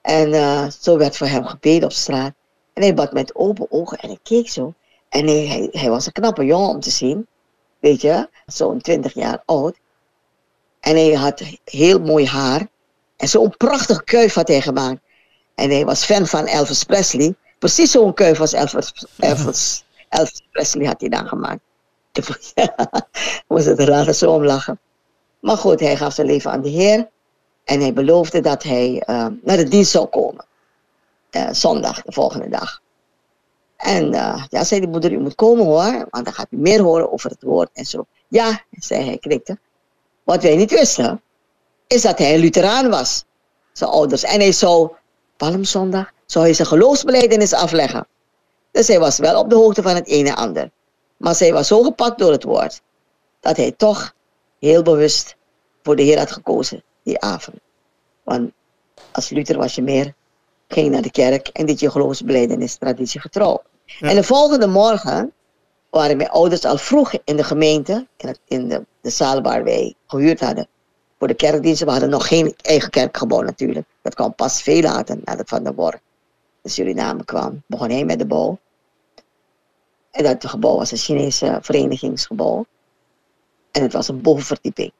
En 0.00 0.28
uh, 0.28 0.66
zo 0.80 0.98
werd 0.98 1.16
voor 1.16 1.26
hem 1.26 1.44
gebeden 1.44 1.84
op 1.84 1.92
straat. 1.92 2.32
En 2.76 2.82
hij 2.82 2.94
bad 2.94 3.12
met 3.12 3.34
open 3.34 3.66
ogen 3.70 3.98
en 3.98 4.10
ik 4.10 4.18
keek 4.22 4.48
zo. 4.48 4.74
En 5.08 5.26
hij, 5.26 5.68
hij, 5.72 5.90
was 5.90 6.06
een 6.06 6.12
knappe 6.12 6.44
jongen 6.44 6.68
om 6.68 6.80
te 6.80 6.90
zien. 6.90 7.26
Weet 7.78 8.00
je, 8.00 8.28
zo'n 8.46 8.80
20 8.80 9.14
jaar 9.14 9.42
oud. 9.44 9.76
En 10.80 10.96
hij 10.96 11.12
had 11.12 11.42
heel 11.64 12.00
mooi 12.00 12.26
haar. 12.26 12.66
En 13.16 13.28
zo'n 13.28 13.56
prachtige 13.56 14.04
kuif 14.04 14.34
had 14.34 14.48
hij 14.48 14.60
gemaakt. 14.60 15.00
En 15.54 15.70
hij 15.70 15.84
was 15.84 16.04
fan 16.04 16.26
van 16.26 16.46
Elvis 16.46 16.84
Presley. 16.84 17.34
Precies 17.58 17.90
zo'n 17.90 18.14
kuif 18.14 18.40
als 18.40 18.52
Elvis, 18.52 19.06
Elvis, 19.18 19.84
Elvis 20.08 20.42
Presley 20.50 20.86
had 20.86 21.00
hij 21.00 21.08
dan 21.08 21.28
gemaakt. 21.28 21.60
Moest 23.48 23.66
het 23.66 23.80
raar 23.80 24.14
zo 24.14 24.32
om 24.32 24.44
lachen. 24.44 24.78
Maar 25.40 25.56
goed, 25.56 25.80
hij 25.80 25.96
gaf 25.96 26.14
zijn 26.14 26.26
leven 26.26 26.50
aan 26.50 26.62
de 26.62 26.68
Heer. 26.68 27.08
En 27.64 27.80
hij 27.80 27.92
beloofde 27.92 28.40
dat 28.40 28.62
hij 28.62 29.02
uh, 29.06 29.26
naar 29.42 29.56
de 29.56 29.68
dienst 29.68 29.90
zou 29.90 30.06
komen. 30.06 30.44
Uh, 31.36 31.48
zondag, 31.52 32.02
de 32.02 32.12
volgende 32.12 32.48
dag. 32.48 32.80
En 33.76 34.12
uh, 34.12 34.44
ja, 34.48 34.64
zei 34.64 34.80
de 34.80 34.86
moeder, 34.86 35.12
u 35.12 35.18
moet 35.18 35.34
komen 35.34 35.64
hoor, 35.64 36.06
want 36.10 36.24
dan 36.24 36.32
gaat 36.32 36.46
u 36.50 36.56
meer 36.56 36.82
horen 36.82 37.12
over 37.12 37.30
het 37.30 37.42
woord 37.42 37.70
en 37.72 37.84
zo. 37.84 38.06
Ja, 38.28 38.64
zei 38.70 39.04
hij, 39.04 39.18
knikte. 39.18 39.58
Wat 40.24 40.42
wij 40.42 40.56
niet 40.56 40.70
wisten, 40.70 41.22
is 41.86 42.02
dat 42.02 42.18
hij 42.18 42.34
een 42.34 42.40
Lutheraan 42.40 42.90
was, 42.90 43.24
zijn 43.72 43.90
ouders. 43.90 44.22
En 44.22 44.40
hij 44.40 44.52
zou, 44.52 44.90
Palmzondag, 45.36 46.12
zou 46.26 46.44
hij 46.44 46.54
zijn 46.54 46.68
geloofsbeleidenis 46.68 47.52
afleggen. 47.52 48.06
Dus 48.70 48.88
hij 48.88 48.98
was 48.98 49.18
wel 49.18 49.40
op 49.40 49.50
de 49.50 49.56
hoogte 49.56 49.82
van 49.82 49.94
het 49.94 50.06
ene 50.06 50.28
en 50.28 50.36
ander. 50.36 50.70
Maar 51.16 51.34
zij 51.34 51.52
was 51.52 51.66
zo 51.66 51.82
gepakt 51.82 52.18
door 52.18 52.32
het 52.32 52.44
woord, 52.44 52.82
dat 53.40 53.56
hij 53.56 53.72
toch 53.72 54.14
heel 54.58 54.82
bewust 54.82 55.36
voor 55.82 55.96
de 55.96 56.02
Heer 56.02 56.18
had 56.18 56.30
gekozen 56.30 56.82
die 57.02 57.20
avond. 57.20 57.58
Want 58.22 58.50
als 59.12 59.30
Luther 59.30 59.58
was 59.58 59.74
je 59.74 59.82
meer, 59.82 60.14
ging 60.68 60.90
naar 60.90 61.02
de 61.02 61.10
kerk 61.10 61.48
en 61.48 61.66
dit 61.66 61.80
je 61.80 61.90
geloofsbeleidenis 61.90 62.76
traditie 62.76 63.20
getrouw. 63.20 63.62
En 64.00 64.14
de 64.14 64.22
volgende 64.22 64.66
morgen 64.66 65.32
waren 65.90 66.16
mijn 66.16 66.30
ouders 66.30 66.64
al 66.64 66.78
vroeg 66.78 67.12
in 67.24 67.36
de 67.36 67.44
gemeente, 67.44 68.06
in, 68.16 68.28
het, 68.28 68.40
in 68.44 68.68
de, 68.68 68.84
de 69.00 69.10
zaal 69.10 69.42
waar 69.42 69.64
wij 69.64 69.94
gehuurd 70.06 70.40
hadden 70.40 70.68
voor 71.18 71.28
de 71.28 71.34
kerkdiensten. 71.34 71.86
We 71.86 71.92
hadden 71.92 72.10
nog 72.10 72.28
geen 72.28 72.54
eigen 72.56 72.90
kerkgebouw 72.90 73.40
natuurlijk. 73.40 73.86
Dat 74.02 74.14
kwam 74.14 74.34
pas 74.34 74.62
veel 74.62 74.82
later, 74.82 75.18
nadat 75.24 75.48
Van 75.48 75.64
der 75.64 75.74
Borg 75.74 75.98
in 76.62 76.70
Suriname 76.70 77.24
kwam. 77.24 77.62
Begon 77.66 77.90
hij 77.90 78.04
met 78.04 78.18
de 78.18 78.26
bouw. 78.26 78.58
En 80.10 80.24
dat 80.24 80.46
gebouw 80.46 80.76
was 80.76 80.90
een 80.90 80.98
Chinese 80.98 81.58
verenigingsgebouw. 81.62 82.66
En 83.70 83.82
het 83.82 83.92
was 83.92 84.08
een 84.08 84.22
bovenverdieping. 84.22 84.92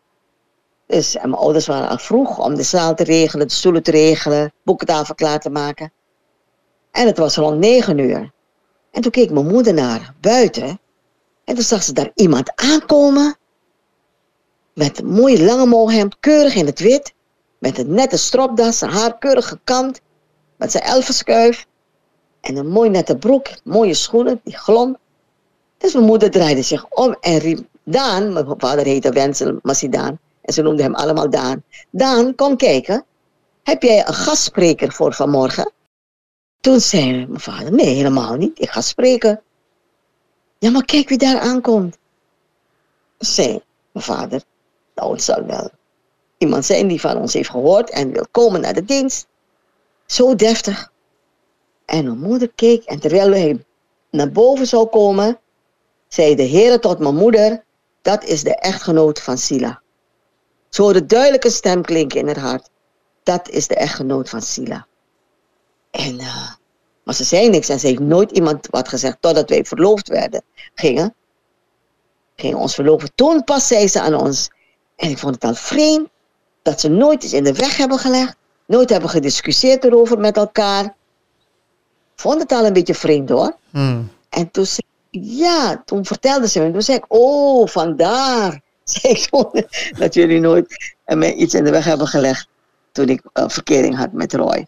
Dus 0.86 1.16
en 1.16 1.30
mijn 1.30 1.42
ouders 1.42 1.66
waren 1.66 1.88
al 1.88 1.98
vroeg 1.98 2.38
om 2.38 2.54
de 2.54 2.62
zaal 2.62 2.94
te 2.94 3.04
regelen, 3.04 3.48
de 3.48 3.54
stoelen 3.54 3.82
te 3.82 3.90
regelen, 3.90 4.52
boekentafel 4.62 5.14
klaar 5.14 5.40
te 5.40 5.50
maken. 5.50 5.92
En 6.90 7.06
het 7.06 7.18
was 7.18 7.36
rond 7.36 7.58
negen 7.58 7.98
uur. 7.98 8.32
En 8.90 9.02
toen 9.02 9.10
keek 9.10 9.30
mijn 9.30 9.46
moeder 9.46 9.74
naar 9.74 10.14
buiten. 10.20 10.80
En 11.44 11.54
toen 11.54 11.64
zag 11.64 11.82
ze 11.82 11.92
daar 11.92 12.10
iemand 12.14 12.52
aankomen. 12.54 13.36
Met 14.74 14.98
een 14.98 15.06
mooi 15.06 15.44
lange 15.44 15.66
molhemd, 15.66 16.16
keurig 16.20 16.54
in 16.54 16.66
het 16.66 16.80
wit. 16.80 17.14
Met 17.58 17.78
een 17.78 17.94
nette 17.94 18.16
stropdas, 18.16 18.80
haar 18.80 19.18
keurig 19.18 19.48
gekamd. 19.48 20.00
Met 20.56 20.70
zijn 20.70 20.84
elfenskuif. 20.84 21.66
En 22.40 22.56
een 22.56 22.68
mooi 22.68 22.90
nette 22.90 23.16
broek, 23.16 23.46
mooie 23.64 23.94
schoenen, 23.94 24.40
die 24.44 24.56
glom. 24.56 24.96
Dus 25.78 25.92
mijn 25.92 26.06
moeder 26.06 26.30
draaide 26.30 26.62
zich 26.62 26.88
om 26.88 27.16
en 27.20 27.38
riep 27.38 27.66
Daan, 27.84 28.32
mijn 28.32 28.54
vader 28.58 28.84
heette 28.84 29.12
Wensel 29.12 29.58
Massidaan. 29.62 30.18
En 30.46 30.52
ze 30.52 30.62
noemden 30.62 30.84
hem 30.84 30.94
allemaal 30.94 31.30
Daan. 31.30 31.62
Daan, 31.90 32.34
kom 32.34 32.56
kijken. 32.56 33.04
Heb 33.62 33.82
jij 33.82 34.06
een 34.06 34.14
gastspreker 34.14 34.92
voor 34.92 35.14
vanmorgen? 35.14 35.72
Toen 36.60 36.80
zei 36.80 37.26
mijn 37.26 37.40
vader, 37.40 37.72
nee, 37.72 37.94
helemaal 37.94 38.34
niet. 38.34 38.60
Ik 38.60 38.70
ga 38.70 38.80
spreken. 38.80 39.42
Ja, 40.58 40.70
maar 40.70 40.84
kijk 40.84 41.08
wie 41.08 41.18
daar 41.18 41.40
aankomt. 41.40 41.98
Zei 43.18 43.62
mijn 43.92 44.04
vader, 44.04 44.42
nou, 44.94 45.12
het 45.12 45.22
zal 45.22 45.44
wel 45.44 45.70
iemand 46.38 46.64
zijn 46.64 46.88
die 46.88 47.00
van 47.00 47.16
ons 47.16 47.32
heeft 47.32 47.50
gehoord 47.50 47.90
en 47.90 48.12
wil 48.12 48.26
komen 48.30 48.60
naar 48.60 48.74
de 48.74 48.84
dienst. 48.84 49.26
Zo 50.06 50.34
deftig. 50.34 50.92
En 51.84 52.04
mijn 52.04 52.18
moeder 52.18 52.50
keek 52.54 52.84
en 52.84 53.00
terwijl 53.00 53.30
hij 53.30 53.64
naar 54.10 54.30
boven 54.32 54.66
zou 54.66 54.86
komen, 54.86 55.38
zei 56.08 56.34
de 56.34 56.42
Heer 56.42 56.80
tot 56.80 56.98
mijn 56.98 57.16
moeder, 57.16 57.64
dat 58.02 58.24
is 58.24 58.42
de 58.42 58.54
echtgenoot 58.54 59.22
van 59.22 59.38
Sila. 59.38 59.82
Zo 60.76 60.82
hoorde 60.82 61.06
duidelijke 61.06 61.50
stem 61.50 61.82
klinken 61.82 62.20
in 62.20 62.26
haar 62.26 62.38
hart. 62.38 62.68
Dat 63.22 63.48
is 63.48 63.66
de 63.66 63.74
echtgenoot 63.74 64.28
van 64.28 64.42
Sila. 64.42 64.86
En, 65.90 66.20
uh, 66.20 66.50
maar 67.02 67.14
ze 67.14 67.24
zei 67.24 67.48
niks 67.48 67.68
en 67.68 67.78
ze 67.78 67.86
heeft 67.86 68.00
nooit 68.00 68.30
iemand 68.30 68.66
wat 68.70 68.88
gezegd 68.88 69.16
totdat 69.20 69.48
wij 69.48 69.64
verloofd 69.64 70.08
werden. 70.08 70.42
Gingen. 70.74 71.14
Gingen 72.36 72.58
ons 72.58 72.74
verloven. 72.74 73.10
Toen 73.14 73.44
pas 73.44 73.66
zei 73.66 73.88
ze 73.88 74.00
aan 74.00 74.14
ons. 74.14 74.50
En 74.96 75.10
ik 75.10 75.18
vond 75.18 75.34
het 75.34 75.44
al 75.44 75.54
vreemd 75.54 76.08
dat 76.62 76.80
ze 76.80 76.88
nooit 76.88 77.22
eens 77.22 77.32
in 77.32 77.44
de 77.44 77.54
weg 77.54 77.76
hebben 77.76 77.98
gelegd. 77.98 78.36
Nooit 78.66 78.90
hebben 78.90 79.10
gediscussieerd 79.10 79.84
erover 79.84 80.18
met 80.18 80.36
elkaar. 80.36 80.84
Ik 80.84 82.20
vond 82.22 82.40
het 82.40 82.52
al 82.52 82.66
een 82.66 82.72
beetje 82.72 82.94
vreemd 82.94 83.28
hoor. 83.28 83.56
Hmm. 83.70 84.10
En 84.28 84.50
toen 84.50 84.66
zei 84.66 84.86
ja, 85.10 85.82
toen 85.84 86.04
vertelde 86.04 86.48
ze 86.48 86.60
me. 86.60 86.72
Toen 86.72 86.82
zei 86.82 86.98
ik, 86.98 87.04
oh, 87.08 87.66
vandaar. 87.66 88.64
Ik 89.02 89.28
dat 89.98 90.14
jullie 90.14 90.40
nooit 90.40 90.94
mij 91.04 91.34
iets 91.34 91.54
in 91.54 91.64
de 91.64 91.70
weg 91.70 91.84
hebben 91.84 92.06
gelegd. 92.06 92.48
Toen 92.92 93.08
ik 93.08 93.22
uh, 93.34 93.44
verkering 93.48 93.96
had 93.96 94.12
met 94.12 94.34
Roy. 94.34 94.66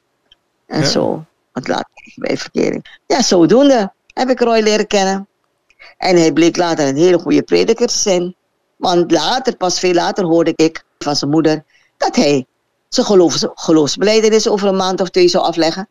En 0.66 0.86
zo. 0.86 1.24
Want 1.52 1.68
later 1.68 2.12
bij 2.14 2.36
verkering. 2.36 3.00
Ja, 3.06 3.22
zodoende 3.22 3.92
heb 4.06 4.30
ik 4.30 4.40
Roy 4.40 4.60
leren 4.60 4.86
kennen. 4.86 5.28
En 5.96 6.16
hij 6.16 6.32
bleek 6.32 6.56
later 6.56 6.88
een 6.88 6.96
hele 6.96 7.18
goede 7.18 7.42
prediker 7.42 7.86
te 7.86 7.98
zijn. 7.98 8.34
Want 8.76 9.10
later, 9.10 9.56
pas 9.56 9.78
veel 9.78 9.94
later, 9.94 10.24
hoorde 10.24 10.52
ik 10.56 10.84
van 10.98 11.16
zijn 11.16 11.30
moeder 11.30 11.64
dat 11.96 12.16
hij 12.16 12.46
zijn 12.88 13.06
geloofs, 13.06 13.46
geloofsbeleidenis 13.54 14.48
over 14.48 14.68
een 14.68 14.76
maand 14.76 15.00
of 15.00 15.08
twee 15.08 15.28
zou 15.28 15.44
afleggen. 15.44 15.88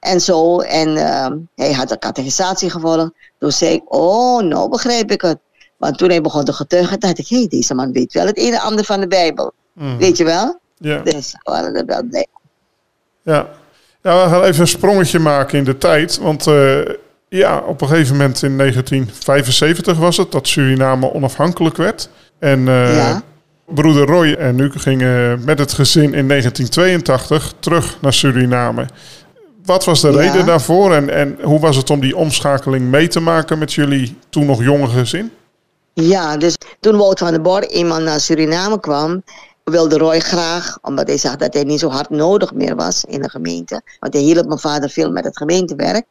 En 0.00 0.20
zo. 0.20 0.60
En 0.60 0.88
uh, 0.88 1.26
hij 1.54 1.72
had 1.72 1.90
een 1.90 1.98
catechisatie 1.98 2.70
gevolgd. 2.70 3.10
Toen 3.38 3.52
zei 3.52 3.72
ik, 3.72 3.82
oh, 3.94 4.42
nou 4.42 4.68
begrijp 4.68 5.10
ik 5.10 5.20
het. 5.20 5.38
Want 5.80 5.98
toen 5.98 6.08
hij 6.08 6.20
begon 6.20 6.44
te 6.44 6.52
getuigen, 6.52 7.00
dacht 7.00 7.18
ik, 7.18 7.28
hé, 7.28 7.36
hey, 7.36 7.48
deze 7.48 7.74
man 7.74 7.92
weet 7.92 8.12
wel 8.12 8.26
het 8.26 8.38
een 8.38 8.52
en 8.52 8.60
ander 8.60 8.84
van 8.84 9.00
de 9.00 9.06
Bijbel. 9.06 9.52
Mm. 9.72 9.98
Weet 9.98 10.16
je 10.16 10.24
wel? 10.24 10.60
Ja. 10.76 11.02
Dus 11.02 11.32
we 11.32 11.50
waren 11.50 11.74
er 11.74 11.84
wel 11.84 12.02
blij. 12.02 12.26
Ja. 13.22 13.48
ja, 14.02 14.24
we 14.24 14.30
gaan 14.30 14.42
even 14.42 14.60
een 14.60 14.66
sprongetje 14.66 15.18
maken 15.18 15.58
in 15.58 15.64
de 15.64 15.78
tijd. 15.78 16.18
Want 16.18 16.46
uh, 16.46 16.78
ja, 17.28 17.58
op 17.58 17.80
een 17.80 17.88
gegeven 17.88 18.16
moment 18.16 18.42
in 18.42 18.56
1975 18.56 19.98
was 19.98 20.16
het 20.16 20.32
dat 20.32 20.48
Suriname 20.48 21.12
onafhankelijk 21.12 21.76
werd. 21.76 22.08
En 22.38 22.58
uh, 22.58 22.96
ja. 22.96 23.22
broeder 23.66 24.06
Roy 24.06 24.32
en 24.32 24.58
u 24.58 24.70
gingen 24.70 25.44
met 25.44 25.58
het 25.58 25.72
gezin 25.72 26.14
in 26.14 26.28
1982 26.28 27.54
terug 27.60 27.98
naar 28.00 28.12
Suriname. 28.12 28.86
Wat 29.64 29.84
was 29.84 30.00
de 30.00 30.10
reden 30.10 30.46
daarvoor 30.46 30.94
en, 30.94 31.10
en 31.10 31.38
hoe 31.42 31.60
was 31.60 31.76
het 31.76 31.90
om 31.90 32.00
die 32.00 32.16
omschakeling 32.16 32.90
mee 32.90 33.08
te 33.08 33.20
maken 33.20 33.58
met 33.58 33.72
jullie 33.72 34.16
toen 34.28 34.46
nog 34.46 34.62
jonge 34.62 34.88
gezin? 34.88 35.30
Ja, 35.92 36.36
dus 36.36 36.56
toen 36.80 36.96
Wouter 36.96 37.26
van 37.26 37.34
der 37.34 37.42
Bor 37.42 37.62
eenmaal 37.62 38.00
naar 38.00 38.20
Suriname 38.20 38.80
kwam, 38.80 39.22
wilde 39.64 39.98
Roy 39.98 40.20
graag, 40.20 40.78
omdat 40.82 41.06
hij 41.06 41.18
zag 41.18 41.36
dat 41.36 41.54
hij 41.54 41.64
niet 41.64 41.80
zo 41.80 41.88
hard 41.88 42.10
nodig 42.10 42.52
meer 42.52 42.76
was 42.76 43.04
in 43.04 43.22
de 43.22 43.30
gemeente, 43.30 43.82
want 44.00 44.12
hij 44.12 44.22
hielp 44.22 44.46
mijn 44.46 44.58
vader 44.58 44.90
veel 44.90 45.10
met 45.10 45.24
het 45.24 45.36
gemeentewerk. 45.36 46.06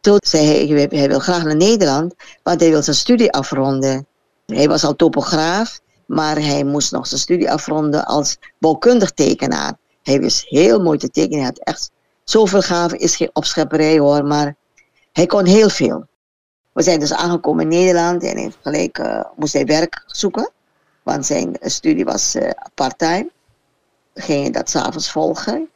Toen 0.00 0.18
zei 0.26 0.46
hij, 0.46 0.88
hij 0.90 1.08
wil 1.08 1.18
graag 1.18 1.44
naar 1.44 1.56
Nederland, 1.56 2.14
want 2.42 2.60
hij 2.60 2.70
wil 2.70 2.82
zijn 2.82 2.96
studie 2.96 3.32
afronden. 3.32 4.06
Hij 4.46 4.68
was 4.68 4.84
al 4.84 4.96
topograaf, 4.96 5.80
maar 6.06 6.36
hij 6.36 6.64
moest 6.64 6.92
nog 6.92 7.06
zijn 7.06 7.20
studie 7.20 7.50
afronden 7.50 8.04
als 8.04 8.36
bouwkundig 8.58 9.10
tekenaar. 9.10 9.76
Hij 10.02 10.20
wist 10.20 10.44
heel 10.48 10.80
mooi 10.80 10.98
te 10.98 11.10
tekenen, 11.10 11.38
hij 11.38 11.46
had 11.46 11.58
echt 11.58 11.90
Zoveel 12.30 12.62
gaven 12.62 12.98
is 12.98 13.16
geen 13.16 13.30
opschepperij 13.32 13.98
hoor, 13.98 14.24
maar 14.24 14.56
hij 15.12 15.26
kon 15.26 15.44
heel 15.44 15.68
veel. 15.68 16.06
We 16.80 16.86
zijn 16.86 17.00
dus 17.00 17.12
aangekomen 17.12 17.62
in 17.62 17.68
Nederland 17.68 18.22
en 18.22 18.36
heeft 18.36 18.58
gelijk 18.62 18.98
uh, 18.98 19.24
moest 19.36 19.52
hij 19.52 19.64
werk 19.64 20.02
zoeken. 20.06 20.50
Want 21.02 21.26
zijn 21.26 21.56
studie 21.60 22.04
was 22.04 22.36
uh, 22.36 22.50
part-time. 22.74 23.30
Ging 24.14 24.54
dat 24.54 24.70
s'avonds 24.70 25.10
volgen. 25.10 25.68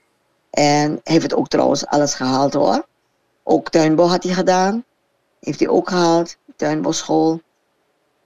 En 0.51 1.01
heeft 1.03 1.23
het 1.23 1.35
ook 1.35 1.49
trouwens 1.49 1.87
alles 1.87 2.15
gehaald 2.15 2.55
hoor. 2.55 2.87
Ook 3.43 3.71
tuinbouw 3.71 4.07
had 4.07 4.23
hij 4.23 4.33
gedaan. 4.33 4.85
Heeft 5.41 5.59
hij 5.59 5.69
ook 5.69 5.89
gehaald. 5.89 6.37
Tuinbouwschool. 6.57 7.41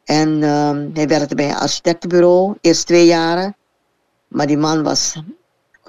En 0.05 0.29
um, 0.43 0.91
hij 0.95 1.09
werkte 1.09 1.35
bij 1.35 1.49
een 1.49 1.57
architectenbureau. 1.57 2.57
Eerst 2.61 2.87
twee 2.87 3.07
jaren. 3.07 3.57
Maar 4.29 4.47
die 4.47 4.59
man 4.59 4.83
was, 4.83 5.23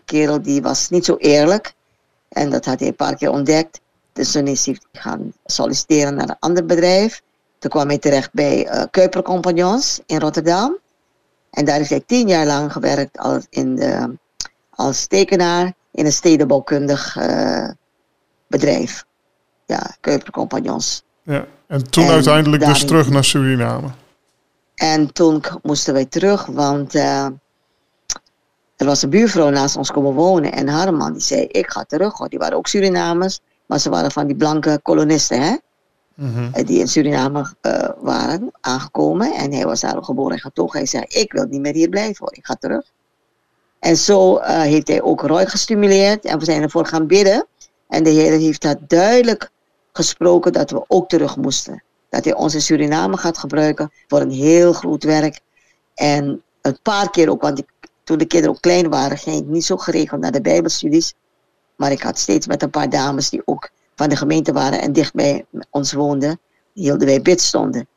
kerel 0.06 0.42
die 0.42 0.62
was 0.62 0.90
niet 0.90 1.06
zo 1.06 1.16
eerlijk. 1.16 1.74
En 2.30 2.50
dat 2.50 2.66
had 2.66 2.80
hij 2.80 2.88
een 2.88 2.96
paar 2.96 3.16
keer 3.16 3.32
ontdekt. 3.32 3.80
Dus 4.20 4.32
toen 4.32 4.48
is 4.48 4.66
hij 4.66 4.80
gaan 4.92 5.34
solliciteren 5.46 6.16
naar 6.16 6.30
een 6.30 6.40
ander 6.40 6.66
bedrijf. 6.66 7.22
Toen 7.60 7.70
kwam 7.70 7.88
hij 7.88 7.98
terecht 7.98 8.34
bij 8.34 8.66
uh, 8.66 8.84
Kuiper 8.92 9.22
Compagnons 9.22 10.00
in 10.06 10.20
Rotterdam. 10.20 10.78
En 11.52 11.66
daar 11.66 11.78
heeft 11.78 11.90
hij 11.90 12.04
tien 12.06 12.28
jaar 12.28 12.46
lang 12.46 12.72
gewerkt 12.72 13.18
als, 13.18 13.46
in 13.50 13.76
de, 13.76 14.18
als 14.70 15.08
tekenaar 15.08 15.74
in 15.92 16.06
een 16.06 16.12
stedenbouwkundig 16.12 17.16
uh, 17.16 17.70
bedrijf. 18.48 19.06
Ja, 19.66 19.96
Kuiper 20.00 20.32
Compagnons. 20.32 21.04
Ja, 21.24 21.46
en 21.68 21.90
toen 21.90 22.08
uiteindelijk 22.08 22.66
dus 22.66 22.86
terug 22.86 23.10
naar 23.10 23.24
Suriname. 23.24 23.88
En 24.76 25.14
toen 25.14 25.44
moesten 25.62 25.94
wij 25.94 26.06
terug, 26.06 26.46
want 26.46 26.96
uh, 26.96 27.26
er 28.76 28.86
was 28.86 29.02
een 29.02 29.10
buurvrouw 29.10 29.50
naast 29.50 29.78
ons 29.78 29.92
komen 29.92 30.14
wonen 30.14 30.52
en 30.52 30.68
haar 30.68 30.94
man 30.94 31.14
die 31.14 31.22
zei, 31.22 31.42
ik 31.42 31.72
ga 31.72 31.84
terug. 31.84 32.18
Hoor. 32.18 32.30
Die 32.30 32.40
waren 32.40 32.58
ook 32.58 32.68
Surinamers, 32.68 33.40
maar 33.70 33.80
ze 33.80 33.90
waren 33.90 34.12
van 34.12 34.28
die 34.28 34.36
blanke 34.36 34.80
kolonisten, 34.84 35.42
hè? 35.42 35.56
Mhm. 36.16 36.66
Die 36.66 36.80
in 36.80 36.88
Suriname 36.88 37.54
uh, 37.62 37.90
waren 37.98 38.52
aangekomen. 38.62 39.34
En 39.34 39.54
hij 39.54 39.66
was 39.66 39.80
daar 39.80 40.04
geboren 40.04 40.34
en 40.34 40.40
getogen. 40.40 40.78
Hij 40.78 40.88
zei, 40.88 41.04
ik 41.08 41.32
wil 41.32 41.46
niet 41.46 41.62
meer 41.62 41.74
hier 41.74 41.90
blijven 41.90 42.16
hoor, 42.20 42.36
ik 42.36 42.46
ga 42.46 42.56
terug. 42.56 42.92
En 43.80 43.98
zo 43.98 44.38
uh, 44.38 44.62
heeft 44.62 44.88
hij 44.88 45.02
ook 45.02 45.22
Roy 45.22 45.46
gestimuleerd 45.46 46.26
en 46.26 46.40
we 46.40 46.46
zijn 46.46 46.62
ervoor 46.62 46.86
gaan 46.86 47.08
bidden. 47.08 47.46
En 47.88 48.04
de 48.04 48.10
Heer 48.10 48.32
heeft 48.32 48.62
dat 48.62 48.78
duidelijk 48.88 49.50
gesproken 49.94 50.54
dat 50.54 50.72
we 50.72 50.84
ook 50.88 51.10
terug 51.10 51.38
moesten. 51.38 51.84
Dat 52.10 52.24
hij 52.24 52.34
ons 52.34 52.54
in 52.54 52.62
Suriname 52.62 53.18
gaat 53.18 53.38
gebruiken 53.38 53.92
voor 54.08 54.22
een 54.22 54.32
heel 54.32 54.74
groot 54.74 55.04
werk. 55.04 55.40
En 55.94 56.42
een 56.62 56.80
paar 56.82 57.10
keer 57.10 57.30
ook, 57.30 57.42
want 57.42 57.60
ik 57.60 57.68
toen 58.04 58.18
de 58.18 58.26
kinderen 58.26 58.56
ook 58.56 58.62
klein 58.62 58.90
waren, 58.90 59.18
ging 59.18 59.42
ik 59.42 59.48
niet 59.48 59.66
zo 59.66 59.78
geregeld 59.78 60.22
naar 60.22 60.32
de 60.32 60.42
Bijbelstudies. 60.42 61.14
Maar 61.80 61.92
ik 61.92 62.02
had 62.02 62.20
steeds 62.20 62.48
met 62.48 62.62
een 62.62 62.70
paar 62.70 62.90
dames 62.90 63.30
die 63.30 63.42
ook 63.46 63.70
van 63.96 64.10
de 64.10 64.16
gemeente 64.16 64.54
waren 64.54 64.82
en 64.82 64.94
dicht 64.94 65.14
bij 65.14 65.46
ons 65.70 65.94
woonden, 65.94 66.40
hielden 66.74 67.08
wij 67.08 67.22
bidstonden. 67.22 67.88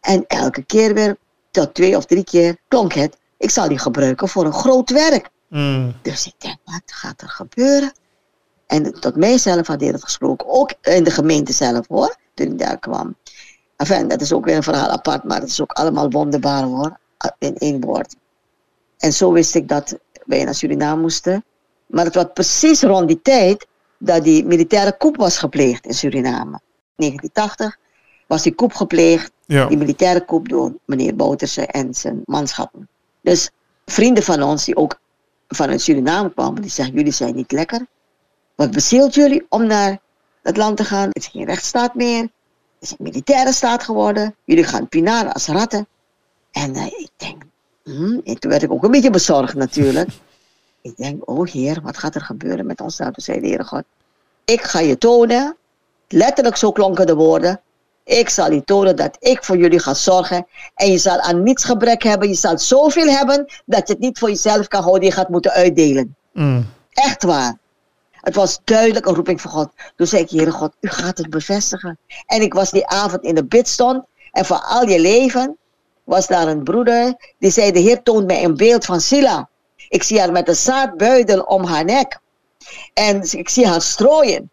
En 0.00 0.24
elke 0.26 0.62
keer 0.62 0.94
weer, 0.94 1.16
tot 1.50 1.74
twee 1.74 1.96
of 1.96 2.04
drie 2.04 2.24
keer, 2.24 2.56
klonk 2.68 2.92
het, 2.92 3.16
ik 3.36 3.50
zal 3.50 3.68
die 3.68 3.78
gebruiken 3.78 4.28
voor 4.28 4.44
een 4.44 4.52
groot 4.52 4.90
werk. 4.90 5.30
Mm. 5.48 5.94
Dus 6.02 6.26
ik 6.26 6.34
denk, 6.38 6.56
wat 6.64 6.82
gaat 6.84 7.20
er 7.20 7.28
gebeuren? 7.28 7.92
En 8.66 9.00
tot 9.00 9.16
mijzelf 9.16 9.66
had 9.66 9.80
hij 9.80 9.92
dat 9.92 10.04
gesproken, 10.04 10.48
ook 10.48 10.72
in 10.82 11.04
de 11.04 11.10
gemeente 11.10 11.52
zelf 11.52 11.88
hoor. 11.88 12.16
toen 12.34 12.46
ik 12.46 12.58
daar 12.58 12.78
kwam. 12.78 13.16
Enfin, 13.76 14.08
dat 14.08 14.20
is 14.20 14.32
ook 14.32 14.44
weer 14.44 14.56
een 14.56 14.62
verhaal 14.62 14.88
apart, 14.88 15.24
maar 15.24 15.40
het 15.40 15.48
is 15.50 15.60
ook 15.60 15.72
allemaal 15.72 16.10
wonderbaar 16.10 16.62
hoor, 16.62 16.98
in 17.38 17.56
één 17.56 17.80
woord. 17.80 18.16
En 18.98 19.12
zo 19.12 19.32
wist 19.32 19.54
ik 19.54 19.68
dat 19.68 19.98
wij 20.24 20.44
naar 20.44 20.54
Suriname 20.54 21.00
moesten. 21.00 21.44
Maar 21.92 22.04
het 22.04 22.14
was 22.14 22.26
precies 22.34 22.82
rond 22.82 23.08
die 23.08 23.22
tijd 23.22 23.66
dat 23.98 24.24
die 24.24 24.44
militaire 24.44 24.96
coup 24.96 25.16
was 25.16 25.38
gepleegd 25.38 25.86
in 25.86 25.94
Suriname. 25.94 26.60
1980 26.96 27.78
was 28.26 28.42
die 28.42 28.54
coup 28.54 28.74
gepleegd, 28.74 29.32
die 29.46 29.76
militaire 29.76 30.24
coup 30.24 30.48
door 30.48 30.74
meneer 30.84 31.16
Bouterse 31.16 31.66
en 31.66 31.94
zijn 31.94 32.22
manschappen. 32.24 32.88
Dus 33.20 33.50
vrienden 33.84 34.22
van 34.22 34.42
ons 34.42 34.64
die 34.64 34.76
ook 34.76 35.00
vanuit 35.48 35.80
Suriname 35.80 36.32
kwamen, 36.32 36.62
die 36.62 36.70
zeggen, 36.70 36.94
jullie 36.94 37.12
zijn 37.12 37.34
niet 37.34 37.52
lekker. 37.52 37.86
Wat 38.54 38.70
bezielt 38.70 39.14
jullie 39.14 39.46
om 39.48 39.66
naar 39.66 39.98
dat 40.42 40.56
land 40.56 40.76
te 40.76 40.84
gaan? 40.84 41.08
Het 41.08 41.16
is 41.16 41.26
geen 41.26 41.44
rechtsstaat 41.44 41.94
meer. 41.94 42.22
Het 42.22 42.30
is 42.78 42.90
een 42.90 42.96
militaire 42.98 43.52
staat 43.52 43.82
geworden. 43.82 44.34
Jullie 44.44 44.64
gaan 44.64 44.88
pinaren 44.88 45.32
als 45.32 45.46
ratten. 45.46 45.86
En 46.50 46.76
uh, 46.76 46.86
ik 46.86 47.10
denk, 47.16 47.42
hmm, 47.84 48.20
en 48.24 48.38
toen 48.38 48.50
werd 48.50 48.62
ik 48.62 48.72
ook 48.72 48.84
een 48.84 48.90
beetje 48.90 49.10
bezorgd 49.10 49.54
natuurlijk. 49.54 50.08
Ik 50.82 50.96
denk, 50.96 51.30
oh 51.30 51.46
heer, 51.46 51.80
wat 51.82 51.98
gaat 51.98 52.14
er 52.14 52.20
gebeuren 52.20 52.66
met 52.66 52.80
ons? 52.80 52.98
Nou, 52.98 53.12
toen 53.12 53.24
zei 53.24 53.40
de 53.40 53.46
Heer 53.46 53.64
God, 53.64 53.84
ik 54.44 54.62
ga 54.62 54.80
je 54.80 54.98
tonen, 54.98 55.56
letterlijk 56.08 56.56
zo 56.56 56.72
klonken 56.72 57.06
de 57.06 57.14
woorden, 57.14 57.60
ik 58.04 58.28
zal 58.28 58.52
je 58.52 58.64
tonen 58.64 58.96
dat 58.96 59.16
ik 59.20 59.44
voor 59.44 59.56
jullie 59.56 59.78
ga 59.78 59.94
zorgen. 59.94 60.46
En 60.74 60.90
je 60.90 60.98
zal 60.98 61.20
aan 61.20 61.42
niets 61.42 61.64
gebrek 61.64 62.02
hebben. 62.02 62.28
Je 62.28 62.34
zal 62.34 62.58
zoveel 62.58 63.06
hebben 63.06 63.52
dat 63.64 63.86
je 63.86 63.92
het 63.92 64.02
niet 64.02 64.18
voor 64.18 64.28
jezelf 64.28 64.68
kan 64.68 64.82
houden. 64.82 65.04
Je 65.04 65.12
gaat 65.12 65.28
moeten 65.28 65.50
uitdelen. 65.50 66.16
Mm. 66.32 66.66
Echt 66.92 67.22
waar. 67.22 67.58
Het 68.10 68.34
was 68.34 68.60
duidelijk 68.64 69.06
een 69.06 69.14
roeping 69.14 69.40
van 69.40 69.50
God. 69.50 69.68
Toen 69.96 70.06
zei 70.06 70.22
ik, 70.22 70.30
Heere 70.30 70.50
God, 70.50 70.72
u 70.80 70.88
gaat 70.88 71.18
het 71.18 71.30
bevestigen. 71.30 71.98
En 72.26 72.42
ik 72.42 72.54
was 72.54 72.70
die 72.70 72.86
avond 72.86 73.22
in 73.22 73.34
de 73.34 73.44
bidstond. 73.44 74.04
En 74.32 74.44
voor 74.44 74.60
al 74.60 74.88
je 74.88 75.00
leven 75.00 75.56
was 76.04 76.26
daar 76.26 76.48
een 76.48 76.62
broeder. 76.62 77.14
Die 77.38 77.50
zei, 77.50 77.72
de 77.72 77.78
Heer 77.78 78.02
toont 78.02 78.26
mij 78.26 78.44
een 78.44 78.56
beeld 78.56 78.84
van 78.84 79.00
Sila. 79.00 79.48
Ik 79.92 80.02
zie 80.02 80.18
haar 80.20 80.32
met 80.32 80.48
een 80.48 80.56
zaadbuidel 80.56 81.40
om 81.40 81.64
haar 81.64 81.84
nek. 81.84 82.18
En 82.94 83.22
ik 83.30 83.48
zie 83.48 83.66
haar 83.66 83.82
strooien. 83.82 84.50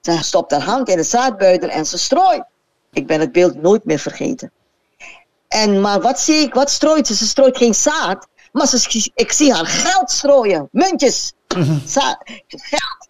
Ze 0.00 0.18
stopt 0.22 0.50
haar 0.50 0.62
hand 0.62 0.88
in 0.88 0.96
de 0.96 1.02
zaadbuidel 1.02 1.68
en 1.68 1.86
ze 1.86 1.98
strooit. 1.98 2.44
Ik 2.92 3.06
ben 3.06 3.20
het 3.20 3.32
beeld 3.32 3.62
nooit 3.62 3.84
meer 3.84 3.98
vergeten. 3.98 4.52
En, 5.48 5.80
maar 5.80 6.00
wat 6.00 6.20
zie 6.20 6.36
ik? 6.36 6.54
Wat 6.54 6.70
strooit 6.70 7.06
ze? 7.06 7.14
Ze 7.14 7.26
strooit 7.26 7.56
geen 7.56 7.74
zaad. 7.74 8.26
Maar 8.52 8.66
ze, 8.66 9.10
ik 9.14 9.32
zie 9.32 9.52
haar 9.52 9.66
geld 9.66 10.10
strooien. 10.10 10.68
Muntjes. 10.72 11.32
Mhm. 11.56 11.78
Zaad, 11.86 12.18
geld. 12.46 13.08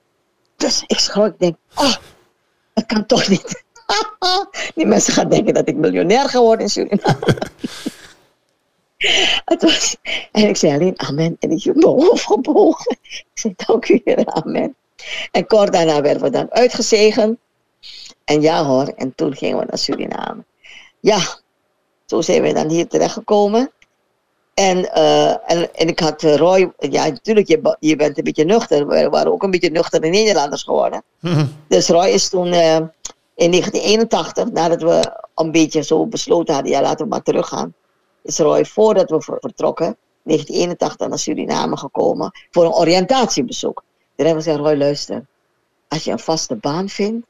Dus 0.56 0.84
ik 0.86 0.98
schrok. 0.98 1.26
Ik 1.26 1.38
denk, 1.38 1.56
oh, 1.74 1.94
dat 2.74 2.86
kan 2.86 3.06
toch 3.06 3.28
niet. 3.28 3.64
Die 4.74 4.86
mensen 4.86 5.12
gaan 5.12 5.28
denken 5.28 5.54
dat 5.54 5.68
ik 5.68 5.76
miljonair 5.76 6.28
geworden 6.28 6.60
in 6.64 6.70
Suriname. 6.70 7.18
Het 9.44 9.62
was, 9.62 9.96
en 10.32 10.48
ik 10.48 10.56
zei 10.56 10.72
alleen 10.72 11.00
amen. 11.00 11.36
En 11.38 11.50
ik 11.50 11.62
heb 11.62 11.74
mijn 11.74 11.86
hoofd 11.86 12.24
gebogen. 12.24 12.96
Ik 13.00 13.30
zei 13.34 13.54
dank 13.56 13.88
u 13.88 14.00
heer, 14.04 14.26
amen. 14.26 14.74
En 15.30 15.46
kort 15.46 15.72
daarna 15.72 16.00
werden 16.00 16.22
we 16.22 16.30
dan 16.30 16.50
uitgezegend. 16.50 17.38
En 18.24 18.40
ja 18.40 18.64
hoor, 18.64 18.92
en 18.96 19.14
toen 19.14 19.36
gingen 19.36 19.58
we 19.58 19.64
naar 19.68 19.78
Suriname. 19.78 20.44
Ja, 21.00 21.18
zo 22.06 22.20
zijn 22.20 22.42
we 22.42 22.52
dan 22.52 22.68
hier 22.68 22.88
terechtgekomen. 22.88 23.70
En, 24.54 24.78
uh, 24.78 25.50
en, 25.50 25.74
en 25.74 25.88
ik 25.88 26.00
had 26.00 26.22
eh, 26.22 26.36
Roy, 26.36 26.72
ja 26.78 27.06
natuurlijk, 27.06 27.48
je, 27.48 27.76
je 27.80 27.96
bent 27.96 28.18
een 28.18 28.24
beetje 28.24 28.44
nuchter. 28.44 28.86
We 28.86 29.08
waren 29.08 29.32
ook 29.32 29.42
een 29.42 29.50
beetje 29.50 29.70
nuchtere 29.70 30.08
Nederlanders 30.08 30.62
geworden. 30.62 31.02
Mhm. 31.20 31.46
Dus 31.68 31.88
Roy 31.88 32.08
is 32.08 32.28
toen 32.28 32.46
uh, 32.46 32.76
in 33.34 33.50
1981, 33.50 34.50
nadat 34.50 34.82
we 34.82 35.22
een 35.34 35.50
beetje 35.52 35.82
zo 35.82 36.06
besloten 36.06 36.54
hadden, 36.54 36.72
ja 36.72 36.80
laten 36.80 37.04
we 37.04 37.10
maar 37.10 37.22
teruggaan. 37.22 37.74
Is 38.22 38.38
Roy 38.38 38.64
voordat 38.64 39.10
we 39.10 39.38
vertrokken, 39.40 39.96
1981 40.22 41.08
naar 41.08 41.18
Suriname 41.18 41.76
gekomen 41.76 42.30
voor 42.50 42.64
een 42.64 42.72
oriëntatiebezoek. 42.72 43.82
Daar 44.16 44.26
hebben 44.26 44.44
we 44.44 44.50
gezegd, 44.50 44.66
Roy 44.66 44.76
luister, 44.76 45.26
als 45.88 46.04
je 46.04 46.10
een 46.10 46.18
vaste 46.18 46.56
baan 46.56 46.88
vindt, 46.88 47.26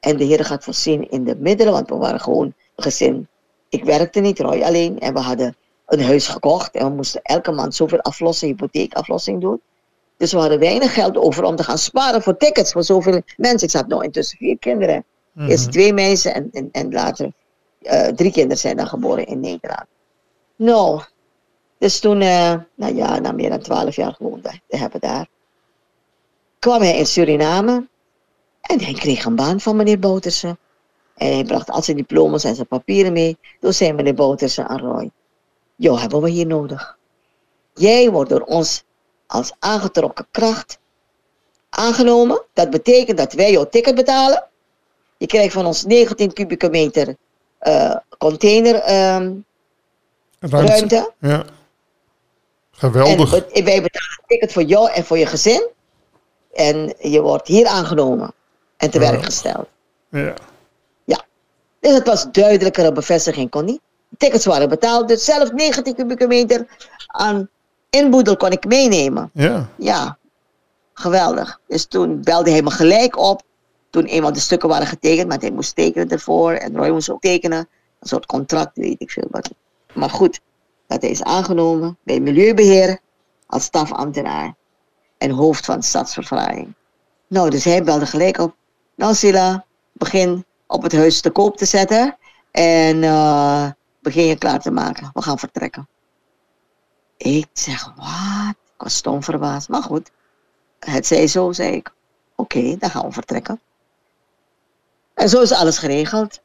en 0.00 0.16
de 0.16 0.24
Heer 0.24 0.44
gaat 0.44 0.64
voorzien 0.64 1.10
in 1.10 1.24
de 1.24 1.36
middelen, 1.36 1.72
want 1.72 1.88
we 1.88 1.96
waren 1.96 2.20
gewoon 2.20 2.54
gezin. 2.76 3.28
Ik 3.68 3.84
werkte 3.84 4.20
niet, 4.20 4.40
Roy 4.40 4.62
alleen. 4.62 5.00
En 5.00 5.14
we 5.14 5.20
hadden 5.20 5.56
een 5.86 6.02
huis 6.02 6.28
gekocht. 6.28 6.74
En 6.74 6.86
we 6.86 6.94
moesten 6.94 7.22
elke 7.22 7.52
maand 7.52 7.74
zoveel 7.74 8.00
aflossen, 8.00 8.48
hypotheekaflossing 8.48 9.40
doen. 9.40 9.60
Dus 10.16 10.32
we 10.32 10.38
hadden 10.38 10.58
weinig 10.58 10.94
geld 10.94 11.16
over 11.16 11.44
om 11.44 11.56
te 11.56 11.62
gaan 11.62 11.78
sparen 11.78 12.22
voor 12.22 12.36
tickets 12.36 12.72
voor 12.72 12.82
zoveel 12.82 13.22
mensen. 13.36 13.68
Ik 13.68 13.74
had 13.74 13.88
nog 13.88 14.02
intussen 14.02 14.38
vier 14.38 14.58
kinderen. 14.58 15.04
Mm 15.32 15.48
Eerst 15.48 15.72
twee 15.72 15.92
meisjes 15.92 16.32
en, 16.32 16.48
en, 16.52 16.68
en 16.72 16.92
later 16.92 17.32
uh, 17.82 18.06
drie 18.06 18.32
kinderen 18.32 18.58
zijn 18.58 18.76
dan 18.76 18.86
geboren 18.86 19.26
in 19.26 19.40
Nederland. 19.40 19.84
Nou, 20.56 21.02
dus 21.78 22.00
toen, 22.00 22.20
uh, 22.20 22.54
nou 22.74 22.94
ja, 22.94 23.18
na 23.18 23.32
meer 23.32 23.50
dan 23.50 23.60
twaalf 23.60 23.96
jaar 23.96 24.12
gewoond 24.12 24.60
hebben 24.68 25.00
daar. 25.00 25.28
Kwam 26.58 26.80
hij 26.80 26.98
in 26.98 27.06
Suriname. 27.06 27.88
En 28.60 28.80
hij 28.80 28.92
kreeg 28.92 29.24
een 29.24 29.36
baan 29.36 29.60
van 29.60 29.76
meneer 29.76 29.98
Boutersen. 29.98 30.58
En 31.14 31.32
hij 31.32 31.44
bracht 31.44 31.70
al 31.70 31.82
zijn 31.82 31.96
diploma's 31.96 32.44
en 32.44 32.54
zijn 32.54 32.66
papieren 32.66 33.12
mee. 33.12 33.38
Toen 33.60 33.72
zei 33.72 33.92
meneer 33.92 34.14
Boutersen 34.14 34.68
aan 34.68 34.80
Roy, 34.80 35.10
jou 35.76 35.98
hebben 35.98 36.22
we 36.22 36.30
hier 36.30 36.46
nodig. 36.46 36.98
Jij 37.74 38.10
wordt 38.10 38.30
door 38.30 38.40
ons 38.40 38.84
als 39.26 39.52
aangetrokken 39.58 40.26
kracht 40.30 40.78
aangenomen. 41.68 42.42
Dat 42.52 42.70
betekent 42.70 43.18
dat 43.18 43.32
wij 43.32 43.52
jouw 43.52 43.68
ticket 43.68 43.94
betalen. 43.94 44.48
Je 45.16 45.26
krijgt 45.26 45.52
van 45.52 45.66
ons 45.66 45.84
19 45.84 46.32
kubieke 46.32 46.70
meter 46.70 47.16
uh, 47.62 47.96
container 48.18 48.74
ehm, 48.74 49.32
ruimte. 50.50 51.12
Ja. 51.18 51.44
Geweldig. 52.70 53.34
En 53.34 53.64
wij 53.64 53.82
betalen 53.82 54.18
een 54.18 54.24
ticket 54.26 54.52
voor 54.52 54.62
jou 54.62 54.90
en 54.90 55.04
voor 55.04 55.18
je 55.18 55.26
gezin. 55.26 55.68
En 56.52 56.94
je 56.98 57.20
wordt 57.20 57.48
hier 57.48 57.66
aangenomen 57.66 58.32
en 58.76 58.90
te 58.90 58.98
werk 58.98 59.24
gesteld. 59.24 59.68
Ja. 60.08 60.34
Ja. 61.04 61.24
Dus 61.80 61.94
het 61.94 62.06
was 62.06 62.26
duidelijkere 62.32 62.92
bevestiging, 62.92 63.50
kon 63.50 63.64
niet. 63.64 63.80
Tickets 64.18 64.44
waren 64.44 64.68
betaald, 64.68 65.08
dus 65.08 65.24
zelfs 65.24 65.50
90 65.50 65.94
kubieke 65.94 66.26
meter 66.26 66.66
aan 67.06 67.48
inboedel 67.90 68.36
kon 68.36 68.50
ik 68.50 68.64
meenemen. 68.64 69.30
Ja. 69.32 69.68
Ja. 69.78 70.18
Geweldig. 70.94 71.60
Dus 71.66 71.84
toen 71.84 72.22
belde 72.22 72.50
hij 72.50 72.62
me 72.62 72.70
gelijk 72.70 73.18
op. 73.18 73.42
Toen 73.90 74.04
eenmaal 74.04 74.32
de 74.32 74.40
stukken 74.40 74.68
waren 74.68 74.86
getekend, 74.86 75.28
maar 75.28 75.38
hij 75.38 75.50
moest 75.50 75.74
tekenen 75.74 76.08
ervoor. 76.08 76.52
En 76.52 76.76
Roy 76.76 76.88
moest 76.88 77.10
ook 77.10 77.20
tekenen. 77.20 77.68
Een 78.00 78.08
soort 78.08 78.26
contract, 78.26 78.76
weet 78.76 79.00
ik 79.00 79.10
veel 79.10 79.28
wat. 79.30 79.50
Maar 79.94 80.10
goed, 80.10 80.40
dat 80.86 81.02
is 81.02 81.22
aangenomen 81.22 81.98
bij 82.02 82.20
Milieubeheer 82.20 82.98
als 83.46 83.64
stafambtenaar 83.64 84.54
en 85.18 85.30
hoofd 85.30 85.64
van 85.64 85.82
stadsverfraaiing. 85.82 86.74
Nou, 87.26 87.50
dus 87.50 87.64
hij 87.64 87.84
belde 87.84 88.06
gelijk 88.06 88.38
op. 88.38 88.54
Nou 88.94 89.14
Sila, 89.14 89.64
begin 89.92 90.44
op 90.66 90.82
het 90.82 90.92
huis 90.92 91.20
te 91.20 91.30
koop 91.30 91.56
te 91.56 91.64
zetten. 91.64 92.16
En 92.50 93.02
uh, 93.02 93.70
begin 94.00 94.26
je 94.26 94.36
klaar 94.36 94.60
te 94.60 94.70
maken. 94.70 95.10
We 95.14 95.22
gaan 95.22 95.38
vertrekken. 95.38 95.88
Ik 97.16 97.46
zeg, 97.52 97.92
wat? 97.96 98.54
Ik 98.74 98.82
was 98.82 98.96
stom 98.96 99.22
verbaasd. 99.22 99.68
Maar 99.68 99.82
goed, 99.82 100.10
het 100.78 101.06
zei 101.06 101.28
zo, 101.28 101.52
zei 101.52 101.72
ik. 101.72 101.92
Oké, 102.36 102.76
dan 102.76 102.90
gaan 102.90 103.06
we 103.06 103.12
vertrekken. 103.12 103.60
En 105.14 105.28
zo 105.28 105.40
is 105.40 105.52
alles 105.52 105.78
geregeld. 105.78 106.40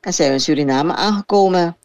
En 0.00 0.14
zijn 0.14 0.28
we 0.28 0.34
in 0.34 0.40
Suriname 0.40 0.94
aangekomen. 0.94 1.76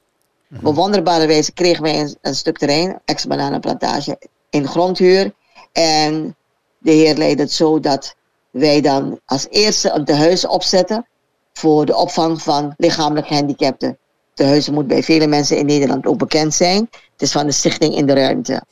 Op 0.63 0.75
wonderbare 0.75 1.27
wijze 1.27 1.51
kregen 1.51 1.83
wij 1.83 2.15
een, 2.21 2.35
stuk 2.35 2.57
terrein, 2.57 2.99
ex-bananenplantage, 3.05 4.17
in 4.49 4.67
grondhuur. 4.67 5.33
En 5.71 6.35
de 6.77 6.91
heer 6.91 7.15
leidde 7.15 7.43
het 7.43 7.51
zo 7.51 7.79
dat 7.79 8.15
wij 8.51 8.81
dan 8.81 9.19
als 9.25 9.47
eerste 9.49 9.91
een 9.91 10.05
tehuis 10.05 10.47
opzetten 10.47 11.07
voor 11.53 11.85
de 11.85 11.95
opvang 11.95 12.41
van 12.41 12.73
lichamelijk 12.77 13.27
gehandicapten. 13.27 13.97
Tehuizen 14.33 14.73
moet 14.73 14.87
bij 14.87 15.03
vele 15.03 15.27
mensen 15.27 15.57
in 15.57 15.65
Nederland 15.65 16.05
ook 16.05 16.17
bekend 16.17 16.53
zijn. 16.53 16.89
Het 16.91 17.21
is 17.21 17.31
van 17.31 17.45
de 17.45 17.51
Stichting 17.51 17.95
in 17.95 18.05
de 18.05 18.13
Ruimte. 18.13 18.63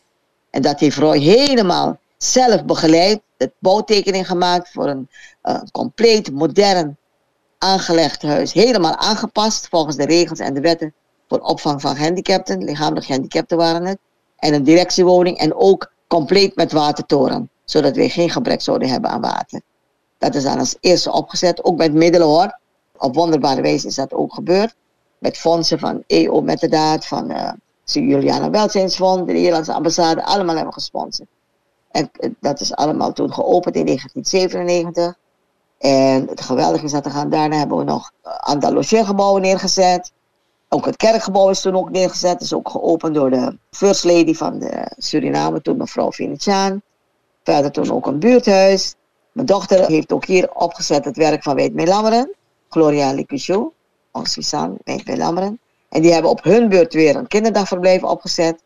En 0.50 0.62
dat 0.62 0.80
heeft 0.80 0.98
Roy 0.98 1.18
helemaal 1.18 2.00
zelf 2.18 2.66
begeleid, 2.66 3.22
de 3.38 3.52
bouwtekening 3.60 4.28
gemaakt 4.28 4.72
voor 4.72 4.88
een 4.88 5.10
uh, 5.44 5.62
compleet 5.72 6.32
modern 6.32 6.98
aangelegd 7.58 8.22
huis. 8.22 8.54
Helemaal 8.54 8.96
aangepast 8.96 9.68
volgens 9.68 9.96
de 9.96 10.06
regels 10.06 10.40
en 10.40 10.54
de 10.54 10.62
wetten 10.62 10.94
opvang 11.42 11.82
van 11.82 11.96
gehandicapten. 11.96 12.64
Lichamelijk 12.64 13.06
gehandicapten 13.06 13.58
waren 13.58 13.86
het. 13.86 13.98
En 14.36 14.54
een 14.54 14.64
directiewoning 14.64 15.38
en 15.38 15.56
ook 15.56 15.92
compleet 16.08 16.56
met 16.56 16.72
watertoren. 16.72 17.50
Zodat 17.64 17.96
wij 17.96 18.10
geen 18.10 18.30
gebrek 18.30 18.62
zouden 18.62 18.90
hebben 18.90 19.10
aan 19.10 19.22
water. 19.22 19.62
Dat 20.18 20.36
is 20.36 20.44
dan 20.44 20.60
als 20.60 20.76
eerste 20.80 21.12
opgezet, 21.12 21.64
ook 21.64 21.78
met 21.78 21.94
middelen 21.94 22.28
hoor. 22.28 22.60
Op 22.98 23.16
wonderbare 23.16 23.62
wijze 23.62 23.88
is 23.88 23.96
dat 23.96 24.14
ook 24.14 24.34
gebeurd. 24.34 24.76
Met 25.18 25.38
fondsen 25.38 25.80
van 25.80 26.04
EO 26.08 26.42
Metterdaad, 26.42 27.06
van 27.06 27.32
uh, 27.32 27.52
Juliana 27.84 28.50
Welzijnsfonds, 28.50 29.26
de 29.26 29.34
Nederlandse 29.34 29.74
ambassade, 29.74 30.24
allemaal 30.24 30.56
hebben 30.56 30.74
gesponsord. 30.74 31.30
En 31.92 32.10
eh, 32.20 32.30
dat 32.40 32.60
is 32.60 32.76
allemaal 32.76 33.14
toen 33.14 33.34
geopend 33.34 33.76
in 33.76 33.86
1997. 33.86 35.16
En 35.78 36.28
het 36.28 36.42
geweldige 36.42 36.86
is 36.86 36.92
dat 36.92 37.04
we 37.04 37.10
gaan, 37.10 37.30
daarna 37.30 37.58
hebben 37.58 37.78
we 37.78 37.84
nog 37.84 38.12
een 38.24 38.32
aantal 38.32 38.74
logeergebouwen 38.74 39.42
neergezet. 39.42 40.12
Ook 40.74 40.86
het 40.86 40.96
kerkgebouw 40.96 41.50
is 41.50 41.62
toen 41.62 41.76
ook 41.76 41.90
neergezet. 41.90 42.42
is 42.42 42.54
ook 42.54 42.70
geopend 42.70 43.16
door 43.16 43.30
de 43.30 43.58
first 43.72 44.04
lady 44.04 44.34
van 44.34 44.60
de 44.60 44.92
Suriname, 44.98 45.62
toen 45.62 45.78
mevrouw 45.78 46.12
Venetiaan. 46.12 46.82
Verder 47.44 47.72
toen 47.72 47.92
ook 47.92 48.06
een 48.06 48.20
buurthuis. 48.20 48.96
Mijn 49.32 49.48
dochter 49.48 49.86
heeft 49.86 50.12
ook 50.12 50.26
hier 50.26 50.52
opgezet 50.54 51.06
het 51.06 51.18
werk 51.18 51.44
van 51.44 51.56
Wijd 51.56 51.88
Lammeren. 51.88 52.36
Gloria 52.70 53.12
Licuchou, 53.12 53.72
onze 54.12 54.32
Suzanne 54.32 54.78
Wijd 54.84 55.18
Lammeren. 55.18 55.60
En 55.90 56.02
die 56.02 56.14
hebben 56.14 56.32
op 56.32 56.44
hun 56.44 56.70
beurt 56.70 56.94
weer 56.94 57.16
een 57.16 57.28
kinderdagverblijf 57.28 58.04
opgezet. 58.04 58.64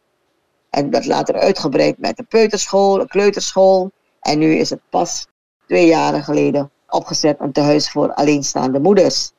En 0.69 0.89
dat 0.89 1.05
later 1.05 1.35
uitgebreid 1.35 1.97
met 1.97 2.19
een 2.19 2.27
peuterschool, 2.27 2.99
een 2.99 3.07
kleuterschool. 3.07 3.91
En 4.21 4.39
nu 4.39 4.55
is 4.55 4.69
het 4.69 4.81
pas 4.89 5.27
twee 5.65 5.87
jaren 5.87 6.23
geleden 6.23 6.71
opgezet 6.89 7.39
een 7.39 7.51
tehuis 7.51 7.91
voor 7.91 8.13
alleenstaande 8.13 8.79
moeders. 8.79 9.31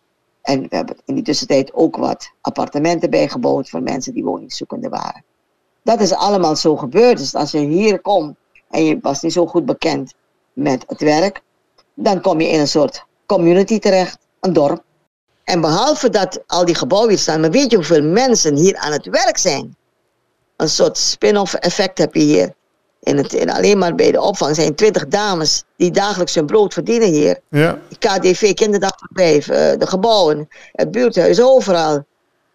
En 0.49 0.61
we 0.61 0.77
hebben 0.77 0.97
in 1.05 1.15
die 1.15 1.25
tussentijd 1.25 1.75
ook 1.75 1.97
wat 1.97 2.31
appartementen 2.41 3.11
bijgebouwd 3.11 3.69
voor 3.69 3.83
mensen 3.83 4.15
die 4.15 4.25
woningzoekende 4.25 4.89
waren. 4.89 5.25
Dat 5.83 6.01
is 6.01 6.15
allemaal 6.15 6.57
zo 6.57 6.77
gebeurd. 6.77 7.19
Dus 7.19 7.35
als 7.35 7.51
je 7.51 7.59
hier 7.59 8.01
komt 8.01 8.37
en 8.71 8.85
je 8.85 8.99
was 9.03 9.23
niet 9.23 9.33
zo 9.33 9.47
goed 9.47 9.67
bekend 9.67 10.15
met 10.53 10.85
het 10.87 11.01
werk, 11.01 11.43
dan 11.95 12.21
kom 12.21 12.41
je 12.41 12.49
in 12.49 12.61
een 12.61 12.69
soort 12.69 13.05
community 13.27 13.79
terecht, 13.79 14.19
een 14.41 14.53
dorp. 14.53 14.83
En 15.45 15.61
behalve 15.61 16.11
dat 16.11 16.43
al 16.47 16.65
die 16.65 16.75
gebouwen 16.75 17.11
hier 17.11 17.19
staan, 17.19 17.41
maar 17.41 17.51
weet 17.51 17.71
je 17.71 17.77
hoeveel 17.77 18.03
mensen 18.03 18.57
hier 18.57 18.77
aan 18.77 18.93
het 18.93 19.07
werk 19.07 19.39
zijn? 19.39 19.77
Een 20.57 20.69
soort 20.69 20.99
spin-off 20.99 21.55
effect 21.55 21.99
heb 21.99 22.15
je 22.15 22.23
hier. 22.23 22.55
In 23.09 23.17
het, 23.17 23.33
in 23.33 23.51
alleen 23.51 23.79
maar 23.79 23.95
bij 23.95 24.13
de 24.13 24.21
opvang 24.21 24.55
zijn 24.55 24.75
twintig 24.75 25.09
dames 25.09 25.65
die 25.77 25.91
dagelijks 25.91 26.35
hun 26.35 26.47
brood 26.47 26.73
verdienen 26.73 27.09
hier. 27.09 27.41
Ja. 27.51 27.79
KDV, 27.99 28.55
kinderdagverblijf, 28.55 29.49
uh, 29.49 29.57
de 29.57 29.87
gebouwen, 29.87 30.49
het 30.73 30.91
buurthuis, 30.91 31.43
overal 31.43 32.05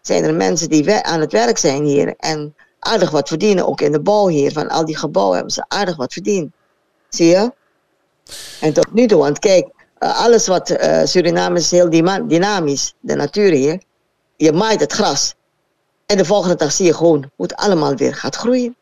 zijn 0.00 0.24
er 0.24 0.34
mensen 0.34 0.68
die 0.68 0.92
aan 0.92 1.20
het 1.20 1.32
werk 1.32 1.58
zijn 1.58 1.84
hier. 1.84 2.14
En 2.16 2.54
aardig 2.78 3.10
wat 3.10 3.28
verdienen, 3.28 3.66
ook 3.66 3.80
in 3.80 3.92
de 3.92 4.00
bouw 4.00 4.26
hier. 4.26 4.52
Van 4.52 4.68
al 4.68 4.84
die 4.84 4.96
gebouwen 4.96 5.34
hebben 5.34 5.52
ze 5.52 5.64
aardig 5.68 5.96
wat 5.96 6.12
verdiend. 6.12 6.52
Zie 7.08 7.26
je? 7.26 7.52
En 8.60 8.72
tot 8.72 8.92
nu 8.92 9.06
toe, 9.06 9.18
want 9.18 9.38
kijk, 9.38 9.68
uh, 9.98 10.22
alles 10.24 10.46
wat 10.46 10.70
uh, 10.70 11.04
Suriname 11.04 11.58
is 11.58 11.70
heel 11.70 11.90
dynamisch, 12.28 12.94
de 13.00 13.14
natuur 13.14 13.50
hier. 13.50 13.82
Je 14.36 14.52
maait 14.52 14.80
het 14.80 14.92
gras. 14.92 15.34
En 16.06 16.16
de 16.16 16.24
volgende 16.24 16.56
dag 16.56 16.72
zie 16.72 16.86
je 16.86 16.94
gewoon 16.94 17.30
hoe 17.36 17.46
het 17.46 17.56
allemaal 17.56 17.94
weer 17.94 18.14
gaat 18.14 18.36
groeien. 18.36 18.76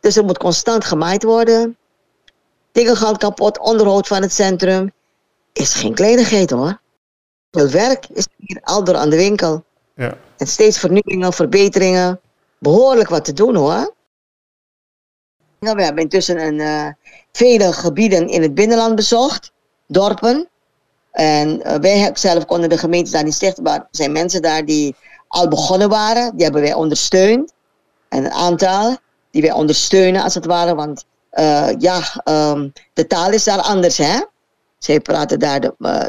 Dus 0.00 0.16
er 0.16 0.24
moet 0.24 0.38
constant 0.38 0.84
gemaaid 0.84 1.22
worden. 1.22 1.76
Dingen 2.72 2.96
gaan 2.96 3.16
kapot, 3.16 3.58
onderhoud 3.58 4.06
van 4.06 4.22
het 4.22 4.32
centrum. 4.32 4.92
Is 5.52 5.74
geen 5.74 5.94
kleinigheid 5.94 6.50
hoor. 6.50 6.80
Veel 7.50 7.68
werk 7.68 8.06
is 8.08 8.26
hier 8.36 8.60
al 8.62 8.84
door 8.84 8.96
aan 8.96 9.10
de 9.10 9.16
winkel. 9.16 9.64
Ja. 9.94 10.16
En 10.36 10.46
steeds 10.46 10.78
vernieuwingen, 10.78 11.32
verbeteringen. 11.32 12.20
Behoorlijk 12.58 13.08
wat 13.08 13.24
te 13.24 13.32
doen 13.32 13.54
hoor. 13.54 13.94
Nou, 15.60 15.76
we 15.76 15.82
hebben 15.82 16.02
intussen 16.02 16.40
een, 16.40 16.58
uh, 16.58 16.86
vele 17.32 17.72
gebieden 17.72 18.28
in 18.28 18.42
het 18.42 18.54
binnenland 18.54 18.94
bezocht. 18.94 19.52
Dorpen. 19.86 20.48
En 21.10 21.60
uh, 21.66 21.74
wij 21.74 22.10
zelf 22.14 22.44
konden 22.46 22.68
de 22.68 22.78
gemeente 22.78 23.10
daar 23.10 23.24
niet 23.24 23.34
stichten. 23.34 23.62
Maar 23.62 23.78
er 23.78 23.86
zijn 23.90 24.12
mensen 24.12 24.42
daar 24.42 24.64
die 24.64 24.94
al 25.28 25.48
begonnen 25.48 25.88
waren. 25.88 26.32
Die 26.34 26.44
hebben 26.44 26.62
wij 26.62 26.74
ondersteund. 26.74 27.52
En 28.08 28.24
een 28.24 28.32
aantal 28.32 28.96
die 29.30 29.42
wij 29.42 29.52
ondersteunen 29.52 30.22
als 30.22 30.34
het 30.34 30.46
ware. 30.46 30.74
Want 30.74 31.04
uh, 31.32 31.68
ja, 31.78 32.02
um, 32.24 32.72
de 32.92 33.06
taal 33.06 33.32
is 33.32 33.44
daar 33.44 33.60
anders 33.60 33.96
hè. 33.96 34.20
Zij 34.78 35.00
praten 35.00 35.38
daar 35.38 35.60
de, 35.60 35.74
uh, 35.78 36.04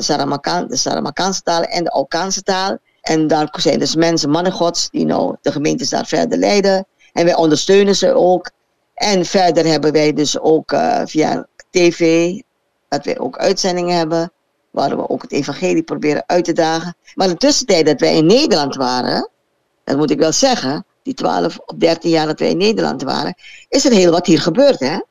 de 0.68 0.76
Saramakaanse 0.76 1.42
taal 1.44 1.64
en 1.64 1.84
de 1.84 1.90
Alkaanse 1.90 2.44
taal. 2.44 2.78
En 3.02 3.28
daar 3.28 3.50
zijn 3.58 3.80
dus 3.80 3.96
mensen, 3.96 4.30
mannen 4.30 4.52
gods, 4.52 4.90
die 4.90 5.06
nou 5.06 5.36
de 5.42 5.52
gemeentes 5.52 5.90
daar 5.90 6.06
verder 6.06 6.38
leiden. 6.38 6.86
En 7.14 7.26
wij 7.26 7.36
ondersteunen 7.36 7.96
ze 7.96 8.14
ook. 8.14 8.52
En 8.94 9.26
verder 9.26 9.66
hebben 9.66 9.92
wij 9.92 10.14
dus 10.14 10.40
ook 10.40 10.72
uh, 10.72 11.02
via 11.06 11.48
tv, 11.70 12.34
dat 12.88 13.06
wij 13.06 13.20
ook 13.20 13.38
uitzendingen 13.38 13.98
hebben. 13.98 14.32
Waar 14.72 14.98
we 14.98 15.10
ook 15.10 15.22
het 15.22 15.32
evangelie 15.32 15.84
proberen 15.84 16.24
uit 16.26 16.46
te 16.46 16.54
dagen. 16.54 16.96
Maar 17.16 17.28
in 17.28 17.34
de 17.34 17.40
tussentijd 17.40 17.86
dat 17.86 18.00
wij 18.00 18.16
in 18.16 18.26
Nederland 18.26 18.76
waren, 18.76 19.30
dat 19.84 19.98
moet 19.98 20.12
ik 20.12 20.20
wel 20.20 20.32
zeggen, 20.32 20.86
die 21.04 21.14
12 21.14 21.60
of 21.66 21.76
13 21.78 22.10
jaar 22.10 22.26
dat 22.26 22.40
wij 22.40 22.50
in 22.50 22.58
Nederland 22.58 23.04
waren, 23.04 23.36
is 23.70 23.86
er 23.86 23.92
heel 23.92 24.12
wat 24.12 24.26
hier 24.26 24.42
gebeurd. 24.42 24.80
Hè? 24.80 24.94
Er 24.94 25.04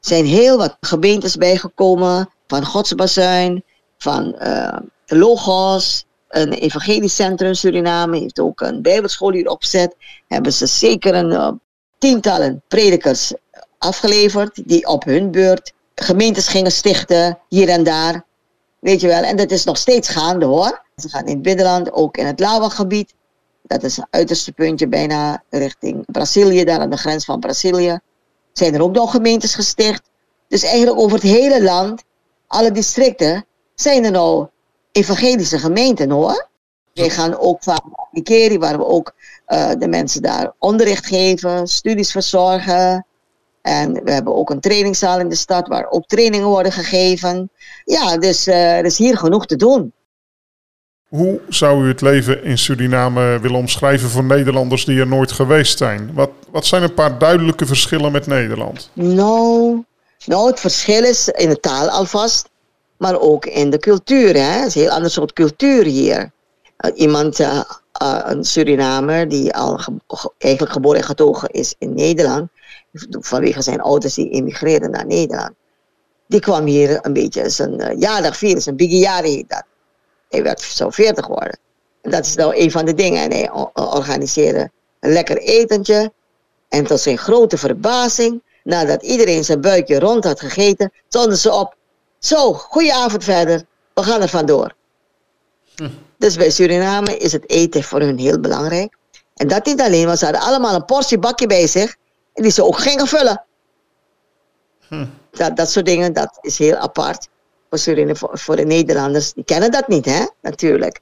zijn 0.00 0.24
heel 0.24 0.56
wat 0.56 0.76
gemeentes 0.80 1.36
bijgekomen 1.36 2.30
van 2.46 2.64
Godsbazuin, 2.64 3.64
van 3.98 4.36
uh, 4.42 4.76
Logos, 5.06 6.04
een 6.28 6.52
evangelisch 6.52 7.14
centrum 7.14 7.54
Suriname 7.54 8.18
heeft 8.18 8.40
ook 8.40 8.60
een 8.60 8.82
bijbelschool 8.82 9.32
hier 9.32 9.48
opgezet. 9.48 9.96
Hebben 10.28 10.52
ze 10.52 10.66
zeker 10.66 11.14
een 11.14 11.30
uh, 11.30 11.50
tientallen 11.98 12.62
predikers 12.68 13.32
afgeleverd 13.78 14.68
die 14.68 14.86
op 14.86 15.04
hun 15.04 15.30
beurt 15.30 15.72
gemeentes 15.94 16.48
gingen 16.48 16.72
stichten 16.72 17.38
hier 17.48 17.68
en 17.68 17.84
daar. 17.84 18.24
Weet 18.78 19.00
je 19.00 19.06
wel, 19.06 19.22
en 19.22 19.36
dat 19.36 19.50
is 19.50 19.64
nog 19.64 19.76
steeds 19.76 20.08
gaande 20.08 20.46
hoor. 20.46 20.82
Ze 20.96 21.08
gaan 21.08 21.26
in 21.26 21.34
het 21.34 21.42
binnenland, 21.42 21.92
ook 21.92 22.16
in 22.16 22.26
het 22.26 22.40
Lawa-gebied. 22.40 23.14
Dat 23.70 23.82
is 23.82 23.96
het 23.96 24.06
uiterste 24.10 24.52
puntje 24.52 24.88
bijna 24.88 25.42
richting 25.50 26.04
Brazilië, 26.06 26.64
daar 26.64 26.80
aan 26.80 26.90
de 26.90 26.96
grens 26.96 27.24
van 27.24 27.40
Brazilië. 27.40 27.98
Zijn 28.52 28.74
er 28.74 28.82
ook 28.82 28.92
nog 28.92 29.10
gemeentes 29.10 29.54
gesticht. 29.54 30.02
Dus 30.48 30.62
eigenlijk 30.62 30.98
over 30.98 31.12
het 31.12 31.22
hele 31.22 31.62
land, 31.62 32.02
alle 32.46 32.72
districten, 32.72 33.44
zijn 33.74 34.04
er 34.04 34.10
nou 34.10 34.46
evangelische 34.92 35.58
gemeenten 35.58 36.10
hoor. 36.10 36.48
Wij 36.94 37.10
gaan 37.10 37.38
ook 37.38 37.62
van 37.62 38.08
Nikeri, 38.10 38.58
waar 38.58 38.78
we 38.78 38.86
ook 38.86 39.12
uh, 39.48 39.70
de 39.78 39.88
mensen 39.88 40.22
daar 40.22 40.52
onderricht 40.58 41.06
geven, 41.06 41.66
studies 41.66 42.10
verzorgen. 42.10 43.06
En 43.62 44.04
we 44.04 44.12
hebben 44.12 44.34
ook 44.34 44.50
een 44.50 44.60
trainingszaal 44.60 45.20
in 45.20 45.28
de 45.28 45.34
stad 45.34 45.68
waar 45.68 45.90
ook 45.90 46.06
trainingen 46.06 46.48
worden 46.48 46.72
gegeven. 46.72 47.50
Ja, 47.84 48.18
dus 48.18 48.48
uh, 48.48 48.78
er 48.78 48.84
is 48.84 48.98
hier 48.98 49.16
genoeg 49.16 49.46
te 49.46 49.56
doen. 49.56 49.92
Hoe 51.10 51.40
zou 51.48 51.84
u 51.84 51.88
het 51.88 52.00
leven 52.00 52.44
in 52.44 52.58
Suriname 52.58 53.38
willen 53.40 53.58
omschrijven 53.58 54.08
voor 54.08 54.24
Nederlanders 54.24 54.84
die 54.84 55.00
er 55.00 55.06
nooit 55.06 55.32
geweest 55.32 55.78
zijn? 55.78 56.10
Wat, 56.14 56.30
wat 56.50 56.66
zijn 56.66 56.82
een 56.82 56.94
paar 56.94 57.18
duidelijke 57.18 57.66
verschillen 57.66 58.12
met 58.12 58.26
Nederland? 58.26 58.90
Nou, 58.92 59.84
nou, 60.24 60.46
het 60.46 60.60
verschil 60.60 61.04
is 61.04 61.28
in 61.28 61.48
de 61.48 61.60
taal 61.60 61.88
alvast, 61.88 62.48
maar 62.96 63.20
ook 63.20 63.46
in 63.46 63.70
de 63.70 63.78
cultuur. 63.78 64.34
Hè? 64.34 64.40
Het 64.40 64.66
is 64.66 64.74
een 64.74 64.80
heel 64.80 64.90
ander 64.90 65.10
soort 65.10 65.32
cultuur 65.32 65.84
hier. 65.84 66.30
Uh, 66.78 66.90
iemand, 66.94 67.40
uh, 67.40 67.60
uh, 68.02 68.20
een 68.24 68.44
Surinamer, 68.44 69.28
die 69.28 69.54
al 69.54 69.78
ge 69.78 70.32
eigenlijk 70.38 70.72
geboren 70.72 70.98
en 71.00 71.06
getogen 71.06 71.48
is 71.48 71.74
in 71.78 71.94
Nederland, 71.94 72.48
vanwege 73.10 73.62
zijn 73.62 73.80
ouders 73.80 74.14
die 74.14 74.30
emigreerden 74.30 74.90
naar 74.90 75.06
Nederland, 75.06 75.52
die 76.26 76.40
kwam 76.40 76.66
hier 76.66 76.98
een 77.02 77.12
beetje 77.12 77.48
zijn 77.48 77.98
jaardag 77.98 78.36
vieren, 78.36 78.62
zijn 78.62 78.76
biggie 78.76 79.10
heet 79.10 79.48
dat. 79.48 79.64
Hij 80.30 80.42
werd 80.42 80.60
zo 80.60 80.90
40 80.90 81.26
worden. 81.26 81.58
En 82.02 82.10
dat 82.10 82.26
is 82.26 82.34
nou 82.34 82.56
een 82.56 82.70
van 82.70 82.84
de 82.84 82.94
dingen. 82.94 83.22
En 83.22 83.30
hij 83.30 83.50
organiseerde 83.74 84.70
een 85.00 85.12
lekker 85.12 85.36
etentje. 85.36 86.12
En 86.68 86.86
tot 86.86 87.00
zijn 87.00 87.18
grote 87.18 87.58
verbazing, 87.58 88.42
nadat 88.64 89.02
iedereen 89.02 89.44
zijn 89.44 89.60
buikje 89.60 89.98
rond 89.98 90.24
had 90.24 90.40
gegeten, 90.40 90.92
stonden 91.08 91.36
ze 91.36 91.52
op. 91.52 91.74
Zo, 92.18 92.52
goeie 92.52 92.94
avond 92.94 93.24
verder. 93.24 93.64
We 93.94 94.02
gaan 94.02 94.22
er 94.22 94.28
vandoor. 94.28 94.74
Hm. 95.76 95.88
Dus 96.18 96.36
bij 96.36 96.50
Suriname 96.50 97.16
is 97.16 97.32
het 97.32 97.50
eten 97.50 97.82
voor 97.82 98.00
hun 98.00 98.18
heel 98.18 98.40
belangrijk. 98.40 98.96
En 99.34 99.48
dat 99.48 99.66
niet 99.66 99.80
alleen, 99.80 100.06
want 100.06 100.18
ze 100.18 100.24
hadden 100.24 100.42
allemaal 100.42 100.74
een 100.74 100.84
portie 100.84 101.18
bakje 101.18 101.46
bij 101.46 101.66
zich. 101.66 101.96
En 102.34 102.42
die 102.42 102.52
ze 102.52 102.64
ook 102.64 102.78
gingen 102.78 103.06
vullen. 103.06 103.44
Hm. 104.88 105.06
Dat, 105.30 105.56
dat 105.56 105.70
soort 105.70 105.86
dingen, 105.86 106.12
dat 106.12 106.38
is 106.40 106.58
heel 106.58 106.76
apart 106.76 107.28
voor, 107.70 107.78
Suriname, 107.78 108.16
voor, 108.16 108.38
voor, 108.38 108.56
de 108.56 108.64
Nederlanders, 108.64 109.32
die 109.32 109.44
kennen 109.44 109.70
dat 109.70 109.88
niet, 109.88 110.04
hè, 110.04 110.26
natuurlijk. 110.42 111.00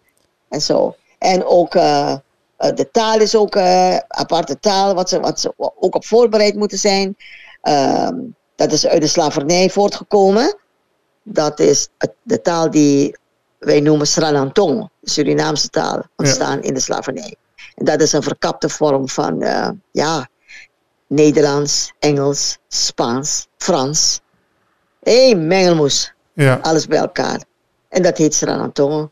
En 0.49 0.61
zo. 0.61 0.97
En 1.19 1.45
ook 1.45 1.75
uh, 1.75 2.17
de 2.57 2.89
taal 2.93 3.21
is 3.21 3.37
ook 3.37 3.57
uh, 3.57 3.97
aparte 3.97 4.59
taal, 4.59 4.95
wat 4.95 5.09
ze, 5.09 5.21
wat 5.21 5.41
ze 5.41 5.53
ook 5.57 5.95
op 5.95 6.07
voorbereid 6.07 6.55
moeten 6.55 6.79
zijn. 6.79 7.17
Uh, 7.63 8.09
dat 8.57 8.73
is 8.73 8.87
uit 8.87 9.01
de 9.01 9.07
slavernij 9.07 9.71
voortgekomen. 9.71 10.57
Dat 11.23 11.61
is 11.61 11.89
de 12.23 12.41
taal 12.41 12.71
die 12.71 13.17
wij 13.59 13.81
noemen 13.81 14.07
Sranantong, 14.07 14.89
de 15.01 15.11
Surinaamse 15.11 15.69
taal, 15.69 16.03
ontstaan 16.17 16.57
ja. 16.57 16.63
in 16.63 16.75
de 16.75 16.81
slavernij. 16.81 17.37
En 17.75 17.85
dat 17.85 18.01
is 18.01 18.13
een 18.13 18.23
verkapte 18.23 18.69
vorm 18.69 19.09
van, 19.09 19.39
ja, 19.93 20.29
Nederlands, 21.07 21.93
Engels, 21.99 22.59
Spaans, 22.69 23.47
Frans. 23.57 24.21
Hé, 25.03 25.25
hey, 25.25 25.35
mengelmoes. 25.35 26.13
Ja. 26.45 26.59
Alles 26.63 26.87
bij 26.87 26.99
elkaar. 26.99 27.45
En 27.89 28.03
dat 28.03 28.19
heet 28.19 28.35
Sranantongo. 28.35 29.11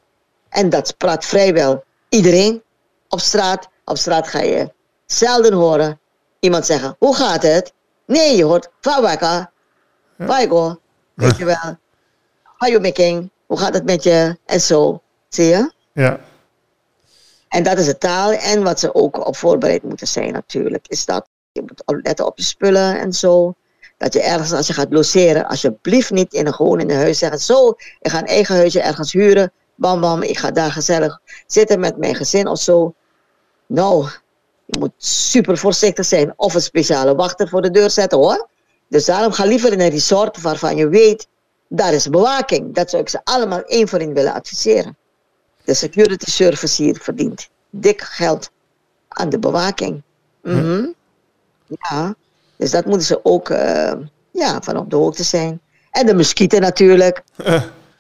En 0.49 0.71
dat 0.71 0.97
praat 0.97 1.25
vrijwel 1.25 1.85
iedereen 2.09 2.63
op 3.09 3.21
straat. 3.21 3.69
Op 3.85 3.97
straat 3.97 4.29
ga 4.29 4.41
je 4.41 4.73
zelden 5.07 5.53
horen 5.53 6.01
iemand 6.41 6.67
zeggen: 6.67 6.97
Hoe 6.99 7.17
gaat 7.17 7.43
het? 7.43 7.73
Nee, 8.07 8.37
je 8.37 8.45
hoort 8.45 8.69
Fawaka. 8.81 9.51
Waigo. 10.17 10.81
Weet 11.15 11.37
je 11.37 11.45
wel. 11.45 11.79
How 12.43 12.69
you 12.71 12.81
making? 12.81 13.31
Hoe 13.47 13.59
gaat 13.59 13.75
het 13.75 13.85
met 13.85 14.03
je? 14.03 14.39
En 14.45 14.61
zo. 14.61 15.03
Zie 15.29 15.45
je? 15.45 15.73
Ja. 15.93 16.21
En 17.49 17.63
dat 17.63 17.79
is 17.79 17.87
de 17.87 17.99
taal. 17.99 18.33
En 18.33 18.63
wat 18.63 18.81
ze 18.81 18.95
ook 18.95 19.27
op 19.27 19.37
voorbereid 19.37 19.83
moeten 19.83 20.07
zijn 20.07 20.33
natuurlijk. 20.33 20.89
Is 20.89 21.05
dat 21.05 21.29
je 21.53 21.63
moet 21.63 21.83
letten 22.03 22.27
op 22.27 22.39
je 22.39 22.45
spullen 22.45 22.99
en 22.99 23.13
zo. 23.13 23.55
Dat 23.97 24.13
je 24.13 24.23
ergens 24.23 24.53
als 24.53 24.67
je 24.67 24.73
gaat 24.73 24.93
logeren. 24.93 25.47
Alsjeblieft 25.47 26.11
niet 26.11 26.33
in 26.33 26.47
een 26.47 26.55
gewoon 26.55 26.81
in 26.81 26.91
een 26.91 26.97
huis 26.97 27.19
zeggen. 27.19 27.39
Zo, 27.39 27.69
ik 28.01 28.11
ga 28.11 28.19
een 28.19 28.27
eigen 28.27 28.57
huisje 28.57 28.81
ergens 28.81 29.13
huren. 29.13 29.53
Bam 29.75 30.01
bam, 30.01 30.23
ik 30.23 30.39
ga 30.39 30.51
daar 30.51 30.73
gezellig 30.73 31.21
zitten 31.47 31.81
met 31.81 31.97
mijn 31.97 32.15
gezin 32.15 32.47
of 32.47 32.61
zo. 32.61 32.95
Nou, 33.67 34.09
je 34.65 34.79
moet 34.79 34.93
super 34.97 35.59
voorzichtig 35.59 36.05
zijn. 36.05 36.33
Of 36.37 36.55
een 36.55 36.61
speciale 36.61 37.15
wachter 37.15 37.49
voor 37.49 37.63
de 37.63 37.71
deur 37.71 37.91
zetten 37.91 38.19
hoor. 38.19 38.49
Dus 38.89 39.05
daarom 39.05 39.33
ga 39.33 39.45
liever 39.45 39.73
in 39.73 39.81
een 39.81 39.91
resort 39.91 40.41
waarvan 40.41 40.77
je 40.77 40.89
weet, 40.89 41.29
daar 41.69 41.93
is 41.93 42.11
bewaking. 42.11 42.75
Dat 42.75 42.91
zou 42.91 43.03
ik 43.03 43.09
ze 43.09 43.21
allemaal 43.25 43.63
één 43.63 43.89
voor 43.89 43.99
één 43.99 44.15
willen 44.15 44.33
adviseren. 44.33 44.97
De 45.65 45.75
security 45.75 46.31
service 46.31 46.83
hier 46.83 46.99
verdient 47.03 47.49
dik 47.71 48.03
geld 48.03 48.51
aan 49.09 49.29
de 49.29 49.39
bewaking. 49.39 50.03
Mhm. 50.43 50.87
Ja, 51.67 52.15
dus 52.57 52.71
dat 52.71 52.85
moeten 52.85 53.07
ze 53.07 53.25
ook 53.25 53.49
uh, 53.49 53.93
ja, 54.31 54.61
van 54.63 54.77
op 54.77 54.91
de 54.91 54.97
hoogte 54.97 55.23
zijn. 55.23 55.61
En 55.91 56.07
de 56.07 56.15
muskieten 56.15 56.61
natuurlijk. 56.61 57.23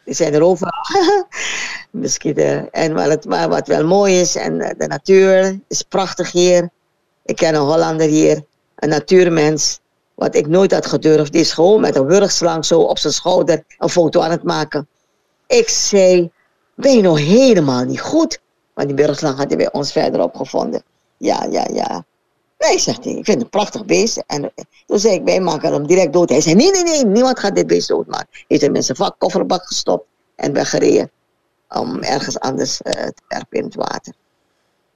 Die 0.05 0.15
zijn 0.15 0.35
er 0.35 0.43
overal. 0.43 0.85
muskieten. 1.91 2.71
En 2.71 2.95
wat, 2.95 3.09
het, 3.09 3.25
maar 3.25 3.49
wat 3.49 3.67
wel 3.67 3.87
mooi 3.87 4.21
is, 4.21 4.37
en 4.37 4.61
eh, 4.61 4.79
de 4.79 4.87
natuur 4.87 5.61
is 5.69 5.83
prachtig 5.83 6.33
hier. 6.33 6.71
Ik 7.25 7.37
ken 7.37 7.55
een 7.55 7.61
Hollander 7.61 8.09
hier, 8.09 8.45
een 8.77 8.89
natuurmens. 8.89 9.81
Wat 10.15 10.35
ik 10.35 10.47
nooit 10.47 10.73
had 10.73 10.87
gedurfd. 10.87 11.33
Die 11.33 11.41
is 11.41 11.53
gewoon 11.53 11.81
met 11.81 11.97
een 11.97 12.07
wurgslang 12.07 12.65
zo 12.65 12.81
op 12.81 12.99
zijn 12.99 13.13
schouder 13.13 13.65
een 13.79 13.89
foto 13.89 14.21
aan 14.21 14.31
het 14.31 14.43
maken. 14.43 14.89
Ik 15.47 15.69
zei, 15.69 16.31
ben 16.75 16.97
je 16.97 17.03
nog 17.03 17.19
helemaal 17.19 17.85
niet 17.85 18.01
goed? 18.01 18.41
Want 18.75 18.89
die 18.89 18.97
wurgslang 18.97 19.37
had 19.37 19.49
hij 19.49 19.57
bij 19.57 19.73
ons 19.73 19.93
verderop 19.93 20.35
gevonden. 20.37 20.83
Ja, 21.17 21.47
ja, 21.51 21.67
ja. 21.73 22.05
Nee, 22.59 22.79
zegt 22.79 23.05
hij, 23.05 23.13
ik 23.13 23.25
vind 23.25 23.37
het 23.37 23.43
een 23.43 23.49
prachtig 23.49 23.85
beest. 23.85 24.23
En 24.27 24.53
toen 24.87 24.99
zei 24.99 25.15
ik, 25.15 25.25
wij 25.25 25.41
maken 25.41 25.73
hem 25.73 25.87
direct 25.87 26.13
dood. 26.13 26.29
Hij 26.29 26.41
zei, 26.41 26.55
nee, 26.55 26.71
nee, 26.71 26.83
nee, 26.83 27.05
niemand 27.05 27.39
gaat 27.39 27.55
dit 27.55 27.67
beest 27.67 27.89
doodmaken. 27.89 28.29
Heeft 28.49 28.63
hem 28.63 28.75
in 28.75 28.83
zijn 28.83 29.15
kofferbak 29.19 29.67
gestopt 29.67 30.07
en 30.37 30.53
weggereden. 30.53 31.11
Om 31.69 32.03
ergens 32.03 32.39
anders 32.41 32.81
uh, 32.85 32.93
te 32.93 33.23
werpen 33.29 33.59
in 33.59 33.65
het 33.65 33.75
water. 33.75 34.15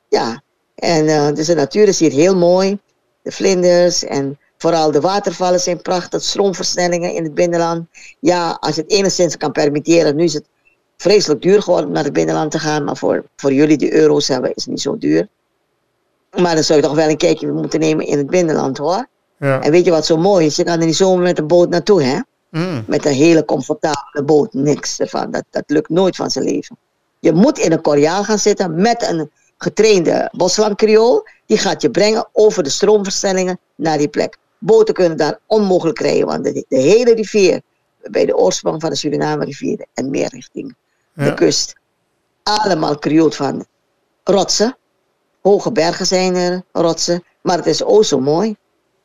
Ja, 0.08 0.42
en 0.74 1.04
uh, 1.04 1.32
dus 1.32 1.46
de 1.46 1.54
natuur 1.54 1.88
is 1.88 1.98
hier 1.98 2.12
heel 2.12 2.36
mooi. 2.36 2.78
De 3.22 3.32
vlinders 3.32 4.04
en 4.04 4.38
vooral 4.56 4.90
de 4.90 5.00
watervallen 5.00 5.60
zijn 5.60 5.82
prachtig. 5.82 6.22
Stroomversnellingen 6.22 7.14
in 7.14 7.24
het 7.24 7.34
binnenland. 7.34 7.86
Ja, 8.20 8.56
als 8.60 8.74
je 8.74 8.82
het 8.82 8.90
enigszins 8.90 9.36
kan 9.36 9.52
permitteren. 9.52 10.16
Nu 10.16 10.24
is 10.24 10.34
het 10.34 10.44
vreselijk 10.96 11.42
duur 11.42 11.62
geworden 11.62 11.86
om 11.86 11.92
naar 11.92 12.04
het 12.04 12.12
binnenland 12.12 12.50
te 12.50 12.58
gaan. 12.58 12.84
Maar 12.84 12.96
voor, 12.96 13.24
voor 13.36 13.52
jullie 13.52 13.76
die 13.76 13.92
euro's 13.92 14.28
hebben 14.28 14.54
is 14.54 14.62
het 14.62 14.70
niet 14.70 14.80
zo 14.80 14.98
duur. 14.98 15.28
Maar 16.36 16.54
dan 16.54 16.64
zou 16.64 16.80
je 16.80 16.84
toch 16.86 16.94
wel 16.94 17.08
een 17.08 17.16
kijkje 17.16 17.52
moeten 17.52 17.80
nemen 17.80 18.06
in 18.06 18.18
het 18.18 18.30
binnenland 18.30 18.78
hoor. 18.78 19.06
Ja. 19.38 19.60
En 19.60 19.70
weet 19.70 19.84
je 19.84 19.90
wat 19.90 20.06
zo 20.06 20.16
mooi 20.16 20.46
is? 20.46 20.56
Je 20.56 20.64
kan 20.64 20.80
er 20.80 20.86
niet 20.86 20.96
zomaar 20.96 21.22
met 21.22 21.38
een 21.38 21.46
boot 21.46 21.68
naartoe 21.68 22.02
hè. 22.02 22.18
Mm. 22.50 22.84
Met 22.86 23.04
een 23.04 23.12
hele 23.12 23.44
comfortabele 23.44 24.24
boot. 24.24 24.52
Niks 24.52 24.98
ervan. 24.98 25.30
Dat, 25.30 25.44
dat 25.50 25.64
lukt 25.66 25.88
nooit 25.88 26.16
van 26.16 26.30
zijn 26.30 26.44
leven. 26.44 26.76
Je 27.18 27.32
moet 27.32 27.58
in 27.58 27.72
een 27.72 27.80
koriaal 27.80 28.24
gaan 28.24 28.38
zitten 28.38 28.80
met 28.80 29.08
een 29.08 29.30
getrainde 29.58 30.28
boslandkriool. 30.32 31.26
Die 31.46 31.58
gaat 31.58 31.82
je 31.82 31.90
brengen 31.90 32.28
over 32.32 32.62
de 32.62 32.70
stroomversnellingen 32.70 33.58
naar 33.74 33.98
die 33.98 34.08
plek. 34.08 34.36
Boten 34.58 34.94
kunnen 34.94 35.16
daar 35.16 35.38
onmogelijk 35.46 35.98
rijden, 35.98 36.26
want 36.26 36.44
de, 36.44 36.64
de 36.68 36.78
hele 36.78 37.14
rivier, 37.14 37.60
bij 38.02 38.26
de 38.26 38.36
oorsprong 38.36 38.80
van 38.80 38.90
de 38.90 38.96
Suriname 38.96 39.44
rivier 39.44 39.86
en 39.94 40.10
meer 40.10 40.28
richting 40.28 40.74
de 41.12 41.34
kust, 41.34 41.74
allemaal 42.42 42.98
krioelt 42.98 43.36
van 43.36 43.66
rotsen. 44.24 44.76
Hoge 45.42 45.72
bergen 45.72 46.06
zijn 46.06 46.34
er, 46.34 46.62
rotsen, 46.72 47.24
maar 47.42 47.56
het 47.56 47.66
is 47.66 47.84
ook 47.84 48.04
zo 48.04 48.20
mooi. 48.20 48.56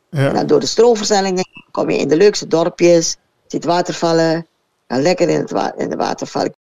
Ja. 0.10 0.28
En 0.28 0.34
dan 0.34 0.48
door 0.48 0.60
de 0.60 0.66
stroomversnellingen 0.66 1.48
kom 1.72 1.90
je 1.90 1.98
in 1.98 2.08
de 2.08 2.18
leukste 2.18 2.48
dorpjes, 2.48 3.18
ziet 3.48 3.66
watervallen, 3.66 4.48
en 4.88 5.02
lekker 5.02 5.30
in, 5.30 5.40
het 5.40 5.52
wa 5.52 5.74
in 5.78 5.90
de 5.90 5.96
watervallen. 5.96 6.56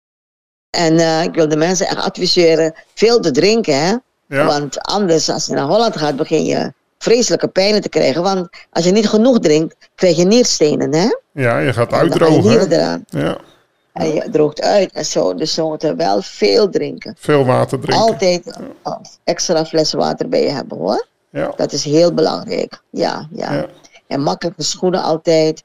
En 0.70 0.94
uh, 0.94 1.22
ik 1.22 1.34
wil 1.34 1.48
de 1.48 1.56
mensen 1.56 1.86
echt 1.86 2.02
adviseren 2.02 2.74
veel 2.94 3.20
te 3.20 3.30
drinken, 3.30 3.86
hè. 3.86 3.96
Ja. 4.26 4.46
Want 4.46 4.82
anders, 4.82 5.30
als 5.30 5.46
je 5.46 5.54
naar 5.54 5.66
Holland 5.66 5.96
gaat, 5.96 6.16
begin 6.16 6.44
je 6.44 6.72
vreselijke 6.98 7.48
pijnen 7.48 7.80
te 7.80 7.88
krijgen. 7.88 8.22
Want 8.22 8.48
als 8.70 8.84
je 8.84 8.90
niet 8.90 9.08
genoeg 9.08 9.38
drinkt, 9.38 9.76
krijg 9.94 10.16
je 10.16 10.24
nierstenen, 10.24 10.94
hè? 10.94 11.08
Ja, 11.32 11.58
je 11.58 11.72
gaat 11.72 11.92
uitdrogen. 11.92 12.68
Je 12.68 13.02
ja. 13.08 13.38
En 13.92 14.14
je 14.14 14.28
droogt 14.30 14.62
uit 14.62 14.92
en 14.92 15.04
zo. 15.04 15.34
Dus 15.34 15.56
we 15.56 15.62
moeten 15.62 15.96
wel 15.96 16.22
veel 16.22 16.68
drinken. 16.70 17.14
Veel 17.18 17.44
water 17.44 17.80
drinken. 17.80 18.02
Altijd 18.02 18.58
extra 19.24 19.64
fles 19.64 19.92
water 19.92 20.28
bij 20.28 20.42
je 20.42 20.50
hebben, 20.50 20.78
hoor. 20.78 21.06
Ja. 21.30 21.52
Dat 21.56 21.72
is 21.72 21.84
heel 21.84 22.14
belangrijk. 22.14 22.82
Ja, 22.90 23.28
ja. 23.30 23.52
ja. 23.52 23.66
En 24.06 24.20
makkelijke 24.20 24.62
schoenen 24.62 25.02
altijd. 25.02 25.62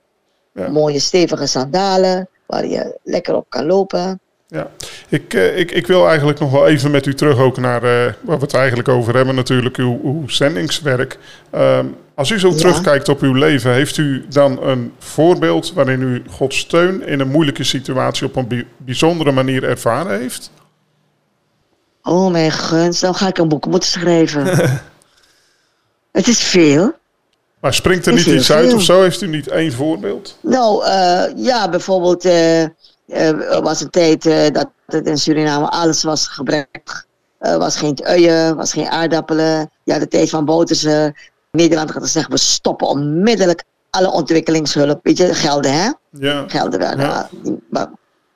Ja. 0.54 0.70
Mooie 0.70 1.00
stevige 1.00 1.46
sandalen, 1.46 2.30
waar 2.46 2.68
je 2.68 3.00
lekker 3.04 3.36
op 3.36 3.46
kan 3.50 3.66
lopen. 3.66 4.20
Ja, 4.48 4.70
ik, 5.10 5.34
uh, 5.34 5.58
ik, 5.58 5.72
ik 5.72 5.88
wil 5.88 6.08
eigenlijk 6.08 6.40
nog 6.40 6.52
wel 6.52 6.68
even 6.68 6.92
met 6.92 7.06
u 7.06 7.14
terug 7.14 7.40
ook 7.40 7.58
naar 7.58 7.84
uh, 7.84 8.14
waar 8.22 8.38
we 8.38 8.44
het 8.44 8.54
eigenlijk 8.54 8.88
over 8.88 9.16
hebben, 9.16 9.36
natuurlijk 9.36 9.78
uw, 9.78 10.00
uw 10.04 10.28
zendingswerk. 10.28 11.20
Um, 11.56 11.96
als 12.16 12.30
u 12.30 12.40
zo 12.40 12.50
ja. 12.50 12.56
terugkijkt 12.56 13.10
op 13.10 13.22
uw 13.22 13.34
leven, 13.34 13.74
heeft 13.74 13.98
u 13.98 14.26
dan 14.30 14.64
een 14.64 14.94
voorbeeld 15.00 15.74
waarin 15.74 16.02
u 16.02 16.24
Gods 16.30 16.58
steun 16.58 17.08
in 17.08 17.20
een 17.20 17.32
moeilijke 17.32 17.64
situatie 17.64 18.28
op 18.28 18.36
een 18.36 18.68
bijzondere 18.78 19.32
manier 19.32 19.64
ervaren 19.64 20.20
heeft? 20.20 20.52
Oh 22.04 22.32
mijn 22.32 22.52
gunst, 22.52 23.02
dan 23.02 23.16
ga 23.16 23.28
ik 23.28 23.38
een 23.38 23.48
boek 23.48 23.66
moeten 23.66 23.90
schrijven. 23.90 24.46
het 26.12 26.28
is 26.28 26.44
veel. 26.44 26.94
Maar 27.60 27.74
springt 27.74 28.06
er 28.06 28.14
niet 28.14 28.26
iets 28.26 28.52
uit 28.52 28.74
of 28.74 28.82
zo? 28.84 29.02
Heeft 29.02 29.22
u 29.22 29.28
niet 29.28 29.48
één 29.48 29.74
voorbeeld? 29.74 30.38
Nou, 30.42 30.86
uh, 30.86 31.24
ja, 31.36 31.70
bijvoorbeeld 31.70 32.26
eh, 32.26 33.60
was 33.62 33.82
een 33.82 33.90
tijd 33.90 34.26
uh, 34.26 34.50
dat 34.52 34.70
het 34.86 35.08
in 35.08 35.18
Suriname 35.18 35.70
alles 35.70 36.04
was 36.04 36.28
gebrek. 36.28 37.06
Er 37.40 37.54
uh, 37.54 37.58
was 37.58 37.78
geen 37.78 38.04
uien, 38.04 38.56
was 38.56 38.74
geen 38.74 38.90
aardappelen. 38.90 39.72
Ja, 39.84 40.00
de 40.00 40.08
tijd 40.08 40.30
van 40.30 40.46
Bouterse. 40.46 41.16
Nederland 41.56 41.92
had 41.92 42.04
gezegd, 42.04 42.30
we 42.30 42.38
stoppen 42.38 42.88
onmiddellijk 42.88 43.64
alle 43.90 44.12
ontwikkelingshulp. 44.12 45.00
Weet 45.04 45.18
je, 45.18 45.34
gelden 45.34 45.74
hè? 45.74 45.92
Ja. 46.10 46.48
Gelden 46.48 46.80
wel. 46.80 46.98
Ja. 46.98 47.30
Maar 47.70 47.90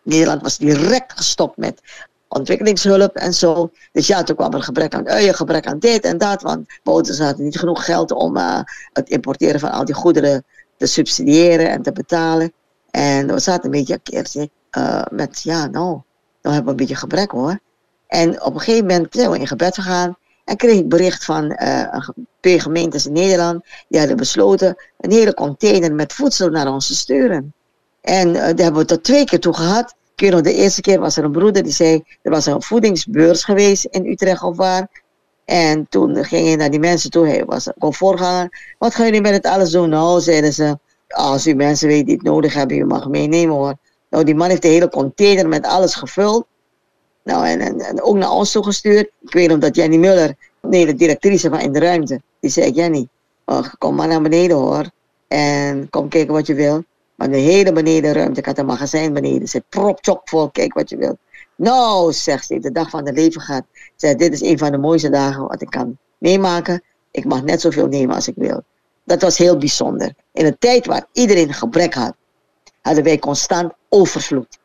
Nederland 0.04 0.42
was 0.42 0.58
direct 0.58 1.14
gestopt 1.16 1.58
met 1.58 1.82
ontwikkelingshulp 2.28 3.16
en 3.16 3.34
zo. 3.34 3.72
Dus 3.92 4.08
ja, 4.08 4.24
toen 4.24 4.36
kwam 4.36 4.54
er 4.54 4.64
gebrek 4.64 4.94
aan 4.94 5.08
uien, 5.08 5.34
gebrek 5.34 5.68
aan 5.68 5.80
dit 5.80 6.04
en 6.04 6.18
dat. 6.18 6.42
Want 6.42 6.80
Bouterse 6.84 7.24
hadden 7.24 7.44
niet 7.44 7.60
genoeg 7.60 7.86
geld 7.86 8.12
om 8.12 8.38
uh, 8.38 8.60
het 8.94 9.10
importeren 9.10 9.60
van 9.60 9.72
al 9.72 9.86
die 9.86 9.96
goederen 9.96 10.44
te 10.78 10.86
subsidiëren 10.86 11.70
en 11.70 11.82
te 11.82 11.92
betalen. 11.92 12.54
En 12.92 13.28
we 13.28 13.40
zaten 13.40 13.66
een 13.66 13.72
beetje 13.72 14.00
keertje 14.04 14.50
uh, 14.78 15.02
met, 15.12 15.42
ja, 15.42 15.68
nou, 15.68 16.02
nou 16.42 16.56
hebben 16.56 16.64
we 16.64 16.70
een 16.70 16.76
beetje 16.76 16.96
gebrek 16.96 17.32
hoor. 17.32 17.60
En 18.08 18.42
op 18.44 18.54
een 18.54 18.60
gegeven 18.60 18.86
moment 18.86 19.08
zijn 19.10 19.32
we 19.32 19.40
in 19.40 19.48
gebed 19.48 19.76
gegaan. 19.76 20.18
En 20.50 20.58
kreeg 20.58 20.78
ik 20.78 20.90
bericht 20.90 21.26
van 21.26 21.58
uh, 21.62 22.00
twee 22.40 22.60
gemeentes 22.60 23.06
in 23.06 23.12
Nederland. 23.12 23.66
Die 23.88 24.00
hadden 24.00 24.18
besloten 24.18 24.76
een 25.00 25.12
hele 25.12 25.34
container 25.34 25.94
met 25.94 26.14
voedsel 26.14 26.50
naar 26.50 26.68
ons 26.68 26.88
te 26.88 26.96
sturen. 26.96 27.54
En 28.02 28.28
uh, 28.28 28.34
daar 28.34 28.56
hebben 28.56 28.82
we 28.82 28.86
tot 28.86 29.04
twee 29.04 29.26
keer 29.26 29.40
toe 29.40 29.54
gehad. 29.54 29.96
De 30.16 30.54
eerste 30.54 30.82
keer 30.82 31.00
was 31.00 31.18
er 31.18 31.24
een 31.24 31.32
broeder 31.32 31.64
die 31.64 31.72
zei... 31.72 32.04
er 32.22 32.32
was 32.32 32.46
een 32.46 32.62
voedingsbeurs 32.62 33.44
geweest 33.44 33.86
in 33.86 34.06
Utrecht 34.06 34.44
of 34.44 34.56
waar. 34.56 34.88
En 35.46 35.88
toen 35.90 36.26
ging 36.26 36.48
hij 36.48 36.56
naar 36.56 36.72
die 36.72 36.80
mensen 36.80 37.12
toe. 37.12 37.28
Hij 37.28 37.46
was 37.46 37.68
een 37.78 37.94
voorganger. 37.94 38.74
Wat 38.78 38.96
gaan 38.96 39.06
jullie 39.06 39.22
met 39.22 39.34
het 39.34 39.46
alles 39.46 39.72
doen? 39.72 39.90
Nou, 39.90 40.22
zeiden 40.22 40.54
ze... 40.54 40.78
Als 41.08 41.48
u 41.48 41.54
mensen 41.54 41.88
weet 41.88 42.06
die 42.06 42.16
het 42.16 42.24
nodig 42.24 42.54
hebben, 42.54 42.78
u 42.78 42.86
mag 42.86 43.08
meenemen 43.08 43.56
hoor. 43.56 43.76
Nou, 44.10 44.24
die 44.24 44.36
man 44.36 44.50
heeft 44.50 44.62
de 44.62 44.68
hele 44.68 44.90
container 44.90 45.48
met 45.48 45.66
alles 45.66 45.96
gevuld. 45.96 46.46
Nou, 47.24 47.48
en, 47.48 47.82
en, 47.82 48.02
ook 48.02 48.16
naar 48.16 48.32
ons 48.32 48.52
toegestuurd. 48.52 49.10
Ik 49.22 49.34
weet 49.34 49.50
nog 49.50 49.58
dat 49.58 49.76
Jenny 49.76 49.98
Muller, 49.98 50.36
nee, 50.62 50.86
de 50.86 50.96
directrice 50.96 51.50
van 51.50 51.60
In 51.60 51.72
de 51.72 51.80
Ruimte, 51.80 52.22
die 52.40 52.50
zei: 52.50 52.72
Jenny, 52.72 53.08
oh, 53.46 53.66
kom 53.78 53.96
maar 53.96 54.08
naar 54.08 54.22
beneden 54.22 54.58
hoor. 54.58 54.90
En 55.28 55.90
kom 55.90 56.10
kijken 56.10 56.34
wat 56.34 56.48
je 56.48 56.54
wil. 56.54 56.84
Maar 57.16 57.30
de 57.30 57.38
hele 57.38 57.72
benedenruimte, 57.72 58.40
ik 58.40 58.46
had 58.46 58.58
een 58.58 58.66
magazijn 58.66 59.14
beneden, 59.14 59.48
zit 59.48 59.64
prop 59.70 60.00
vol, 60.24 60.50
kijk 60.50 60.74
wat 60.74 60.90
je 60.90 60.98
wil. 60.98 61.18
Nou, 61.56 62.14
zegt 62.14 62.46
ze, 62.46 62.60
de 62.60 62.72
dag 62.72 62.90
van 62.90 63.04
de 63.04 63.14
leven 63.14 63.42
gaat. 63.42 63.64
Zei, 63.96 64.16
dit 64.16 64.34
is 64.34 64.42
een 64.42 64.58
van 64.58 64.72
de 64.72 64.78
mooiste 64.78 65.10
dagen 65.10 65.48
wat 65.48 65.62
ik 65.62 65.70
kan 65.70 65.98
meemaken. 66.18 66.84
Ik 67.12 67.26
mag 67.26 67.44
net 67.44 67.62
zoveel 67.62 67.88
nemen 67.88 68.16
als 68.16 68.28
ik 68.28 68.34
wil. 68.38 68.64
Dat 69.04 69.22
was 69.22 69.38
heel 69.38 69.58
bijzonder. 69.58 70.14
In 70.34 70.46
een 70.46 70.58
tijd 70.60 70.86
waar 70.86 71.06
iedereen 71.14 71.54
gebrek 71.54 71.94
had, 71.94 72.14
hadden 72.82 73.04
wij 73.04 73.20
constant 73.20 73.74
overvloed. 73.90 74.59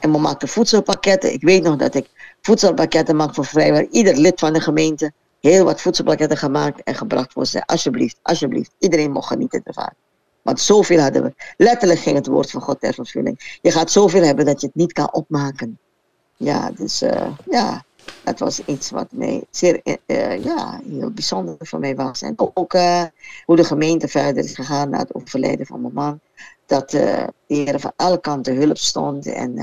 En 0.00 0.12
we 0.12 0.18
maakten 0.18 0.48
voedselpakketten. 0.48 1.32
Ik 1.32 1.42
weet 1.42 1.62
nog 1.62 1.76
dat 1.76 1.94
ik 1.94 2.36
voedselpakketten 2.40 3.16
maak 3.16 3.34
voor 3.34 3.44
vrijwel 3.44 3.86
ieder 3.90 4.16
lid 4.16 4.38
van 4.38 4.52
de 4.52 4.60
gemeente. 4.60 5.12
Heel 5.40 5.64
wat 5.64 5.80
voedselpakketten 5.80 6.38
gemaakt 6.38 6.82
en 6.82 6.94
gebracht 6.94 7.32
voor 7.32 7.46
ze. 7.46 7.66
Alsjeblieft, 7.66 8.18
alsjeblieft. 8.22 8.70
Iedereen 8.78 9.10
mocht 9.10 9.26
genieten 9.26 9.60
ervan. 9.64 9.90
Want 10.42 10.60
zoveel 10.60 11.00
hadden 11.00 11.22
we. 11.22 11.34
Letterlijk 11.56 12.00
ging 12.00 12.16
het 12.16 12.26
woord 12.26 12.50
van 12.50 12.60
God 12.60 12.80
ter 12.80 12.94
vervulling. 12.94 13.58
Je 13.62 13.70
gaat 13.70 13.90
zoveel 13.90 14.22
hebben 14.22 14.44
dat 14.44 14.60
je 14.60 14.66
het 14.66 14.76
niet 14.76 14.92
kan 14.92 15.12
opmaken. 15.12 15.78
Ja, 16.36 16.70
dus 16.70 17.02
uh, 17.02 17.28
ja, 17.50 17.84
dat 18.24 18.38
was 18.38 18.64
iets 18.64 18.90
wat 18.90 19.06
mij 19.10 19.44
zeer 19.50 19.80
uh, 19.84 20.44
ja, 20.44 20.80
heel 20.88 21.10
bijzonder 21.10 21.56
voor 21.58 21.78
mij 21.78 21.96
was. 21.96 22.22
En 22.22 22.34
ook 22.36 22.72
hoe 23.44 23.56
de 23.56 23.64
gemeente 23.64 24.08
verder 24.08 24.44
is 24.44 24.54
gegaan 24.54 24.90
na 24.90 24.98
het 24.98 25.14
overlijden 25.14 25.66
van 25.66 25.80
mijn 25.80 25.94
man. 25.94 26.20
Dat 26.68 26.90
de 26.90 27.32
Heer 27.46 27.80
van 27.80 27.92
alle 27.96 28.20
kanten 28.20 28.56
hulp 28.56 28.78
stond. 28.78 29.26
En 29.26 29.54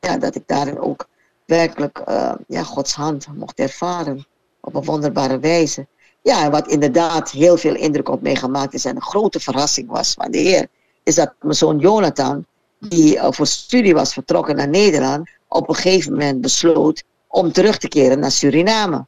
ja, 0.00 0.18
dat 0.18 0.34
ik 0.34 0.42
daarin 0.46 0.78
ook 0.78 1.08
werkelijk 1.44 2.02
ja, 2.46 2.62
Gods 2.62 2.94
hand 2.94 3.26
mocht 3.34 3.58
ervaren. 3.58 4.26
Op 4.60 4.74
een 4.74 4.84
wonderbare 4.84 5.38
wijze. 5.38 5.86
Ja, 6.22 6.50
wat 6.50 6.68
inderdaad 6.68 7.30
heel 7.30 7.56
veel 7.56 7.74
indruk 7.74 8.08
op 8.08 8.22
mij 8.22 8.36
gemaakt 8.36 8.74
is 8.74 8.84
en 8.84 8.96
een 8.96 9.02
grote 9.02 9.40
verrassing 9.40 9.88
was 9.88 10.14
van 10.14 10.30
de 10.30 10.38
Heer, 10.38 10.66
is 11.02 11.14
dat 11.14 11.34
mijn 11.40 11.54
zoon 11.54 11.78
Jonathan, 11.78 12.46
die 12.78 13.16
uh, 13.16 13.26
voor 13.30 13.46
studie 13.46 13.94
was 13.94 14.12
vertrokken 14.12 14.56
naar 14.56 14.68
Nederland, 14.68 15.30
op 15.48 15.68
een 15.68 15.74
gegeven 15.74 16.12
moment 16.12 16.40
besloot 16.40 17.04
om 17.26 17.52
terug 17.52 17.78
te 17.78 17.88
keren 17.88 18.18
naar 18.18 18.30
Suriname. 18.30 19.06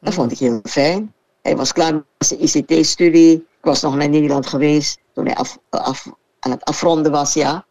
Dat 0.00 0.14
vond 0.14 0.32
ik 0.32 0.38
heel 0.38 0.60
fijn. 0.62 1.12
Hij 1.42 1.56
was 1.56 1.72
klaar 1.72 1.92
met 1.92 2.04
zijn 2.18 2.40
ICT-studie. 2.40 3.34
Ik 3.34 3.44
was 3.60 3.82
nog 3.82 3.96
naar 3.96 4.08
Nederland 4.08 4.46
geweest 4.46 4.98
toen 5.16 5.26
hij 5.26 5.34
af, 5.34 5.58
af, 5.70 6.06
aan 6.38 6.50
het 6.50 6.64
afronden 6.64 7.12
was, 7.12 7.34
ja. 7.34 7.64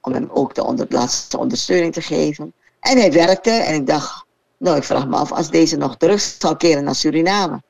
Om 0.00 0.12
hem 0.12 0.28
ook 0.32 0.54
de 0.54 0.64
onder, 0.64 0.86
laatste 0.88 1.38
ondersteuning 1.38 1.92
te 1.92 2.00
geven. 2.00 2.52
En 2.80 2.98
hij 2.98 3.12
werkte 3.12 3.50
en 3.50 3.74
ik 3.74 3.86
dacht, 3.86 4.24
nou, 4.56 4.76
ik 4.76 4.84
vraag 4.84 5.06
me 5.06 5.16
af 5.16 5.32
als 5.32 5.50
deze 5.50 5.76
nog 5.76 5.96
terug 5.96 6.20
zal 6.20 6.56
keren 6.56 6.84
naar 6.84 6.94
Suriname. 6.94 7.62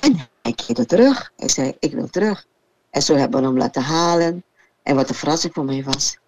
En 0.00 0.28
hij 0.42 0.52
keerde 0.52 0.86
terug. 0.86 1.32
Hij 1.36 1.48
zei, 1.48 1.76
ik 1.78 1.92
wil 1.92 2.08
terug. 2.08 2.46
En 2.90 3.02
zo 3.02 3.14
hebben 3.14 3.40
we 3.40 3.46
hem 3.46 3.58
laten 3.58 3.82
halen. 3.82 4.44
En 4.82 4.94
wat 4.94 5.08
een 5.08 5.14
verrassing 5.14 5.54
voor 5.54 5.64
mij 5.64 5.84
was. 5.84 6.18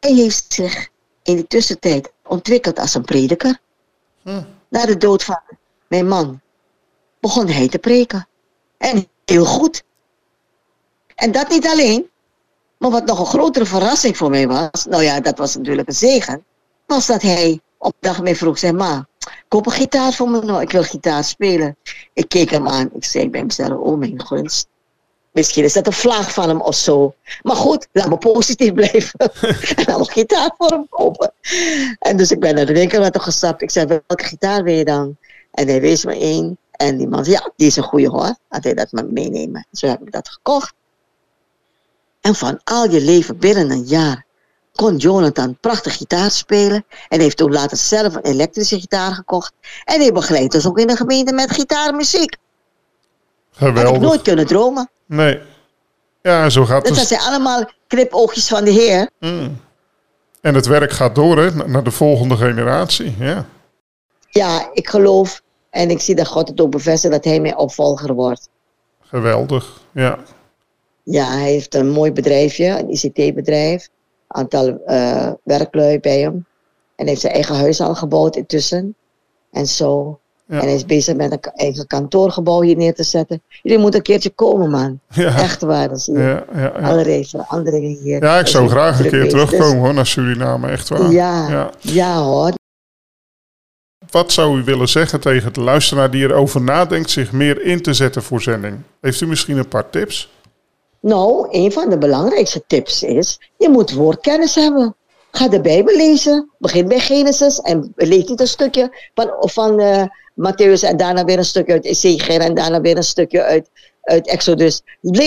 Hij 0.00 0.12
heeft 0.12 0.52
zich 0.52 0.88
in 1.22 1.34
die 1.34 1.46
tussentijd 1.46 2.12
ontwikkeld 2.22 2.78
als 2.78 2.94
een 2.94 3.04
prediker. 3.04 3.60
Hm. 4.22 4.42
Na 4.68 4.86
de 4.86 4.96
dood 4.96 5.24
van 5.24 5.40
mijn 5.86 6.08
man 6.08 6.40
begon 7.18 7.48
hij 7.48 7.68
te 7.68 7.78
preken. 7.78 8.28
En 8.76 9.08
heel 9.24 9.44
goed. 9.44 9.84
En 11.20 11.32
dat 11.32 11.48
niet 11.48 11.66
alleen. 11.66 12.10
Maar 12.78 12.90
wat 12.90 13.06
nog 13.06 13.18
een 13.18 13.26
grotere 13.26 13.66
verrassing 13.66 14.16
voor 14.16 14.30
mij 14.30 14.48
was, 14.48 14.86
nou 14.88 15.02
ja, 15.02 15.20
dat 15.20 15.38
was 15.38 15.56
natuurlijk 15.56 15.88
een 15.88 15.94
zegen, 15.94 16.44
was 16.86 17.06
dat 17.06 17.22
hij 17.22 17.60
op 17.78 17.94
dag 18.00 18.22
mij 18.22 18.36
vroeg, 18.36 18.58
zei 18.58 18.72
ma, 18.72 19.06
koop 19.48 19.66
een 19.66 19.72
gitaar 19.72 20.12
voor 20.12 20.30
me 20.30 20.40
nou, 20.40 20.60
ik 20.60 20.70
wil 20.70 20.82
gitaar 20.82 21.24
spelen. 21.24 21.76
Ik 22.12 22.28
keek 22.28 22.50
hem 22.50 22.68
aan, 22.68 22.90
ik 22.94 23.04
zei 23.04 23.30
bij 23.30 23.44
mezelf, 23.44 23.78
oh 23.78 23.98
mijn 23.98 24.26
gunst. 24.26 24.68
Misschien 25.30 25.64
is 25.64 25.72
dat 25.72 25.86
een 25.86 25.92
vlaag 25.92 26.32
van 26.32 26.48
hem 26.48 26.60
of 26.60 26.74
zo. 26.74 27.14
Maar 27.42 27.56
goed, 27.56 27.88
laat 27.92 28.08
me 28.08 28.18
positief 28.18 28.72
blijven. 28.80 29.18
en 29.76 29.84
dan 29.84 30.00
een 30.00 30.10
gitaar 30.10 30.54
voor 30.56 30.68
hem 30.68 30.86
kopen. 30.88 31.32
En 31.98 32.16
dus 32.16 32.30
ik 32.30 32.40
ben 32.40 32.54
naar 32.54 32.66
de 32.66 32.72
winkel 32.72 33.10
gestapt. 33.12 33.62
Ik 33.62 33.70
zei, 33.70 33.86
welke 33.86 34.24
gitaar 34.24 34.62
wil 34.62 34.74
je 34.74 34.84
dan? 34.84 35.16
En 35.50 35.68
hij 35.68 35.80
wees 35.80 36.04
me 36.04 36.14
één. 36.14 36.58
En 36.70 36.96
die 36.96 37.08
man 37.08 37.24
zei, 37.24 37.36
ja, 37.36 37.52
die 37.56 37.66
is 37.66 37.76
een 37.76 37.82
goede 37.82 38.08
hoor. 38.08 38.36
Had 38.48 38.64
hij 38.64 38.74
dat 38.74 38.92
maar 38.92 39.06
meenemen. 39.06 39.66
Zo 39.72 39.86
heb 39.86 40.00
ik 40.00 40.12
dat 40.12 40.28
gekocht. 40.28 40.74
En 42.20 42.34
van 42.34 42.60
al 42.64 42.90
je 42.90 43.00
leven 43.00 43.38
binnen 43.38 43.70
een 43.70 43.84
jaar 43.84 44.24
kon 44.74 44.96
Jonathan 44.96 45.58
prachtig 45.60 45.96
gitaar 45.96 46.30
spelen. 46.30 46.84
En 47.08 47.20
heeft 47.20 47.36
toen 47.36 47.52
later 47.52 47.76
zelf 47.76 48.14
een 48.14 48.22
elektrische 48.22 48.80
gitaar 48.80 49.12
gekocht. 49.12 49.52
En 49.84 50.00
hij 50.00 50.12
begeleidt 50.12 50.52
dus 50.52 50.66
ook 50.66 50.78
in 50.78 50.86
de 50.86 50.96
gemeente 50.96 51.32
met 51.32 51.50
gitaarmuziek. 51.50 52.36
Geweldig. 53.52 53.84
Had 53.84 53.94
ik 53.94 54.00
nooit 54.00 54.22
kunnen 54.22 54.46
dromen. 54.46 54.90
Nee. 55.06 55.40
Ja, 56.22 56.48
zo 56.48 56.64
gaat 56.64 56.76
het. 56.76 56.88
Dus 56.88 56.98
dat 56.98 57.06
zijn 57.06 57.20
allemaal 57.20 57.70
knipoogjes 57.86 58.48
van 58.48 58.64
de 58.64 58.70
Heer. 58.70 59.10
Mm. 59.18 59.60
En 60.40 60.54
het 60.54 60.66
werk 60.66 60.92
gaat 60.92 61.14
door, 61.14 61.38
hè, 61.38 61.66
naar 61.66 61.84
de 61.84 61.90
volgende 61.90 62.36
generatie. 62.36 63.16
Ja. 63.18 63.46
ja, 64.28 64.70
ik 64.72 64.88
geloof 64.88 65.40
en 65.70 65.90
ik 65.90 66.00
zie 66.00 66.14
dat 66.14 66.26
God 66.26 66.48
het 66.48 66.60
ook 66.60 66.70
bevestigt 66.70 67.12
dat 67.12 67.24
hij 67.24 67.40
mijn 67.40 67.56
opvolger 67.56 68.14
wordt. 68.14 68.48
Geweldig, 69.00 69.80
ja. 69.92 70.18
Ja, 71.02 71.30
hij 71.30 71.50
heeft 71.50 71.74
een 71.74 71.90
mooi 71.90 72.12
bedrijfje, 72.12 72.66
een 72.66 72.90
ICT-bedrijf 72.90 73.88
aantal 74.32 74.80
uh, 74.86 75.32
werklui 75.44 76.00
bij 76.00 76.20
hem. 76.20 76.46
En 76.96 77.06
heeft 77.06 77.20
zijn 77.20 77.32
eigen 77.32 77.54
huis 77.54 77.80
al 77.80 77.94
gebouwd 77.94 78.36
intussen. 78.36 78.94
En 79.52 79.66
zo. 79.66 80.20
En 80.46 80.58
hij 80.58 80.74
is 80.74 80.84
bezig 80.84 81.16
met 81.16 81.32
een 81.32 81.52
eigen 81.54 81.86
kantoorgebouw 81.86 82.60
hier 82.60 82.76
neer 82.76 82.94
te 82.94 83.02
zetten. 83.02 83.42
Jullie 83.62 83.78
moeten 83.78 83.98
een 83.98 84.04
keertje 84.04 84.30
komen, 84.30 84.70
man. 84.70 85.00
Ja. 85.08 85.38
Echt 85.38 85.60
waar. 85.60 85.88
Dat 85.88 86.04
je. 86.04 86.44
Ja. 86.52 86.66
Allerlei 86.66 87.24
veranderingen 87.24 87.98
hier. 88.02 88.22
Ja, 88.22 88.38
ik 88.38 88.46
zou 88.46 88.68
graag 88.68 89.04
een 89.04 89.10
keer 89.10 89.28
terugkomen 89.28 89.78
hoor, 89.78 89.94
naar 89.94 90.06
Suriname. 90.06 90.68
Echt 90.68 90.88
waar. 90.88 91.10
Ja, 91.10 91.48
ja. 91.48 91.70
ja 91.80 92.22
hoor. 92.22 92.52
Wat 94.10 94.32
zou 94.32 94.60
u 94.60 94.64
willen 94.64 94.88
zeggen 94.88 95.20
tegen 95.20 95.52
de 95.52 95.60
luisteraar 95.60 96.10
die 96.10 96.22
erover 96.22 96.62
nadenkt 96.62 97.10
zich 97.10 97.32
meer 97.32 97.62
in 97.62 97.82
te 97.82 97.94
zetten 97.94 98.22
voor 98.22 98.42
zending? 98.42 98.78
Heeft 99.00 99.20
u 99.20 99.26
misschien 99.26 99.58
een 99.58 99.68
paar 99.68 99.90
tips? 99.90 100.30
Nou, 101.00 101.46
een 101.50 101.72
van 101.72 101.90
de 101.90 101.98
belangrijkste 101.98 102.62
tips 102.66 103.02
is, 103.02 103.40
je 103.56 103.68
moet 103.68 103.92
woordkennis 103.92 104.54
hebben. 104.54 104.94
Ga 105.30 105.48
de 105.48 105.60
Bijbel 105.60 105.96
lezen, 105.96 106.50
begin 106.58 106.88
bij 106.88 106.98
Genesis 106.98 107.58
en 107.58 107.92
lees 107.96 108.24
niet 108.24 108.40
een 108.40 108.46
stukje 108.46 109.10
van, 109.14 109.32
van 109.38 109.80
uh, 109.80 110.02
Matthäus 110.34 110.80
en 110.80 110.96
daarna 110.96 111.24
weer 111.24 111.38
een 111.38 111.44
stukje 111.44 111.72
uit 111.72 111.84
Ezekiel 111.84 112.38
en 112.40 112.54
daarna 112.54 112.80
weer 112.80 112.96
een 112.96 113.02
stukje 113.02 113.42
uit, 113.42 113.70
uit 114.02 114.28
Exodus. 114.28 114.82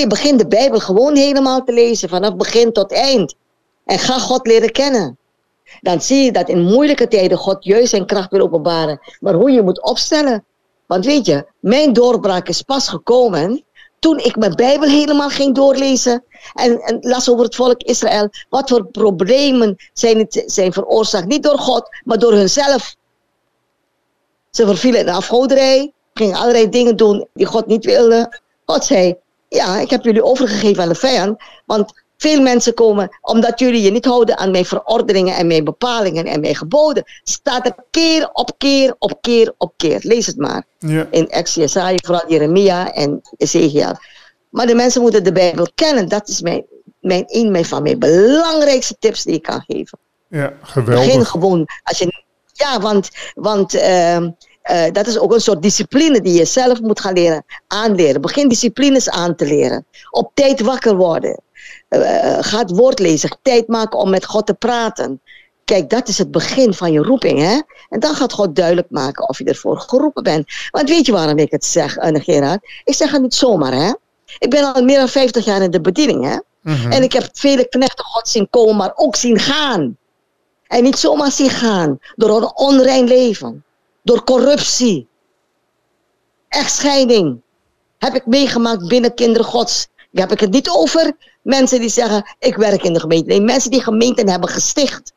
Begin 0.07 0.37
de 0.37 0.47
Bijbel 0.47 0.79
gewoon 0.79 1.15
helemaal 1.15 1.63
te 1.63 1.73
lezen, 1.73 2.09
vanaf 2.09 2.35
begin 2.35 2.71
tot 2.71 2.91
eind. 2.91 3.35
En 3.85 3.99
ga 3.99 4.19
God 4.19 4.47
leren 4.47 4.71
kennen. 4.71 5.17
Dan 5.81 6.01
zie 6.01 6.23
je 6.23 6.31
dat 6.31 6.49
in 6.49 6.61
moeilijke 6.61 7.07
tijden 7.07 7.37
God 7.37 7.63
juist 7.63 7.89
zijn 7.89 8.05
kracht 8.05 8.31
wil 8.31 8.41
openbaren. 8.41 8.99
Maar 9.19 9.33
hoe 9.33 9.51
je 9.51 9.61
moet 9.61 9.83
opstellen. 9.83 10.45
Want 10.85 11.05
weet 11.05 11.25
je, 11.25 11.45
mijn 11.59 11.93
doorbraak 11.93 12.47
is 12.47 12.61
pas 12.61 12.87
gekomen 12.87 13.63
toen 14.03 14.17
ik 14.17 14.35
mijn 14.35 14.55
Bijbel 14.55 14.89
helemaal 14.89 15.29
ging 15.29 15.55
doorlezen 15.55 16.23
en, 16.53 16.79
en, 16.79 16.97
las 17.01 17.29
over 17.29 17.43
het 17.43 17.55
volk 17.55 17.81
Israël, 17.81 18.29
wat 18.49 18.69
voor 18.69 18.85
problemen 18.85 19.75
zijn, 19.93 20.17
het, 20.17 20.43
zijn 20.45 20.73
veroorzaakt. 20.73 21.27
Niet 21.27 21.43
door 21.43 21.57
God, 21.57 21.89
maar 22.03 22.19
door 22.19 22.33
hunzelf. 22.33 22.95
Ze 24.49 24.65
vervielen 24.65 24.99
in 24.99 25.05
de 25.05 25.11
afgoderij, 25.11 25.93
gingen 26.13 26.35
allerlei 26.35 26.69
dingen 26.69 26.95
doen 26.95 27.27
die 27.33 27.45
God 27.45 27.67
niet 27.67 27.85
wilde. 27.85 28.39
God 28.65 28.85
zei, 28.85 29.15
ja, 29.49 29.79
ik 29.79 29.89
heb 29.89 30.03
jullie 30.03 30.23
overgegeven 30.23 30.83
aan 30.83 30.89
de 30.89 30.95
vijand, 30.95 31.43
want 31.65 32.02
veel 32.23 32.41
mensen 32.41 32.73
komen 32.73 33.17
omdat 33.21 33.59
jullie 33.59 33.81
je 33.81 33.91
niet 33.91 34.05
houden 34.05 34.37
aan 34.37 34.51
mijn 34.51 34.65
verordeningen 34.65 35.35
en 35.35 35.47
mijn 35.47 35.63
bepalingen 35.63 36.25
en 36.25 36.39
mijn 36.39 36.55
geboden. 36.55 37.03
Staat 37.23 37.65
er 37.65 37.75
keer 37.91 38.29
op 38.33 38.51
keer 38.57 38.95
op 38.99 39.17
keer 39.21 39.53
op 39.57 39.73
keer. 39.77 39.99
Lees 40.01 40.25
het 40.25 40.37
maar. 40.37 40.63
Ja. 40.79 41.07
In 41.11 41.29
Exodus, 41.29 41.73
vooral 41.73 42.23
Jeremia 42.27 42.93
en 42.93 43.21
Ezekiel. 43.37 43.95
Maar 44.49 44.67
de 44.67 44.75
mensen 44.75 45.01
moeten 45.01 45.23
de 45.23 45.31
Bijbel 45.31 45.67
kennen. 45.75 46.09
Dat 46.09 46.27
is 46.27 46.41
mijn, 46.41 46.65
mijn, 46.99 47.23
een 47.27 47.65
van 47.65 47.83
mijn 47.83 47.99
belangrijkste 47.99 48.95
tips 48.99 49.23
die 49.23 49.35
ik 49.35 49.41
kan 49.41 49.63
geven. 49.67 49.99
Ja, 50.27 50.53
geweldig. 50.61 51.05
Begin 51.05 51.25
gewoon. 51.25 51.67
Als 51.83 51.97
je, 51.97 52.23
ja, 52.53 52.79
want, 52.79 53.09
want 53.33 53.75
uh, 53.75 54.15
uh, 54.15 54.91
dat 54.91 55.07
is 55.07 55.17
ook 55.17 55.33
een 55.33 55.39
soort 55.39 55.61
discipline 55.61 56.21
die 56.21 56.33
je 56.33 56.45
zelf 56.45 56.81
moet 56.81 56.99
gaan 56.99 57.13
leren 57.13 57.45
aanleren. 57.67 58.21
Begin 58.21 58.47
disciplines 58.47 59.09
aan 59.09 59.35
te 59.35 59.45
leren. 59.45 59.85
Op 60.09 60.31
tijd 60.33 60.61
wakker 60.61 60.95
worden. 60.95 61.41
Uh, 61.93 62.37
ga 62.39 62.59
het 62.59 62.71
woord 62.71 62.99
lezen. 62.99 63.37
Tijd 63.41 63.67
maken 63.67 63.99
om 63.99 64.09
met 64.09 64.25
God 64.25 64.45
te 64.45 64.53
praten. 64.53 65.21
Kijk, 65.65 65.89
dat 65.89 66.07
is 66.07 66.17
het 66.17 66.31
begin 66.31 66.73
van 66.73 66.91
je 66.91 66.99
roeping. 66.99 67.39
Hè? 67.39 67.61
En 67.89 67.99
dan 67.99 68.15
gaat 68.15 68.33
God 68.33 68.55
duidelijk 68.55 68.89
maken 68.89 69.29
of 69.29 69.37
je 69.37 69.43
ervoor 69.43 69.79
geroepen 69.79 70.23
bent. 70.23 70.47
Want 70.71 70.89
weet 70.89 71.05
je 71.05 71.11
waarom 71.11 71.37
ik 71.37 71.51
het 71.51 71.65
zeg, 71.65 71.97
uh, 71.97 72.23
Gerard? 72.23 72.59
Ik 72.83 72.93
zeg 72.93 73.11
het 73.11 73.21
niet 73.21 73.33
zomaar. 73.33 73.73
Hè? 73.73 73.93
Ik 74.39 74.49
ben 74.49 74.73
al 74.73 74.83
meer 74.83 74.97
dan 74.97 75.09
50 75.09 75.45
jaar 75.45 75.61
in 75.61 75.71
de 75.71 75.81
bediening. 75.81 76.23
Hè? 76.23 76.37
Mm 76.61 76.75
-hmm. 76.75 76.91
En 76.91 77.03
ik 77.03 77.13
heb 77.13 77.29
vele 77.33 77.67
knechten 77.67 78.05
God 78.05 78.27
zien 78.27 78.49
komen, 78.49 78.75
maar 78.75 78.91
ook 78.95 79.15
zien 79.15 79.39
gaan. 79.39 79.97
En 80.67 80.83
niet 80.83 80.97
zomaar 80.97 81.31
zien 81.31 81.49
gaan. 81.49 81.99
Door 82.15 82.41
een 82.41 82.51
onrein 82.55 83.07
leven. 83.07 83.63
Door 84.01 84.23
corruptie. 84.23 85.07
Echtscheiding. 86.47 87.41
Heb 87.97 88.15
ik 88.15 88.25
meegemaakt 88.25 88.87
binnen 88.87 89.13
kinderen 89.13 89.47
Gods. 89.47 89.87
Heb 90.13 90.31
ik 90.31 90.39
het 90.39 90.51
niet 90.51 90.69
over 90.69 91.17
mensen 91.41 91.79
die 91.79 91.89
zeggen, 91.89 92.35
ik 92.39 92.55
werk 92.55 92.83
in 92.83 92.93
de 92.93 92.99
gemeente. 92.99 93.27
Nee, 93.27 93.41
mensen 93.41 93.71
die 93.71 93.83
gemeenten 93.83 94.29
hebben 94.29 94.49
gesticht. 94.49 95.13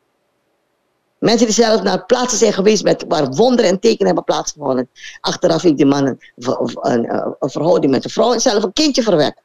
Mensen 1.18 1.46
die 1.46 1.54
zelf 1.54 1.82
naar 1.82 2.04
plaatsen 2.04 2.38
zijn 2.38 2.52
geweest 2.52 2.84
met, 2.84 3.04
waar 3.08 3.28
wonderen 3.28 3.70
en 3.70 3.80
tekenen 3.80 4.06
hebben 4.06 4.24
plaatsgevonden. 4.24 4.88
Achteraf 5.20 5.62
heeft 5.62 5.76
die 5.76 5.86
man 5.86 6.06
een, 6.06 6.18
een, 6.80 7.14
een, 7.38 7.50
verhouding 7.50 7.92
met 7.92 8.04
een 8.04 8.10
vrouw 8.10 8.32
en 8.32 8.40
zelf 8.40 8.62
een 8.62 8.72
kindje 8.72 9.02
verwekt. 9.02 9.40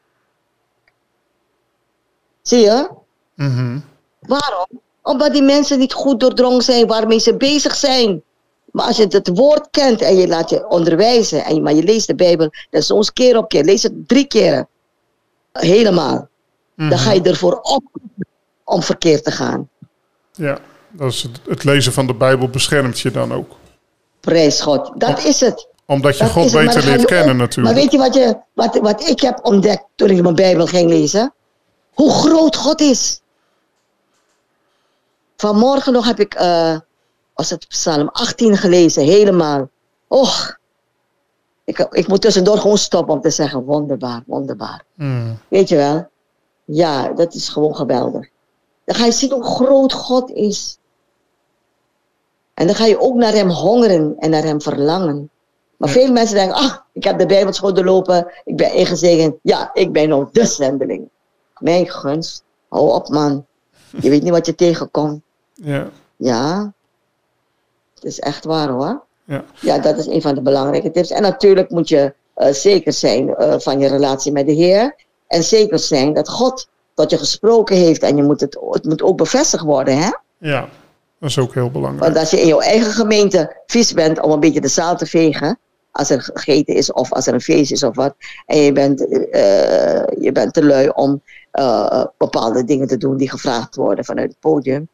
Zie 2.41 2.59
je? 2.59 2.89
Mm 3.35 3.83
Waarom? 4.19 4.67
Omdat 5.01 5.33
die 5.33 5.41
mensen 5.41 5.79
niet 5.79 5.93
goed 5.93 6.19
doordrongen 6.19 6.61
zijn 6.61 6.87
waarmee 6.87 7.19
ze 7.19 7.37
bezig 7.37 7.75
zijn. 7.75 8.23
Maar 8.71 8.85
als 8.85 8.97
je 8.97 9.05
het 9.09 9.29
woord 9.33 9.67
kent 9.71 10.01
en 10.01 10.15
je 10.15 10.27
laat 10.27 10.49
je 10.49 10.67
onderwijzen, 10.67 11.45
en 11.45 11.55
je, 11.55 11.61
maar 11.61 11.73
je 11.73 11.83
leest 11.83 12.07
de 12.07 12.15
Bijbel, 12.15 12.49
dat 12.69 12.81
is 12.81 12.85
soms 12.85 13.13
keer 13.13 13.37
op 13.37 13.49
keer, 13.49 13.63
lees 13.63 13.83
het 13.83 14.07
drie 14.07 14.25
keer. 14.25 14.67
Helemaal. 15.51 16.29
Dan 16.75 16.97
ga 16.97 17.11
je 17.11 17.21
ervoor 17.21 17.59
op 17.61 17.83
om 18.63 18.81
verkeerd 18.83 19.23
te 19.23 19.31
gaan. 19.31 19.69
Ja, 20.31 20.59
dat 20.89 21.11
is 21.11 21.23
het, 21.23 21.39
het 21.47 21.63
lezen 21.63 21.93
van 21.93 22.07
de 22.07 22.13
Bijbel 22.13 22.49
beschermt 22.49 22.99
je 22.99 23.11
dan 23.11 23.33
ook. 23.33 23.55
Prijs 24.19 24.61
God. 24.61 24.91
Dat 24.95 25.23
is 25.23 25.39
het. 25.39 25.67
Omdat 25.85 26.17
je 26.17 26.23
Dat 26.23 26.31
God 26.31 26.51
beter 26.51 26.85
leert 26.85 27.05
kennen 27.05 27.37
natuurlijk. 27.37 27.75
Maar 27.75 27.83
weet 27.83 27.91
je 27.91 27.97
wat, 27.97 28.13
je 28.13 28.37
wat, 28.53 28.75
wat 28.75 29.09
ik 29.09 29.21
heb 29.21 29.39
ontdekt 29.43 29.83
toen 29.95 30.09
ik 30.09 30.21
mijn 30.21 30.35
Bijbel 30.35 30.65
ging 30.65 30.89
lezen? 30.89 31.33
Hoe 31.93 32.11
groot 32.11 32.55
God 32.55 32.81
is. 32.81 33.21
Vanmorgen 35.37 35.93
nog 35.93 36.05
heb 36.05 36.19
ik, 36.19 36.33
eh 36.33 36.77
was 37.33 37.49
het 37.49 37.67
Psalm 37.67 38.09
18 38.11 38.57
gelezen, 38.57 39.03
helemaal. 39.03 39.69
Och, 40.07 40.57
ik, 41.63 41.79
ik 41.79 42.07
moet 42.07 42.21
tussendoor 42.21 42.57
gewoon 42.57 42.77
stoppen 42.77 43.13
om 43.13 43.21
te 43.21 43.29
zeggen, 43.29 43.63
wonderbaar, 43.63 44.23
wonderbaar. 44.25 44.83
Hmm. 44.95 45.37
Weet 45.47 45.69
je 45.69 45.75
wel? 45.75 46.07
Ja, 46.65 47.07
dat 47.13 47.33
is 47.33 47.49
gewoon 47.49 47.75
geweldig. 47.75 48.27
Dan 48.85 48.95
ga 48.95 49.05
je 49.05 49.11
zien 49.11 49.31
hoe 49.31 49.43
groot 49.43 49.93
God 49.93 50.29
is. 50.29 50.77
En 52.53 52.65
dan 52.67 52.75
ga 52.75 52.85
je 52.85 52.99
ook 52.99 53.15
naar 53.15 53.33
hem 53.33 53.49
hongeren 53.49 54.15
en 54.17 54.29
naar 54.29 54.43
hem 54.43 54.61
verlangen. 54.61 55.29
Maar 55.77 55.89
Ja. 55.89 55.95
veel 55.95 56.11
mensen 56.11 56.35
denken, 56.35 56.55
ah, 56.55 56.75
ik 56.93 57.03
heb 57.03 57.19
de 57.19 57.25
Bijbelschool 57.25 57.73
doorlopen, 57.73 58.31
ik 58.43 58.55
ben 58.57 58.73
ingezegend. 58.73 59.35
Ja, 59.41 59.69
ik 59.73 59.91
ben 59.91 60.09
nou 60.09 60.27
de 60.31 60.45
zendeling. 60.45 61.09
Mijn 61.57 61.89
gunst, 61.89 62.43
hou 62.69 62.93
op 62.93 63.09
man. 63.09 63.45
Je 64.01 64.09
weet 64.09 64.21
niet 64.23 64.31
wat 64.31 64.45
je 64.45 64.55
tegenkomt. 64.55 65.21
Ja, 65.53 65.89
Ja, 66.15 66.73
het 67.95 68.03
is 68.03 68.19
echt 68.19 68.45
waar 68.45 68.69
hoor. 68.69 69.03
Ja. 69.31 69.43
Ja, 69.59 69.79
dat 69.79 69.97
is 69.97 70.07
een 70.07 70.21
van 70.21 70.35
de 70.35 70.41
belangrijke 70.41 70.91
tips. 70.91 71.11
En 71.11 71.21
natuurlijk 71.21 71.69
moet 71.69 71.89
je 71.89 72.13
eh, 72.33 72.53
zeker 72.53 72.93
zijn 72.93 73.35
eh, 73.35 73.59
van 73.59 73.79
je 73.79 73.87
relatie 73.87 74.31
met 74.31 74.45
de 74.45 74.51
Heer. 74.51 74.95
En 75.27 75.43
zeker 75.43 75.79
zijn 75.79 76.13
dat 76.13 76.29
God 76.29 76.69
tot 76.93 77.09
je 77.09 77.17
gesproken 77.17 77.75
heeft. 77.75 78.01
En 78.01 78.15
je 78.15 78.23
moet 78.23 78.41
het, 78.41 78.57
het 78.69 78.85
moet 78.85 79.01
ook 79.01 79.17
bevestigd 79.17 79.63
worden. 79.63 79.97
Hè? 79.97 80.09
ja, 80.37 80.69
dat 81.19 81.29
is 81.29 81.39
ook 81.39 81.53
heel 81.53 81.71
belangrijk. 81.71 82.03
Want 82.03 82.17
als 82.17 82.31
je 82.31 82.41
in 82.41 82.47
jouw 82.47 82.59
eigen 82.59 82.91
gemeente 82.91 83.61
vies 83.65 83.93
bent 83.93 84.21
om 84.21 84.31
een 84.31 84.39
beetje 84.39 84.61
de 84.61 84.67
zaal 84.67 84.97
te 84.97 85.05
vegen. 85.05 85.59
Als 85.91 86.09
er 86.09 86.29
gegeten 86.33 86.75
is 86.75 86.91
of 86.91 87.13
als 87.13 87.27
er 87.27 87.33
een 87.33 87.41
feest 87.41 87.71
is 87.71 87.83
of 87.83 87.95
wat. 87.95 88.15
En 88.45 88.57
je 88.57 88.71
bent, 88.71 89.07
eh, 89.07 90.03
je 90.19 90.29
bent 90.33 90.53
te 90.53 90.65
lui 90.65 90.89
om 90.89 91.21
bepaalde 92.17 92.63
dingen 92.63 92.87
te 92.87 92.97
doen 92.97 93.17
die 93.17 93.29
gevraagd 93.29 93.75
worden 93.75 94.05
vanuit 94.05 94.29
het 94.29 94.39
podium. 94.39 94.87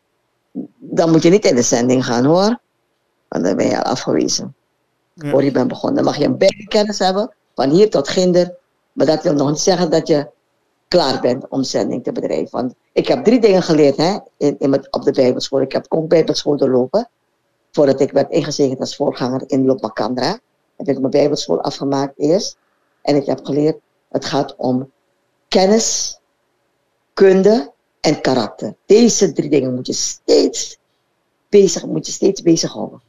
Dan 0.77 1.11
moet 1.11 1.23
je 1.23 1.29
niet 1.29 1.45
in 1.45 1.55
de 1.55 1.61
zending 1.61 2.05
gaan 2.05 2.25
hoor. 2.25 2.59
Want 3.27 3.43
dan 3.43 3.55
ben 3.55 3.67
je 3.67 3.77
al 3.77 3.91
afgewezen. 3.91 4.55
Ja. 5.13 5.29
Voor 5.29 5.43
je 5.43 5.51
bent 5.51 5.67
begonnen. 5.67 5.95
Dan 5.95 6.05
mag 6.05 6.17
je 6.17 6.25
een 6.25 6.37
bijkennis 6.37 6.99
hebben, 6.99 7.33
van 7.55 7.69
hier 7.69 7.89
tot 7.89 8.07
ginder. 8.07 8.55
Maar 8.93 9.05
dat 9.05 9.23
wil 9.23 9.33
nog 9.33 9.49
niet 9.49 9.59
zeggen 9.59 9.91
dat 9.91 10.07
je 10.07 10.29
klaar 10.87 11.21
bent 11.21 11.47
om 11.47 11.63
zending 11.63 12.03
te 12.03 12.11
bedrijven. 12.11 12.51
Want 12.51 12.73
ik 12.91 13.07
heb 13.07 13.23
drie 13.23 13.39
dingen 13.39 13.63
geleerd 13.63 13.97
hè, 13.97 14.17
in, 14.37 14.55
in 14.59 14.69
met, 14.69 14.91
op 14.91 15.03
de 15.03 15.11
Bijbelschool. 15.11 15.61
Ik 15.61 15.71
heb 15.71 15.85
ook 15.89 16.07
Bijbelschool 16.07 16.57
doorlopen. 16.57 17.09
Voordat 17.71 17.99
ik 17.99 18.11
werd 18.11 18.31
ingezegend 18.31 18.79
als 18.79 18.95
voorganger 18.95 19.43
in 19.47 19.65
Lopmakandra. 19.65 20.39
Heb 20.75 20.87
ik 20.87 20.99
mijn 20.99 21.11
Bijbelschool 21.11 21.61
afgemaakt 21.61 22.13
eerst. 22.17 22.57
En 23.01 23.15
ik 23.15 23.25
heb 23.25 23.45
geleerd, 23.45 23.77
het 24.09 24.25
gaat 24.25 24.55
om 24.55 24.91
kennis, 25.47 26.19
kunde 27.13 27.71
en 27.99 28.21
karakter. 28.21 28.75
Deze 28.85 29.31
drie 29.31 29.49
dingen 29.49 29.75
moet 29.75 29.87
je 29.87 29.93
steeds 29.93 30.77
bezig, 31.49 31.85
moet 31.85 32.05
je 32.05 32.11
steeds 32.11 32.41
bezighouden. 32.41 33.01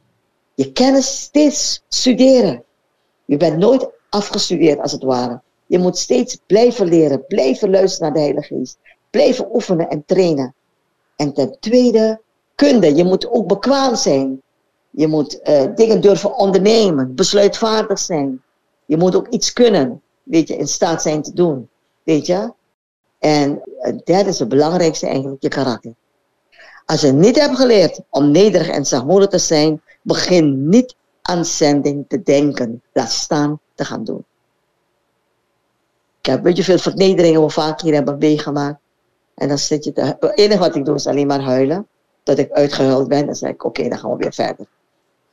Je 0.59 0.71
kennis 0.71 1.21
steeds 1.21 1.83
studeren. 1.87 2.63
Je 3.25 3.37
bent 3.37 3.57
nooit 3.57 3.89
afgestudeerd 4.09 4.79
als 4.79 4.91
het 4.91 5.03
ware. 5.03 5.41
Je 5.65 5.79
moet 5.79 5.97
steeds 5.97 6.37
blijven 6.45 6.87
leren, 6.87 7.25
blijven 7.27 7.69
luisteren 7.69 8.05
naar 8.05 8.13
de 8.13 8.25
Heilige 8.25 8.55
Geest. 8.55 8.77
Blijven 9.09 9.55
oefenen 9.55 9.89
en 9.89 10.03
trainen. 10.05 10.53
En 11.15 11.33
ten 11.33 11.57
tweede, 11.59 12.21
kunde. 12.55 12.95
Je 12.95 13.03
moet 13.03 13.29
ook 13.31 13.47
bekwaam 13.47 13.95
zijn. 13.95 14.41
Je 14.89 15.07
moet 15.07 15.41
eh, 15.41 15.65
dingen 15.75 16.01
durven 16.01 16.35
ondernemen, 16.35 17.15
besluitvaardig 17.15 17.99
zijn. 17.99 18.41
Je 18.85 18.97
moet 18.97 19.15
ook 19.15 19.27
iets 19.27 19.53
kunnen, 19.53 20.01
weet 20.23 20.47
je, 20.47 20.55
in 20.55 20.67
staat 20.67 21.01
zijn 21.01 21.21
te 21.21 21.33
doen. 21.33 21.69
Weet 22.03 22.25
je? 22.25 22.53
En 23.19 23.61
het 23.77 24.05
derde 24.05 24.29
is 24.29 24.39
het 24.39 24.49
belangrijkste 24.49 25.07
eigenlijk, 25.07 25.41
je 25.41 25.49
karakter. 25.49 25.93
Als 26.85 27.01
je 27.01 27.11
niet 27.11 27.39
hebt 27.39 27.55
geleerd 27.55 28.01
om 28.09 28.31
nederig 28.31 28.69
en 28.69 28.85
zachtmoedig 28.85 29.29
te 29.29 29.37
zijn, 29.37 29.81
begin 30.09 30.69
niet 30.69 30.95
aan 31.21 31.45
zending 31.45 32.05
te 32.07 32.21
denken. 32.23 32.81
Laat 32.93 33.11
staan 33.11 33.59
te 33.75 33.85
gaan 33.85 34.03
doen. 34.03 34.25
Ik 36.21 36.25
heb 36.25 36.43
weet 36.43 36.57
je 36.57 36.63
veel 36.63 36.77
vernederingen 36.77 37.41
we 37.41 37.49
vaak 37.49 37.81
hier 37.81 37.93
hebben 37.93 38.17
meegemaakt. 38.17 38.79
En 39.35 39.47
dan 39.47 39.57
zit 39.57 39.83
je 39.83 39.93
te, 39.93 40.01
het 40.01 40.37
enige 40.37 40.59
wat 40.59 40.75
ik 40.75 40.85
doe 40.85 40.95
is 40.95 41.07
alleen 41.07 41.27
maar 41.27 41.41
huilen. 41.41 41.87
Dat 42.23 42.37
ik 42.37 42.51
uitgehuild 42.51 43.07
ben. 43.07 43.25
Dan 43.25 43.35
zeg 43.35 43.49
ik, 43.49 43.63
oké, 43.63 43.89
dan 43.89 43.99
gaan 43.99 44.11
we 44.11 44.17
weer 44.17 44.33
verder. 44.33 44.65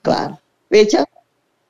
Klaar. 0.00 0.40
Weet 0.66 0.90
je? 0.90 1.06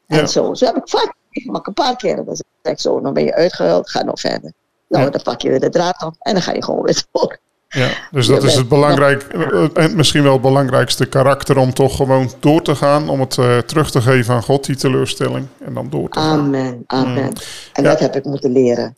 En 0.06 0.16
Ja. 0.18 0.26
zo. 0.26 0.54
Zo 0.54 0.66
heb 0.66 0.76
ik 0.76 0.88
vaak 0.88 1.14
meegemaakt, 1.30 1.66
een 1.66 1.72
paar 1.72 1.96
keren. 1.96 2.24
Dan 2.24 2.36
zeg 2.36 2.72
ik 2.72 2.80
zo, 2.80 3.00
dan 3.00 3.12
ben 3.12 3.24
je 3.24 3.34
uitgehuild, 3.34 3.90
ga 3.90 4.02
nog 4.02 4.20
verder. 4.20 4.52
Nou, 4.88 5.04
Ja. 5.04 5.10
dan 5.10 5.22
pak 5.22 5.40
je 5.40 5.48
weer 5.48 5.60
de 5.60 5.68
draad 5.68 6.02
op 6.02 6.14
en 6.18 6.32
dan 6.32 6.42
ga 6.42 6.52
je 6.52 6.62
gewoon 6.64 6.82
weer 6.82 7.04
door. 7.12 7.38
Ja, 7.76 7.88
dus 8.10 8.26
dat 8.26 8.42
is 8.42 8.54
het 8.54 8.68
belangrijk, 8.68 9.22
eh, 9.22 9.64
en 9.74 9.96
misschien 9.96 10.22
wel 10.22 10.32
het 10.32 10.42
belangrijkste 10.42 11.06
karakter 11.06 11.58
om 11.58 11.74
toch 11.74 11.96
gewoon 11.96 12.30
door 12.40 12.62
te 12.62 12.74
gaan, 12.74 13.08
om 13.08 13.20
het 13.20 13.38
eh, 13.38 13.58
terug 13.58 13.90
te 13.90 14.00
geven 14.00 14.34
aan 14.34 14.42
God, 14.42 14.64
die 14.64 14.76
teleurstelling, 14.76 15.46
en 15.64 15.74
dan 15.74 15.90
door 15.90 16.08
te 16.08 16.18
gaan. 16.18 16.38
Amen, 16.38 16.84
amen. 16.86 17.32
En 17.72 17.82
Ja. 17.82 17.90
dat 17.90 17.98
heb 18.00 18.16
ik 18.16 18.24
moeten 18.24 18.52
leren. 18.52 18.96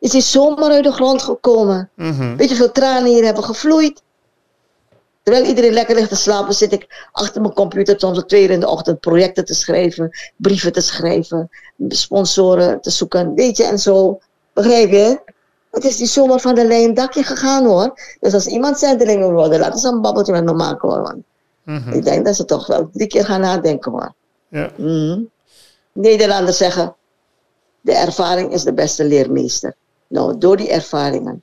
Het 0.00 0.14
is 0.14 0.30
zomaar 0.30 0.70
uit 0.70 0.84
de 0.84 0.92
grond 0.92 1.22
gekomen. 1.22 1.90
Mhm. 1.94 2.36
Weet 2.36 2.48
je 2.48 2.56
hoeveel 2.56 2.72
tranen 2.72 3.12
hier 3.12 3.24
hebben 3.24 3.44
gevloeid? 3.44 4.02
Terwijl 5.22 5.46
iedereen 5.46 5.72
lekker 5.72 5.94
ligt 5.94 6.08
te 6.08 6.16
slapen, 6.16 6.54
zit 6.54 6.72
ik 6.72 7.08
achter 7.12 7.40
mijn 7.40 7.54
computer 7.54 7.94
soms 7.98 8.18
om 8.18 8.26
twee 8.26 8.42
uur 8.42 8.50
in 8.50 8.60
de 8.60 8.68
ochtend 8.68 9.00
projecten 9.00 9.44
te 9.44 9.54
schrijven, 9.54 10.10
brieven 10.36 10.72
te 10.72 10.80
schrijven, 10.80 11.50
sponsoren 11.88 12.80
te 12.80 12.90
zoeken, 12.90 13.34
weet 13.34 13.56
je, 13.56 13.64
en 13.64 13.78
zo. 13.78 14.18
Begrijp 14.52 14.90
je? 14.90 15.20
Het 15.76 15.84
is 15.84 15.98
niet 15.98 16.08
zomaar 16.08 16.40
van 16.40 16.54
de 16.54 16.66
lijn 16.66 16.94
dakje 16.94 17.22
gegaan 17.22 17.64
hoor. 17.64 18.00
Dus 18.20 18.34
als 18.34 18.46
iemand 18.46 18.78
zendeling 18.78 19.18
wil 19.18 19.32
worden, 19.32 19.60
laten 19.60 19.78
ze 19.78 19.88
een 19.88 20.00
babbeltje 20.00 20.32
met 20.32 20.44
me 20.44 20.52
maken 20.52 20.88
hoor. 20.88 21.16
Mhm. 21.62 21.92
ik 21.92 22.04
denk 22.04 22.24
dat 22.24 22.36
ze 22.36 22.44
toch 22.44 22.66
wel 22.66 22.88
drie 22.92 23.06
keer 23.06 23.24
gaan 23.24 23.40
nadenken 23.40 23.92
hoor. 23.92 24.14
Ja. 24.48 24.70
Mhm. 24.76 25.20
Nederlanders 25.92 26.56
zeggen, 26.56 26.94
de 27.80 27.92
ervaring 27.92 28.52
is 28.52 28.62
de 28.62 28.72
beste 28.72 29.04
leermeester. 29.04 29.74
Nou, 30.06 30.38
door 30.38 30.56
die 30.56 30.70
ervaringen 30.70 31.42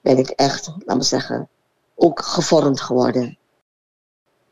ben 0.00 0.18
ik 0.18 0.28
echt, 0.28 0.72
laat 0.84 0.96
me 0.96 1.02
zeggen, 1.02 1.48
ook 1.94 2.20
gevormd 2.20 2.80
geworden. 2.80 3.38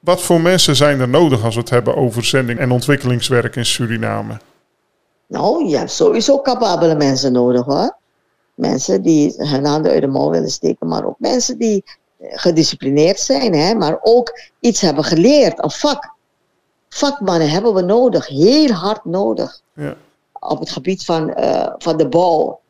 Wat 0.00 0.22
voor 0.22 0.40
mensen 0.40 0.76
zijn 0.76 1.00
er 1.00 1.08
nodig 1.08 1.44
als 1.44 1.54
we 1.54 1.60
het 1.60 1.70
hebben 1.70 1.96
over 1.96 2.24
zending 2.24 2.58
en 2.58 2.70
ontwikkelingswerk 2.70 3.56
in 3.56 3.66
Suriname? 3.66 4.40
Nou, 5.26 5.68
je 5.68 5.76
hebt 5.76 5.90
sowieso 5.90 6.40
capabele 6.40 6.94
mensen 6.94 7.32
nodig 7.32 7.64
hoor. 7.64 7.96
Mensen 8.56 9.02
die 9.02 9.34
hun 9.36 9.64
handen 9.64 9.92
uit 9.92 10.00
de 10.00 10.06
mouw 10.06 10.30
willen 10.30 10.50
steken, 10.50 10.88
maar 10.88 11.06
ook 11.06 11.18
mensen 11.18 11.58
die 11.58 11.84
eh, 12.18 12.28
gedisciplineerd 12.32 13.20
zijn, 13.20 13.54
hè, 13.54 13.74
maar 13.74 13.98
ook 14.02 14.40
iets 14.60 14.80
hebben 14.80 15.04
geleerd, 15.04 15.64
een 15.64 15.70
vak. 15.70 16.14
Vakmannen 16.88 17.50
hebben 17.50 17.74
we 17.74 17.82
nodig, 17.82 18.26
heel 18.26 18.70
hard 18.70 19.04
nodig. 19.04 19.60
Ja. 19.74 19.96
op 20.40 20.58
het 20.58 20.70
gebied 20.70 21.04
van, 21.04 21.34
eh, 21.34 21.72
van 21.78 21.96
de 21.96 22.08
bouw. 22.08 22.60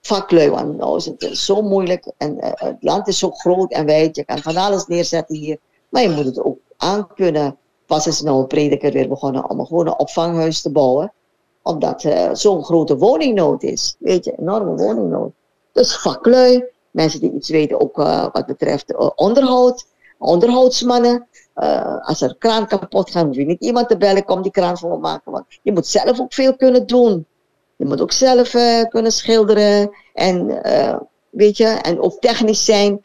Vaklui, 0.00 0.50
want 0.50 0.76
nou 0.76 0.96
is 0.96 1.04
het 1.04 1.36
zo 1.36 1.62
moeilijk 1.62 2.12
en 2.16 2.40
eh, 2.40 2.50
het 2.54 2.76
land 2.80 3.08
is 3.08 3.18
zo 3.18 3.30
groot 3.30 3.72
en 3.72 3.86
wijd. 3.86 4.16
Je 4.16 4.24
kan 4.24 4.38
van 4.38 4.56
alles 4.56 4.86
neerzetten 4.86 5.36
hier, 5.36 5.58
maar 5.88 6.02
je 6.02 6.08
moet 6.08 6.24
het 6.24 6.42
ook 6.42 6.58
aankunnen. 6.76 7.56
Pas 7.86 8.06
is 8.06 8.20
nou 8.20 8.40
een 8.40 8.46
prediker 8.46 8.92
weer 8.92 9.08
begonnen 9.08 9.50
om 9.50 9.58
een 9.58 9.66
gewone 9.66 9.96
opvanghuis 9.96 10.62
te 10.62 10.70
bouwen, 10.70 11.12
omdat 11.64 12.04
eh, 12.04 12.30
zo'n 12.32 12.64
grote 12.64 12.96
woningnood 12.96 13.62
is. 13.62 13.96
Weet 13.98 14.24
je, 14.24 14.34
enorme 14.38 14.76
woningnood. 14.76 15.32
Dus 15.72 15.96
vaklui, 15.96 16.64
mensen 16.90 17.20
die 17.20 17.32
iets 17.32 17.48
weten 17.48 17.80
ook 17.80 17.98
eh, 17.98 18.26
wat 18.32 18.46
betreft 18.46 18.92
eh, 18.92 19.10
onderhoud, 19.14 19.86
onderhoudsmannen. 20.18 21.26
Als 22.00 22.20
er 22.20 22.28
een 22.28 22.38
kraan 22.38 22.66
kapot 22.66 23.10
gaat, 23.10 23.24
hoef 23.24 23.36
je 23.36 23.44
niet 23.44 23.60
iemand 23.60 23.88
te 23.88 23.96
bellen, 23.96 24.24
kom 24.24 24.42
die 24.42 24.50
kraan 24.50 24.78
voor 24.78 25.00
maken. 25.00 25.32
Want 25.32 25.44
je 25.62 25.72
moet 25.72 25.86
zelf 25.86 26.20
ook 26.20 26.32
veel 26.32 26.56
kunnen 26.56 26.86
doen. 26.86 27.26
Je 27.76 27.84
moet 27.84 28.00
ook 28.00 28.12
zelf 28.12 28.50
kunnen 28.88 29.12
schilderen 29.12 29.90
en 30.14 30.60
weet 31.30 31.56
je, 31.56 31.66
en 31.66 32.00
ook 32.00 32.20
technisch 32.20 32.64
zijn. 32.64 33.00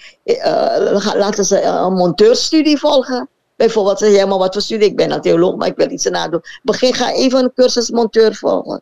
Laten 1.16 1.46
ze 1.46 1.62
een 1.62 1.94
monteurstudie 1.94 2.78
volgen. 2.78 3.30
Bijvoorbeeld, 3.60 4.00
zeg 4.00 4.12
jij 4.12 4.26
maar 4.26 4.38
wat 4.38 4.54
voor 4.54 4.62
studie, 4.62 4.88
ik 4.88 4.96
ben 4.96 5.12
een 5.12 5.22
theoloog, 5.22 5.56
maar 5.56 5.68
ik 5.68 5.76
wil 5.76 5.92
iets 5.92 6.06
erna 6.06 6.28
doen. 6.28 6.42
Begin, 6.64 6.94
ga 6.94 7.14
even 7.14 7.44
een 7.44 7.54
cursus 7.56 7.90
monteur 7.90 8.36
volgen. 8.36 8.82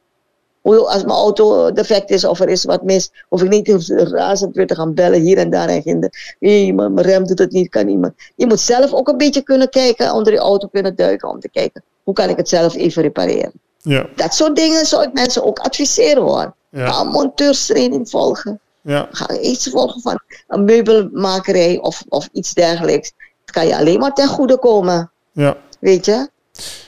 Hoe- 0.61 0.87
Als 0.87 1.03
mijn 1.03 1.17
auto 1.17 1.71
defect 1.71 2.09
is 2.09 2.23
of 2.25 2.39
er 2.39 2.49
is 2.49 2.63
wat 2.63 2.83
mis, 2.83 3.11
hoef 3.29 3.43
ik 3.43 3.49
niet 3.49 3.89
razend 4.11 4.55
weer 4.55 4.67
te 4.67 4.75
gaan 4.75 4.93
bellen 4.93 5.21
hier 5.21 5.37
en 5.37 5.49
daar 5.49 5.67
en 5.69 5.81
ginder. 5.81 6.35
Mijn 6.39 7.01
rem 7.01 7.23
doet 7.27 7.39
het 7.39 7.51
niet, 7.51 7.69
kan 7.69 7.87
iemand. 7.87 8.13
Je 8.35 8.45
moet 8.47 8.59
zelf 8.59 8.93
ook 8.93 9.07
een 9.07 9.17
beetje 9.17 9.41
kunnen 9.41 9.69
kijken, 9.69 10.13
onder 10.13 10.31
die 10.33 10.41
auto 10.41 10.67
kunnen 10.67 10.95
duiken 10.95 11.29
om 11.29 11.39
te 11.39 11.49
kijken. 11.49 11.83
Hoe 12.03 12.13
kan 12.13 12.29
ik 12.29 12.37
het 12.37 12.49
zelf 12.49 12.75
even 12.75 13.01
repareren? 13.01 13.51
Ja, 13.77 14.05
Dat 14.15 14.33
soort 14.33 14.55
dingen 14.55 14.85
zou 14.85 15.03
ik 15.03 15.13
mensen 15.13 15.43
ook 15.45 15.59
adviseren 15.59 16.23
hoor. 16.23 16.53
ja, 16.69 16.87
Ga 16.91 17.01
een 17.01 17.07
monteurstraining 17.07 18.09
volgen. 18.09 18.59
Ja. 18.81 19.07
Ga 19.11 19.37
iets 19.39 19.69
volgen 19.69 20.01
van 20.01 20.19
een 20.47 20.63
meubelmakerij 20.63 21.79
of, 21.81 22.03
of 22.09 22.29
iets 22.31 22.53
dergelijks. 22.53 23.11
Kan 23.57 23.67
je 23.67 23.77
alleen 23.77 23.99
maar 23.99 24.13
ten 24.13 24.27
goede 24.27 24.57
komen, 24.59 25.11
Ja. 25.31 25.57
weet 25.79 26.05
je. 26.05 26.29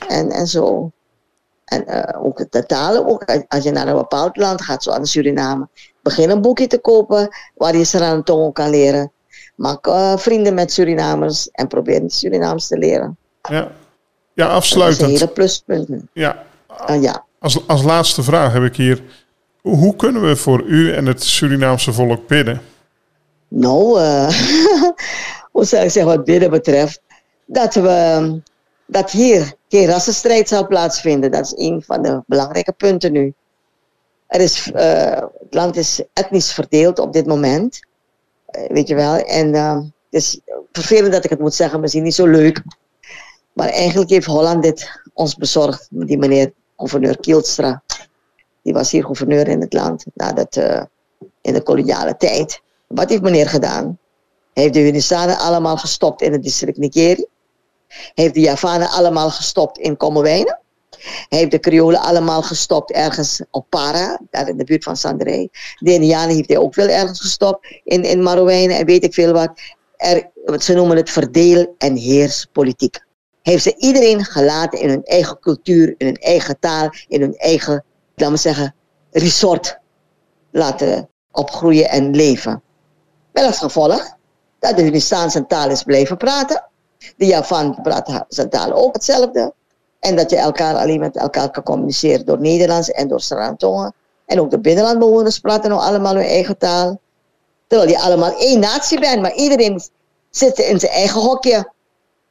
En, 0.08 0.30
en 0.30 0.46
zo. 0.46 0.90
En 1.64 1.86
eh, 1.86 2.24
ook 2.24 2.50
de 2.50 2.66
talen, 2.66 3.06
ook 3.06 3.24
als 3.48 3.64
je 3.64 3.70
naar 3.70 3.88
een 3.88 3.94
bepaald 3.96 4.36
land 4.36 4.62
gaat, 4.62 4.82
zoals 4.82 5.10
Suriname. 5.10 5.68
Begin 6.02 6.30
een 6.30 6.40
boekje 6.40 6.66
te 6.66 6.78
kopen 6.78 7.28
waar 7.54 7.76
je 7.76 7.84
Sarantong 7.84 8.52
kan 8.54 8.70
leren. 8.70 9.12
Maak 9.54 9.86
eh, 9.86 10.16
vrienden 10.16 10.54
met 10.54 10.72
Surinamers 10.72 11.50
en 11.50 11.66
probeer 11.68 12.02
Surinaams 12.06 12.66
te 12.66 12.78
leren. 12.78 13.16
Ja. 13.42 13.54
Ja, 13.58 13.62
Dat 13.62 13.68
is 14.34 14.44
een 14.44 14.46
afsluitend. 14.46 15.10
hele 15.10 15.28
pluspunten. 15.28 16.08
Ja, 16.12 16.42
Ah, 16.66 17.02
ja. 17.02 17.24
als, 17.38 17.66
als 17.68 17.82
laatste 17.82 18.22
vraag 18.22 18.52
heb 18.52 18.62
ik 18.62 18.76
hier. 18.76 19.02
Hoe 19.60 19.96
kunnen 19.96 20.22
we 20.22 20.36
voor 20.36 20.62
u 20.62 20.92
en 20.92 21.06
het 21.06 21.22
Surinaamse 21.22 21.92
volk 21.92 22.26
bidden? 22.28 22.60
Nou, 23.48 24.00
eh, 24.00 24.28
hoe 25.60 25.68
zou 25.68 25.84
ik 25.84 25.90
zeggen 25.90 26.16
wat 26.16 26.24
bidden 26.24 26.50
betreft, 26.50 27.00
dat 27.44 27.74
we 27.74 28.40
dat 28.86 29.10
hier 29.10 29.54
geen 29.68 29.86
rassenstrijd 29.86 30.48
zal 30.48 30.66
plaatsvinden. 30.66 31.30
Dat 31.30 31.44
is 31.44 31.52
een 31.56 31.82
van 31.82 32.02
de 32.02 32.22
belangrijke 32.26 32.72
punten 32.72 33.12
nu. 33.12 33.34
Er 34.26 34.40
is, 34.40 34.72
eh, 34.72 35.22
het 35.38 35.54
land 35.54 35.76
is 35.76 36.02
etnisch 36.12 36.52
verdeeld 36.52 36.98
op 36.98 37.12
dit 37.12 37.26
moment. 37.26 37.80
Eh, 38.46 38.68
weet 38.68 38.88
je 38.88 38.94
wel. 38.94 39.16
En 39.16 39.54
eh, 39.54 39.76
het 39.76 39.90
is 40.10 40.40
vervelend 40.72 41.12
dat 41.12 41.24
ik 41.24 41.30
het 41.30 41.40
moet 41.40 41.54
zeggen, 41.54 41.80
misschien 41.80 42.02
niet 42.02 42.14
zo 42.14 42.26
leuk. 42.26 42.62
Maar 43.52 43.68
eigenlijk 43.68 44.10
heeft 44.10 44.26
Holland 44.26 44.62
dit 44.62 45.00
ons 45.14 45.34
bezorgd. 45.34 45.88
Die 45.90 46.18
meneer 46.18 46.52
gouverneur 46.76 47.20
Kielstra. 47.20 47.82
Die 48.62 48.72
was 48.72 48.90
hier 48.90 49.04
gouverneur 49.04 49.48
in 49.48 49.60
het 49.60 49.72
land. 49.72 50.04
Nadat, 50.14 50.56
eh, 50.56 50.82
in 51.40 51.52
de 51.52 51.62
koloniale 51.62 52.16
tijd. 52.16 52.60
Wat 52.86 53.08
heeft 53.08 53.22
meneer 53.22 53.48
gedaan? 53.48 53.98
Heeft 54.52 54.74
de 54.74 54.80
Hunnisanen 54.80 55.38
allemaal 55.38 55.76
gestopt 55.76 56.22
in 56.22 56.32
het 56.32 56.42
district 56.42 56.78
Nikeri. 56.78 57.26
Heeft 58.14 58.34
de 58.34 58.40
Javanen 58.40 58.90
allemaal 58.90 59.30
gestopt 59.30 59.78
in 59.78 59.96
Kommerwijnen. 59.96 60.58
Heeft 61.28 61.50
de 61.50 61.60
Creolen 61.60 62.00
allemaal 62.00 62.42
gestopt 62.42 62.92
ergens 62.92 63.42
op 63.50 63.66
Para, 63.68 64.20
daar 64.30 64.48
in 64.48 64.56
de 64.56 64.64
buurt 64.64 64.84
van 64.84 64.96
Sandrey. 64.96 65.48
De 65.78 65.92
Indianen 65.92 66.34
heeft 66.34 66.48
hij 66.48 66.58
ook 66.58 66.74
veel 66.74 66.88
ergens 66.88 67.20
gestopt 67.20 67.80
in, 67.84 68.02
in 68.02 68.22
Marowijnen 68.22 68.76
en 68.76 68.86
weet 68.86 69.04
ik 69.04 69.14
veel 69.14 69.32
wat. 69.32 69.50
Er, 69.96 70.30
ze 70.58 70.74
noemen 70.74 70.96
het 70.96 71.10
verdeel- 71.10 71.74
en 71.78 71.96
heerspolitiek. 71.96 73.04
Heeft 73.42 73.62
ze 73.62 73.74
iedereen 73.76 74.24
gelaten 74.24 74.80
in 74.80 74.88
hun 74.88 75.04
eigen 75.04 75.38
cultuur, 75.38 75.94
in 75.98 76.06
hun 76.06 76.16
eigen 76.16 76.58
taal, 76.58 76.90
in 77.08 77.20
hun 77.20 77.36
eigen, 77.36 77.84
laten 78.14 78.34
we 78.34 78.40
zeggen, 78.40 78.74
resort 79.10 79.78
laten 80.50 81.08
opgroeien 81.32 81.88
en 81.88 82.14
leven. 82.14 82.62
Met 83.32 83.44
als 83.44 83.58
gevolg 83.58 84.18
dat 84.60 84.76
de 84.76 84.82
Hunnistaanse 84.82 85.46
taal 85.46 85.70
is 85.70 85.82
blijven 85.82 86.16
praten. 86.16 86.64
De 87.16 87.26
Javan 87.26 87.78
praat 87.82 88.24
zijn 88.28 88.48
taal 88.48 88.72
ook 88.72 88.94
hetzelfde. 88.94 89.52
En 90.00 90.16
dat 90.16 90.30
je 90.30 90.36
elkaar 90.36 90.74
alleen 90.74 91.00
met 91.00 91.16
elkaar 91.16 91.50
kan 91.50 91.62
communiceren 91.62 92.26
door 92.26 92.40
Nederlands 92.40 92.90
en 92.90 93.08
door 93.08 93.20
Sarantongen. 93.20 93.94
En 94.26 94.40
ook 94.40 94.50
de 94.50 94.58
binnenlandbewoners 94.58 95.38
praten 95.38 95.70
nou 95.70 95.82
allemaal 95.82 96.14
hun 96.14 96.24
eigen 96.24 96.58
taal. 96.58 97.00
Terwijl 97.66 97.90
je 97.90 97.98
allemaal 97.98 98.38
één 98.38 98.60
natie 98.60 99.00
bent, 99.00 99.20
maar 99.20 99.34
iedereen 99.34 99.80
zit 100.30 100.58
in 100.58 100.80
zijn 100.80 100.92
eigen 100.92 101.20
hokje. 101.20 101.72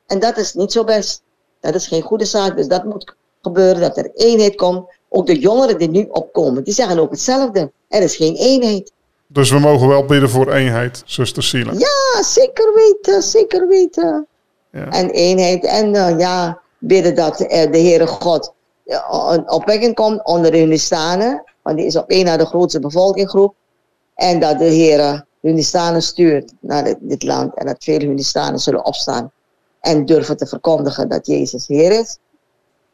En 0.07 0.19
dat 0.19 0.38
is 0.38 0.53
niet 0.53 0.71
zo 0.71 0.84
best. 0.84 1.21
Dat 1.59 1.75
is 1.75 1.88
geen 1.88 2.01
goede 2.01 2.25
zaak. 2.25 2.55
Dus 2.55 2.67
dat 2.67 2.84
moet 2.84 3.15
gebeuren, 3.41 3.82
dat 3.82 3.97
er 3.97 4.11
eenheid 4.13 4.55
komt. 4.55 4.89
Ook 5.09 5.25
de 5.25 5.39
jongeren 5.39 5.77
die 5.77 5.89
nu 5.89 6.07
opkomen, 6.11 6.63
die 6.63 6.73
zeggen 6.73 6.99
ook 6.99 7.11
hetzelfde. 7.11 7.71
Er 7.88 8.01
is 8.01 8.15
geen 8.15 8.36
eenheid. 8.36 8.91
Dus 9.32 9.51
we 9.51 9.59
mogen 9.59 9.88
wel 9.88 10.05
bidden 10.05 10.30
voor 10.30 10.51
eenheid, 10.51 11.01
zuster 11.05 11.43
Sila. 11.43 11.71
Ja, 11.71 12.23
zeker 12.23 12.73
weten, 12.73 13.21
zeker 13.23 13.67
weten. 13.67 14.27
Ja. 14.71 14.88
En 14.89 15.09
eenheid. 15.09 15.65
En 15.65 15.95
eh, 15.95 16.19
ja, 16.19 16.59
bidden 16.77 17.15
dat 17.15 17.39
eh, 17.39 17.71
de 17.71 17.77
Heere 17.77 18.07
God 18.07 18.53
eh, 18.86 19.27
een 19.30 19.51
opwekking 19.51 19.95
komt 19.95 20.25
onder 20.25 20.51
de 20.51 20.57
Hunnistanen. 20.57 21.43
Want 21.61 21.77
die 21.77 21.86
is 21.86 21.95
op 21.95 22.09
één 22.09 22.25
na 22.25 22.38
de 22.38 22.45
grootste 22.45 22.80
bevolkingsgroep. 22.80 23.55
En 24.15 24.39
dat 24.39 24.59
de 24.59 24.65
Heere 24.65 25.25
Hunnistanen 25.41 26.01
stuurt 26.01 26.53
naar 26.59 26.84
dit, 26.84 26.97
dit 26.99 27.23
land. 27.23 27.55
En 27.55 27.65
dat 27.65 27.84
veel 27.84 27.99
Hunnistanen 27.99 28.59
zullen 28.59 28.86
opstaan. 28.86 29.32
En 29.80 30.05
durven 30.05 30.38
te 30.38 30.45
verkondigen 30.45 31.09
dat 31.09 31.27
Jezus 31.27 31.67
Heer 31.67 31.99
is. 31.99 32.17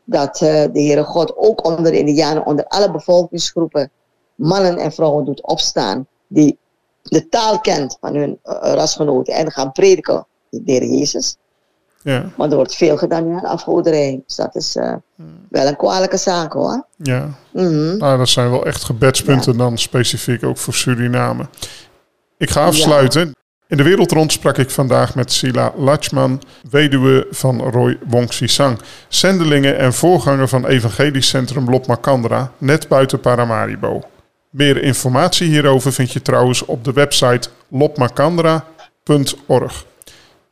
Dat 0.03 0.37
de 0.37 0.69
Heere 0.73 1.03
God 1.03 1.37
ook 1.37 1.65
onder 1.65 1.91
de 1.91 1.97
Indianen, 1.97 2.45
onder 2.45 2.65
alle 2.65 2.91
bevolkingsgroepen, 2.91 3.91
mannen 4.35 4.77
en 4.77 4.91
vrouwen 4.91 5.25
doet 5.25 5.43
opstaan. 5.43 6.07
Die 6.35 6.57
de 7.01 7.29
taal 7.29 7.59
kent 7.59 7.97
van 8.01 8.15
hun 8.15 8.39
eh, 8.43 8.73
rasgenoten 8.73 9.33
en 9.33 9.51
gaan 9.51 9.71
prediken 9.71 10.27
de 10.49 10.61
Heer 10.65 10.83
Jezus. 10.85 11.37
Ja, 12.01 12.31
Maar 12.37 12.49
er 12.49 12.55
wordt 12.55 12.75
veel 12.75 12.97
gedaan 12.97 13.33
aan 13.33 13.43
afgoderij. 13.45 14.21
Dus 14.25 14.35
dat 14.35 14.55
is 14.55 14.75
eh, 14.75 14.93
wel 15.49 15.67
een 15.67 15.75
kwalijke 15.75 16.17
zaak 16.17 16.53
hoor. 16.53 16.85
ja. 16.97 17.29
Mhm. 17.53 17.97
Nou, 17.97 18.17
dat 18.17 18.29
zijn 18.29 18.51
wel 18.51 18.65
echt 18.65 18.83
gebedspunten 18.83 19.57
dan 19.57 19.77
specifiek 19.77 20.43
ook 20.43 20.57
voor 20.57 20.73
Suriname. 20.73 21.47
Ik 22.37 22.49
ga 22.49 22.65
afsluiten. 22.65 23.35
In 23.67 23.77
de 23.77 23.83
wereld 23.83 24.11
rond 24.11 24.31
sprak 24.31 24.57
ik 24.57 24.69
vandaag 24.69 25.15
met 25.15 25.31
Sila 25.31 25.73
Lachman, 25.77 26.41
weduwe 26.69 27.27
van 27.29 27.61
Roy 27.61 27.97
Wongsisang, 28.07 28.79
zendelingen 29.07 29.77
en 29.77 29.93
voorganger 29.93 30.47
van 30.47 30.65
Evangelisch 30.65 31.29
Centrum 31.29 31.69
Lop 31.69 31.87
Macandra, 31.87 32.51
net 32.57 32.87
buiten 32.87 33.19
Paramaribo. 33.19 34.01
Meer 34.55 34.83
informatie 34.83 35.47
hierover 35.47 35.93
vind 35.93 36.11
je 36.11 36.21
trouwens 36.21 36.65
op 36.65 36.83
de 36.83 36.93
website 36.93 37.49
lopmacandra.org. 37.67 39.85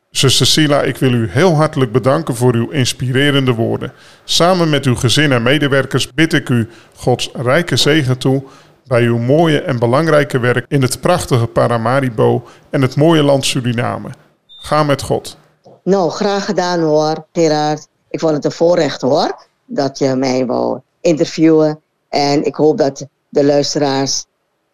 Zuster 0.09 0.45
Sila, 0.45 0.81
ik 0.81 0.97
wil 0.97 1.13
u 1.13 1.29
heel 1.29 1.55
hartelijk 1.55 1.91
bedanken 1.91 2.35
voor 2.35 2.53
uw 2.53 2.69
inspirerende 2.69 3.53
woorden. 3.53 3.93
Samen 4.23 4.69
met 4.69 4.85
uw 4.85 4.95
gezin 4.95 5.31
en 5.31 5.43
medewerkers 5.43 6.13
bid 6.13 6.33
ik 6.33 6.49
u 6.49 6.69
Gods 6.95 7.29
rijke 7.33 7.75
zegen 7.75 8.17
toe 8.17 8.43
bij 8.87 9.03
uw 9.03 9.17
mooie 9.17 9.61
en 9.61 9.79
belangrijke 9.79 10.39
werk 10.39 10.65
in 10.67 10.81
het 10.81 11.01
prachtige 11.01 11.47
Paramaribo 11.47 12.43
en 12.69 12.81
het 12.81 12.95
mooie 12.95 13.23
land 13.23 13.45
Suriname. 13.45 14.09
Ga 14.47 14.83
met 14.83 15.01
God. 15.01 15.37
Nou, 15.83 16.11
graag 16.11 16.45
gedaan 16.45 16.79
hoor, 16.79 17.25
Gerard. 17.33 17.87
Ik 18.09 18.19
vond 18.19 18.33
het 18.33 18.45
een 18.45 18.51
voorrecht 18.51 19.01
hoor, 19.01 19.45
dat 19.65 19.97
je 19.97 20.15
mij 20.15 20.45
wou 20.45 20.79
interviewen. 21.01 21.79
En 22.09 22.45
ik 22.45 22.55
hoop 22.55 22.77
dat 22.77 23.07
de 23.33 23.45
luisteraars 23.45 24.25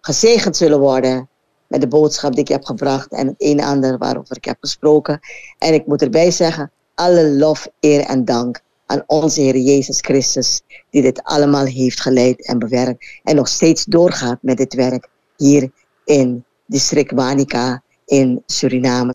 gezegend 0.02 0.58
zullen 0.58 0.80
worden 0.80 1.30
met 1.68 1.82
de 1.82 1.88
boodschap 1.88 2.32
die 2.32 2.42
ik 2.42 2.48
heb 2.48 2.64
gebracht 2.66 3.12
en 3.12 3.28
het 3.28 3.36
een 3.38 3.60
en 3.60 3.66
ander 3.66 3.98
waarover 3.98 4.36
ik 4.38 4.46
heb 4.46 4.58
gesproken. 4.60 5.20
En 5.58 5.74
ik 5.74 5.88
moet 5.88 6.02
erbij 6.02 6.32
zeggen, 6.32 6.72
alle 6.96 7.30
lof, 7.30 7.68
eer 7.80 8.02
en 8.02 8.26
dank 8.26 8.62
aan 8.86 9.04
onze 9.08 9.42
Heer 9.42 9.58
Jezus 9.58 10.00
Christus, 10.00 10.62
die 10.90 11.02
dit 11.02 11.24
allemaal 11.24 11.66
heeft 11.66 12.02
geleid 12.02 12.46
en 12.48 12.60
bewerkt 12.60 13.20
en 13.24 13.36
nog 13.36 13.48
steeds 13.48 13.86
doorgaat 13.86 14.38
met 14.42 14.58
dit 14.58 14.74
werk 14.74 15.08
hier 15.38 15.72
in 16.06 16.44
district 16.66 17.12
Wanica 17.12 17.82
in 18.06 18.44
Suriname. 18.46 19.14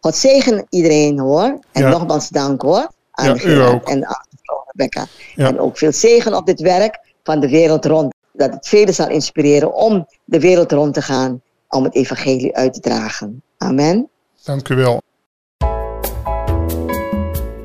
God 0.00 0.16
zegen 0.16 0.66
iedereen 0.68 1.18
hoor. 1.18 1.58
En 1.72 1.82
Ja. 1.82 1.88
nogmaals 1.88 2.28
dank 2.28 2.62
hoor. 2.62 2.88
Aan 3.10 3.34
Ja, 3.34 3.44
u 3.44 3.60
ook. 3.60 3.88
En 3.88 4.06
aan 4.06 4.26
Rebecca. 4.66 5.06
Ja. 5.34 5.46
En 5.46 5.58
ook 5.60 5.78
veel 5.78 5.92
zegen 5.92 6.34
op 6.34 6.46
dit 6.46 6.60
werk 6.60 6.98
van 7.22 7.40
de 7.40 7.48
wereld 7.48 7.84
rond. 7.84 8.14
Dat 8.36 8.52
het 8.52 8.68
velen 8.68 8.94
zal 8.94 9.08
inspireren 9.08 9.74
om 9.74 10.06
de 10.24 10.40
wereld 10.40 10.72
rond 10.72 10.94
te 10.94 11.02
gaan. 11.02 11.42
Om 11.68 11.84
het 11.84 11.94
evangelie 11.94 12.56
uit 12.56 12.74
te 12.74 12.80
dragen. 12.80 13.42
Amen. 13.58 14.08
Dank 14.44 14.68
u 14.68 14.74
wel. 14.74 15.02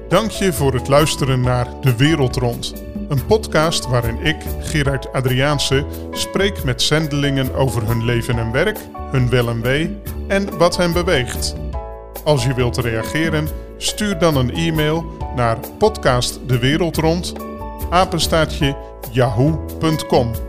Dank 0.07 0.31
je 0.31 0.53
voor 0.53 0.73
het 0.73 0.87
luisteren 0.87 1.41
naar 1.41 1.67
De 1.81 1.95
Wereld 1.95 2.35
Rond. 2.35 2.73
Een 3.09 3.25
podcast 3.25 3.87
waarin 3.87 4.25
ik, 4.25 4.35
Gerard 4.59 5.13
Adriaanse, 5.13 5.85
spreek 6.11 6.63
met 6.63 6.81
zendelingen 6.81 7.55
over 7.55 7.87
hun 7.87 8.05
leven 8.05 8.37
en 8.37 8.51
werk, 8.51 8.77
hun 9.11 9.29
wel 9.29 9.49
en 9.49 9.61
wee 9.61 9.97
en 10.27 10.57
wat 10.57 10.77
hen 10.77 10.93
beweegt. 10.93 11.55
Als 12.23 12.43
je 12.43 12.53
wilt 12.53 12.77
reageren, 12.77 13.47
stuur 13.77 14.19
dan 14.19 14.35
een 14.35 14.53
e-mail 14.53 15.05
naar 15.35 15.57
podcastdewereldrond, 15.77 17.33
apenstaatje 17.89 18.77
yahoo.com. 19.11 20.48